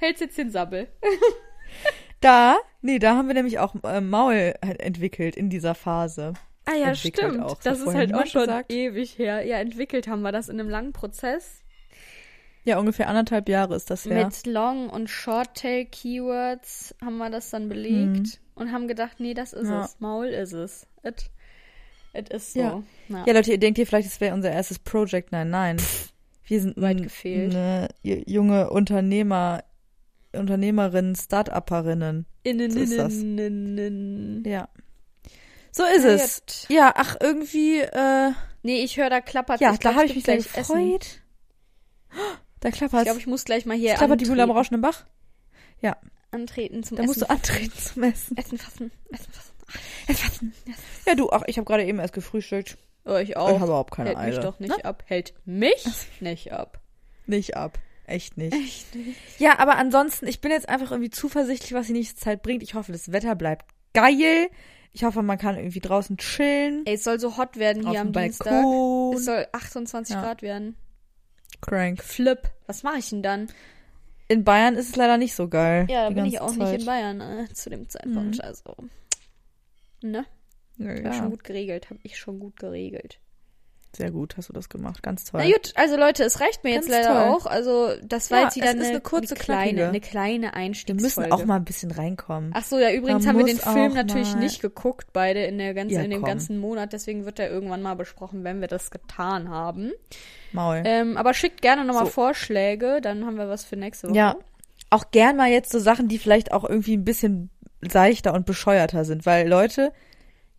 hältst 0.00 0.20
jetzt 0.20 0.36
den 0.38 0.50
Sabbel. 0.50 0.88
Da, 2.20 2.58
nee, 2.82 2.98
da 2.98 3.16
haben 3.16 3.28
wir 3.28 3.34
nämlich 3.34 3.58
auch 3.60 3.74
äh, 3.82 4.02
Maul 4.02 4.52
halt 4.62 4.80
entwickelt 4.80 5.36
in 5.36 5.48
dieser 5.48 5.74
Phase. 5.74 6.34
Ah 6.66 6.74
ja, 6.74 6.88
Entwickelt 6.88 7.30
stimmt. 7.32 7.42
auch. 7.44 7.58
Das 7.62 7.80
ist 7.80 7.94
halt 7.94 8.12
auch 8.12 8.26
schon 8.26 8.42
gesagt. 8.42 8.70
ewig 8.70 9.16
her. 9.18 9.42
Ja, 9.46 9.56
entwickelt 9.56 10.06
haben 10.06 10.20
wir 10.20 10.30
das 10.30 10.50
in 10.50 10.60
einem 10.60 10.68
langen 10.68 10.92
Prozess. 10.92 11.62
Ja, 12.64 12.78
ungefähr 12.78 13.08
anderthalb 13.08 13.48
Jahre 13.48 13.74
ist 13.74 13.88
das 13.90 14.04
her. 14.04 14.26
Mit 14.26 14.44
Long- 14.46 14.90
und 14.90 15.08
Short-Tail-Keywords 15.08 16.94
haben 17.02 17.16
wir 17.16 17.30
das 17.30 17.48
dann 17.50 17.68
belegt 17.70 18.40
und 18.54 18.70
haben 18.72 18.86
gedacht, 18.86 19.18
nee, 19.18 19.32
das 19.32 19.54
ist 19.54 19.64
Mhm. 19.68 19.70
Ja. 19.72 19.84
es. 19.86 19.96
Maul 20.00 20.26
ist 20.26 20.52
es. 20.52 20.86
It, 21.02 21.30
it 22.12 22.28
is 22.28 22.52
so. 22.52 22.60
Ja. 22.60 22.82
Ja. 23.08 23.24
Ja, 23.26 23.32
Leute, 23.32 23.52
ihr 23.52 23.58
denkt 23.58 23.78
ihr 23.78 23.86
vielleicht, 23.86 24.08
es 24.08 24.20
wäre 24.20 24.34
unser 24.34 24.50
erstes 24.50 24.78
Project. 24.78 25.32
Nein, 25.32 25.48
nein. 25.48 25.78
Wir 26.44 26.60
sind 26.60 26.78
weit 26.80 27.02
gefehlt. 27.02 27.54
Eine 27.54 27.88
j- 28.02 28.28
junge 28.28 28.68
Unternehmer, 28.70 29.62
Unternehmerinnen, 30.32 31.14
Start-Upperinnen. 31.16 32.26
Innen, 32.44 32.70
So 32.70 32.78
ist 32.80 32.96
das. 32.98 33.12
innen, 33.14 33.78
innen. 33.78 34.44
Ja. 34.44 34.68
So 35.72 35.84
ist 35.84 36.04
Ja, 36.04 36.10
es. 36.10 36.20
jetzt. 36.20 36.66
Ja, 36.70 36.92
ach, 36.96 37.16
irgendwie, 37.20 37.80
äh, 37.80 38.32
Nee, 38.62 38.82
ich 38.84 38.96
höre, 38.98 39.08
da 39.10 39.20
klappert 39.20 39.60
ja, 39.60 39.72
Ich 39.72 39.78
da 39.78 39.94
habe 39.94 40.04
ich 40.06 40.14
mich 40.14 40.24
gleich 40.24 40.44
gleich 40.44 40.56
Essen. 40.58 40.74
gefreut. 40.76 41.20
Da 42.60 42.68
Ich 42.68 42.74
klappert 42.74 43.04
glaube, 43.04 43.18
ich 43.20 43.26
muss 43.26 43.44
gleich 43.44 43.64
mal 43.66 43.76
hier 43.76 43.94
klappert 43.94 44.20
die 44.20 44.26
Mühle 44.26 44.42
am 44.42 44.50
antreten- 44.50 44.58
rauschenden 44.58 44.80
Bach. 44.82 45.04
antreten 46.32 46.84
zum 46.84 46.96
Da 46.96 47.02
Essen. 47.02 47.08
musst 47.10 47.22
du 47.22 47.28
antreten 47.30 47.72
zum 47.76 48.02
Essen. 48.04 48.36
Essen 48.36 48.58
fassen. 48.58 48.92
Essen 49.10 49.32
fassen. 49.32 49.54
Essen. 50.06 50.54
Ja, 51.06 51.14
du, 51.16 51.28
ach, 51.30 51.42
ich 51.46 51.56
habe 51.56 51.64
gerade 51.64 51.84
eben 51.84 51.98
erst 51.98 52.12
gefrühstückt. 52.14 52.78
Oh, 53.04 53.16
ich 53.16 53.30
Ich 53.30 53.36
auch. 53.36 53.54
habe 53.54 53.64
überhaupt 53.64 53.90
keine 53.92 54.10
Hält 54.10 54.18
mich 54.18 54.34
Eile. 54.36 54.40
doch 54.40 54.60
nicht 54.60 54.84
ab. 54.84 55.02
Hält 55.06 55.34
mich 55.44 55.84
nicht 56.20 56.52
ab. 56.52 56.80
Nicht 57.26 57.56
ab. 57.56 57.78
Echt 58.10 58.36
nicht. 58.38 58.86
Ja, 59.38 59.58
aber 59.58 59.76
ansonsten, 59.76 60.26
ich 60.26 60.40
bin 60.40 60.50
jetzt 60.50 60.68
einfach 60.68 60.90
irgendwie 60.90 61.10
zuversichtlich, 61.10 61.72
was 61.72 61.86
die 61.86 61.92
nächste 61.92 62.18
Zeit 62.20 62.42
bringt. 62.42 62.62
Ich 62.62 62.74
hoffe, 62.74 62.92
das 62.92 63.12
Wetter 63.12 63.34
bleibt 63.34 63.66
geil. 63.94 64.48
Ich 64.92 65.04
hoffe, 65.04 65.22
man 65.22 65.38
kann 65.38 65.56
irgendwie 65.56 65.80
draußen 65.80 66.16
chillen. 66.18 66.82
Ey, 66.86 66.94
es 66.94 67.04
soll 67.04 67.20
so 67.20 67.36
hot 67.36 67.56
werden 67.56 67.88
hier 67.88 68.00
am 68.00 68.12
Dienstag. 68.12 68.46
Balkon. 68.50 69.14
Es 69.14 69.24
soll 69.24 69.46
28 69.52 70.14
Ja. 70.14 70.22
Grad 70.22 70.42
werden. 70.42 70.76
Crank. 71.60 72.02
Flip. 72.02 72.40
Was 72.66 72.82
mache 72.82 72.98
ich 72.98 73.10
denn 73.10 73.22
dann? 73.22 73.48
In 74.26 74.44
Bayern 74.44 74.74
ist 74.74 74.90
es 74.90 74.96
leider 74.96 75.16
nicht 75.16 75.34
so 75.34 75.48
geil. 75.48 75.86
Ja, 75.88 76.08
da 76.08 76.14
bin 76.14 76.24
ich 76.24 76.40
auch 76.40 76.48
Zeit. 76.48 76.58
nicht 76.58 76.80
in 76.80 76.86
Bayern 76.86 77.20
äh, 77.20 77.48
zu 77.52 77.70
dem 77.70 77.88
Zeitpunkt. 77.88 78.36
Mhm. 78.36 78.40
Also. 78.40 78.76
Ne? 80.02 80.24
Ja, 80.78 80.88
Hab 81.04 81.12
ich 81.12 81.18
schon 81.18 81.30
gut 81.30 81.44
geregelt. 81.44 81.90
Hab 81.90 81.98
ich 82.02 82.18
schon 82.18 82.38
gut 82.40 82.56
geregelt. 82.58 83.19
Sehr 83.96 84.12
gut 84.12 84.36
hast 84.36 84.48
du 84.48 84.52
das 84.52 84.68
gemacht. 84.68 85.02
Ganz 85.02 85.24
toll. 85.24 85.40
Na 85.44 85.50
gut, 85.50 85.72
also 85.74 85.96
Leute, 85.96 86.22
es 86.22 86.40
reicht 86.40 86.62
mir 86.62 86.70
jetzt 86.74 86.88
Ganz 86.88 87.04
leider 87.06 87.24
toll. 87.24 87.34
auch. 87.34 87.46
Also, 87.46 87.88
das 88.04 88.30
war 88.30 88.38
Ja, 88.38 88.44
jetzt 88.44 88.56
wieder 88.56 88.70
eine, 88.70 88.84
eine 88.86 89.00
kurze, 89.00 89.34
eine 89.34 89.42
kleine, 89.44 89.62
knackige. 89.72 89.88
eine 89.88 90.00
kleine 90.00 90.42
Wir 90.46 90.54
Einstiegsfolge. 90.54 91.02
müssen 91.02 91.32
auch 91.32 91.44
mal 91.44 91.56
ein 91.56 91.64
bisschen 91.64 91.90
reinkommen. 91.90 92.52
Ach 92.54 92.62
so, 92.64 92.78
ja, 92.78 92.92
übrigens 92.92 93.24
Man 93.24 93.34
haben 93.34 93.38
wir 93.44 93.52
den 93.52 93.58
Film 93.58 93.94
natürlich 93.94 94.32
mal- 94.34 94.38
nicht 94.40 94.62
geguckt, 94.62 95.08
beide 95.12 95.42
in 95.44 95.58
der 95.58 95.74
ganzen, 95.74 95.94
Ja, 95.96 96.02
in 96.02 96.10
dem 96.10 96.20
komm. 96.20 96.28
ganzen 96.28 96.58
Monat, 96.58 96.92
deswegen 96.92 97.24
wird 97.24 97.40
er 97.40 97.50
irgendwann 97.50 97.82
mal 97.82 97.94
besprochen, 97.96 98.44
wenn 98.44 98.60
wir 98.60 98.68
das 98.68 98.92
getan 98.92 99.48
haben. 99.48 99.90
Maul. 100.52 100.82
Ähm, 100.84 101.16
aber 101.16 101.34
schickt 101.34 101.60
gerne 101.60 101.84
nochmal 101.84 102.04
So. 102.06 102.12
Vorschläge, 102.12 103.00
dann 103.02 103.26
haben 103.26 103.36
wir 103.38 103.48
was 103.48 103.64
für 103.64 103.76
nächste 103.76 104.08
Woche. 104.08 104.16
Ja. 104.16 104.36
Auch 104.90 105.10
gern 105.10 105.36
mal 105.36 105.50
jetzt 105.50 105.72
so 105.72 105.78
Sachen, 105.80 106.06
die 106.08 106.18
vielleicht 106.18 106.52
auch 106.52 106.62
irgendwie 106.68 106.96
ein 106.96 107.04
bisschen 107.04 107.50
seichter 107.82 108.34
und 108.34 108.46
bescheuerter 108.46 109.04
sind, 109.04 109.26
weil 109.26 109.48
Leute, 109.48 109.92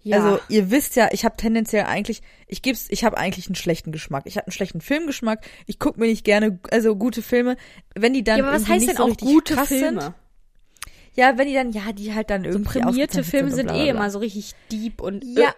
ja. 0.04 0.18
also 0.18 0.40
ihr 0.50 0.72
wisst 0.72 0.96
ja, 0.96 1.10
ich 1.12 1.26
habe 1.26 1.36
tendenziell 1.38 1.86
eigentlich, 1.86 2.22
ich 2.48 2.62
geb's, 2.62 2.88
ich 2.90 3.04
habe 3.04 3.18
eigentlich 3.18 3.48
einen 3.48 3.56
schlechten 3.56 3.92
Geschmack. 3.92 4.24
Ich 4.26 4.38
habe 4.38 4.48
einen 4.48 4.54
schlechten 4.54 4.82
Filmgeschmack. 4.82 5.46
Ich 5.68 5.80
gucke 5.80 6.00
mir 6.00 6.08
nicht 6.08 6.24
gerne, 6.24 6.60
also 6.72 6.96
gute 6.96 7.22
Filme, 7.22 7.58
wenn 7.96 8.14
die 8.14 8.24
dann 8.24 8.40
ja, 8.40 8.44
aber 8.46 8.56
was 8.56 8.68
heißt 8.68 8.88
nicht 8.88 8.90
denn 8.90 8.98
so 8.98 9.04
auch 9.04 9.18
gute 9.18 9.58
Filme? 9.66 10.02
sind. 10.02 10.14
Ja, 11.14 11.38
wenn 11.38 11.48
die 11.48 11.54
dann, 11.54 11.72
ja, 11.72 11.92
die 11.92 12.14
halt 12.14 12.30
dann 12.30 12.46
irgendwie 12.46 12.70
Prämierte 12.80 13.20
ausgezeichnet 13.20 13.26
Filme 13.26 13.52
sind 13.52 13.68
bla, 13.68 13.76
eh 13.76 13.84
bla, 13.84 13.92
immer 13.92 14.10
so 14.10 14.20
richtig 14.20 14.54
deep 14.72 15.02
und 15.02 15.24
Ja. 15.26 15.54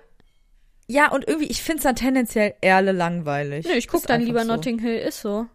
Ja, 0.86 1.12
und 1.12 1.26
irgendwie, 1.26 1.48
ich 1.48 1.62
find's 1.62 1.84
dann 1.84 1.96
tendenziell 1.96 2.56
eher 2.60 2.82
langweilig. 2.82 3.66
Nö, 3.66 3.72
ich 3.74 3.88
guck 3.88 4.06
dann 4.06 4.22
lieber 4.22 4.42
so. 4.42 4.48
Notting 4.48 4.80
Hill, 4.80 4.98
ist 4.98 5.22
so. 5.22 5.48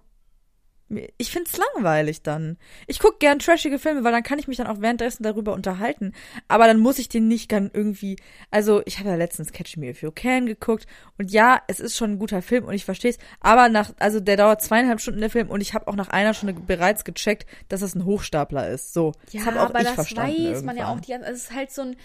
Ich 1.18 1.30
find's 1.30 1.56
langweilig 1.56 2.22
dann. 2.22 2.56
Ich 2.86 2.98
guck 2.98 3.20
gern 3.20 3.38
trashige 3.38 3.78
Filme, 3.78 4.04
weil 4.04 4.12
dann 4.12 4.22
kann 4.22 4.38
ich 4.38 4.48
mich 4.48 4.56
dann 4.56 4.66
auch 4.66 4.80
währenddessen 4.80 5.22
darüber 5.22 5.52
unterhalten. 5.52 6.14
Aber 6.48 6.66
dann 6.66 6.78
muss 6.78 6.98
ich 6.98 7.08
den 7.08 7.28
nicht 7.28 7.52
dann 7.52 7.70
irgendwie. 7.72 8.16
Also, 8.50 8.82
ich 8.86 8.98
habe 8.98 9.10
ja 9.10 9.16
letztens 9.16 9.52
Catch 9.52 9.76
Me 9.76 9.90
If 9.90 10.02
You 10.02 10.10
Can 10.10 10.46
geguckt. 10.46 10.86
Und 11.18 11.30
ja, 11.30 11.60
es 11.66 11.80
ist 11.80 11.96
schon 11.96 12.12
ein 12.12 12.18
guter 12.18 12.42
Film 12.42 12.64
und 12.64 12.74
ich 12.74 12.84
versteh's. 12.84 13.18
Aber 13.40 13.68
nach, 13.68 13.92
also 13.98 14.20
der 14.20 14.36
dauert 14.36 14.62
zweieinhalb 14.62 15.00
Stunden 15.00 15.20
der 15.20 15.30
Film 15.30 15.50
und 15.50 15.60
ich 15.60 15.74
habe 15.74 15.88
auch 15.88 15.96
nach 15.96 16.08
einer 16.08 16.34
Stunde 16.34 16.54
bereits 16.54 17.04
gecheckt, 17.04 17.46
dass 17.68 17.80
das 17.80 17.94
ein 17.94 18.04
Hochstapler 18.04 18.68
ist. 18.68 18.94
So. 18.94 19.12
Ja, 19.30 19.44
das 19.44 19.46
hab 19.46 19.56
auch 19.56 19.70
aber 19.70 19.80
ich 19.80 19.86
das 19.86 19.94
verstanden 19.94 20.52
weiß 20.52 20.62
man 20.62 20.76
ja 20.76 20.88
auch 20.88 21.00
die 21.00 21.10
ganze, 21.10 21.26
also 21.26 21.36
es 21.36 21.44
ist 21.44 21.54
halt 21.54 21.70
so 21.70 21.82
ein 21.82 21.96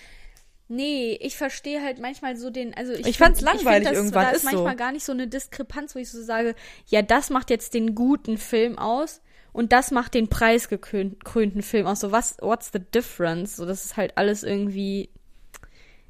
Nee, 0.70 1.18
ich 1.22 1.36
verstehe 1.38 1.82
halt 1.82 2.00
manchmal 2.00 2.38
so 2.38 2.50
den, 2.50 2.74
also 2.74 2.94
ich, 2.94 3.06
Ich 3.06 3.18
fand's 3.18 3.40
find- 3.40 3.54
langweilig 3.54 3.88
find, 3.88 3.98
das, 3.98 3.98
irgendwann, 3.98 4.24
Da 4.26 4.30
ist 4.32 4.38
ist 4.38 4.44
so. 4.44 4.56
manchmal 4.58 4.76
gar 4.76 4.92
nicht 4.92 5.04
so 5.04 5.12
eine 5.12 5.28
Diskrepanz, 5.28 5.94
wo 5.96 6.00
ich 6.00 6.10
so 6.10 6.22
sage, 6.24 6.56
ja, 6.88 7.02
das 7.02 7.30
macht 7.30 7.50
jetzt 7.50 7.74
den 7.74 7.96
guten 7.96 8.38
Film 8.38 8.78
aus 8.80 9.22
und 9.52 9.72
das 9.72 9.92
macht 9.92 10.14
den 10.14 10.30
preisgekrönten 10.30 11.62
Film 11.62 11.86
aus. 11.86 12.00
So 12.00 12.12
was, 12.12 12.38
what's 12.40 12.72
the 12.74 12.80
difference? 12.80 13.58
So, 13.58 13.66
das 13.66 13.86
ist 13.86 13.98
halt 13.98 14.18
alles 14.18 14.44
irgendwie 14.44 15.10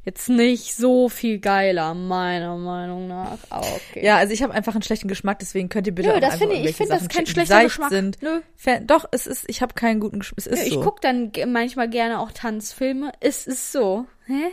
jetzt 0.05 0.29
nicht 0.29 0.75
so 0.75 1.09
viel 1.09 1.39
geiler, 1.39 1.93
meiner 1.93 2.57
Meinung 2.57 3.07
nach. 3.07 3.37
Aber 3.49 3.65
okay. 3.67 4.05
Ja, 4.05 4.17
also 4.17 4.33
ich 4.33 4.43
habe 4.43 4.53
einfach 4.53 4.73
einen 4.73 4.81
schlechten 4.83 5.07
Geschmack, 5.07 5.39
deswegen 5.39 5.69
könnt 5.69 5.87
ihr 5.87 5.95
bitte 5.95 6.09
Nö, 6.09 6.15
auch 6.15 6.19
das 6.19 6.35
finde 6.35 6.55
ich, 6.55 6.65
ich 6.65 6.75
finde 6.75 6.93
das 6.93 7.07
kein 7.07 7.25
schlechter 7.25 7.63
Geschmack. 7.63 7.89
Sind. 7.89 8.17
Nö. 8.21 8.41
Doch, 8.85 9.05
es 9.11 9.27
ist, 9.27 9.45
ich 9.47 9.61
habe 9.61 9.73
keinen 9.73 9.99
guten 9.99 10.19
Geschmack. 10.19 10.39
Es 10.39 10.47
ist 10.47 10.59
Nö, 10.59 10.65
ich 10.67 10.73
so. 10.73 10.81
guck 10.81 11.01
dann 11.01 11.31
manchmal 11.47 11.89
gerne 11.89 12.19
auch 12.19 12.31
Tanzfilme. 12.31 13.11
Es 13.19 13.47
ist 13.47 13.71
so. 13.71 14.05
Hä? 14.25 14.51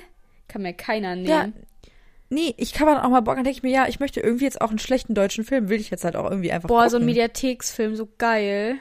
Kann 0.49 0.63
mir 0.63 0.73
keiner 0.73 1.17
nehmen. 1.17 1.29
Ja, 1.29 1.49
Nee, 2.33 2.55
ich 2.59 2.73
kann 2.73 2.87
dann 2.87 2.99
auch 2.99 3.09
mal 3.09 3.23
Bock, 3.23 3.35
dann 3.35 3.43
denke 3.43 3.57
ich 3.57 3.65
mir, 3.65 3.73
ja, 3.73 3.89
ich 3.89 3.99
möchte 3.99 4.21
irgendwie 4.21 4.45
jetzt 4.45 4.61
auch 4.61 4.71
einen 4.71 4.79
schlechten 4.79 5.15
deutschen 5.15 5.45
Film, 5.45 5.69
will 5.69 5.81
ich 5.81 5.91
jetzt 5.91 6.05
halt 6.05 6.15
auch 6.15 6.31
irgendwie 6.31 6.53
einfach 6.53 6.69
Boah, 6.69 6.89
so 6.89 6.97
ein 6.97 7.01
gucken. 7.01 7.07
Mediatheksfilm, 7.07 7.97
so 7.97 8.09
geil. 8.19 8.77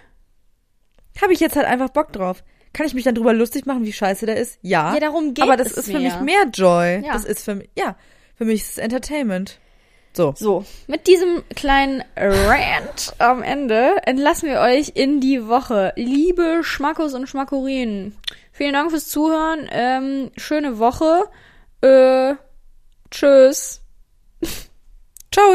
Habe 1.19 1.33
ich 1.33 1.39
jetzt 1.39 1.55
halt 1.55 1.65
einfach 1.65 1.89
Bock 1.89 2.13
drauf. 2.13 2.43
Kann 2.73 2.85
ich 2.85 2.93
mich 2.93 3.03
dann 3.03 3.15
drüber 3.15 3.33
lustig 3.33 3.65
machen, 3.65 3.85
wie 3.85 3.93
scheiße 3.93 4.25
der 4.25 4.37
ist? 4.37 4.59
Ja. 4.61 4.93
Ja, 4.93 4.99
darum 4.99 5.33
geht 5.33 5.43
Aber 5.43 5.57
das 5.57 5.71
es 5.71 5.77
ist 5.77 5.91
für 5.91 5.99
mich 5.99 6.19
mehr 6.19 6.45
Joy. 6.53 7.03
Ja. 7.05 7.13
Das 7.13 7.25
ist 7.25 7.43
für 7.43 7.55
mich, 7.55 7.69
ja, 7.75 7.95
für 8.35 8.45
mich 8.45 8.61
ist 8.61 8.71
es 8.71 8.77
Entertainment. 8.77 9.59
So. 10.13 10.33
So, 10.35 10.65
mit 10.87 11.07
diesem 11.07 11.43
kleinen 11.55 12.03
Rant 12.15 13.13
am 13.19 13.43
Ende 13.43 13.95
entlassen 14.05 14.49
wir 14.49 14.59
euch 14.59 14.93
in 14.95 15.19
die 15.21 15.47
Woche. 15.47 15.93
Liebe 15.95 16.61
Schmackos 16.63 17.13
und 17.13 17.27
Schmackorien, 17.27 18.15
vielen 18.51 18.73
Dank 18.73 18.89
fürs 18.91 19.07
Zuhören. 19.07 19.67
Ähm, 19.71 20.31
schöne 20.35 20.79
Woche. 20.79 21.25
Äh, 21.81 22.35
tschüss. 23.11 23.81
Ciao. 25.31 25.53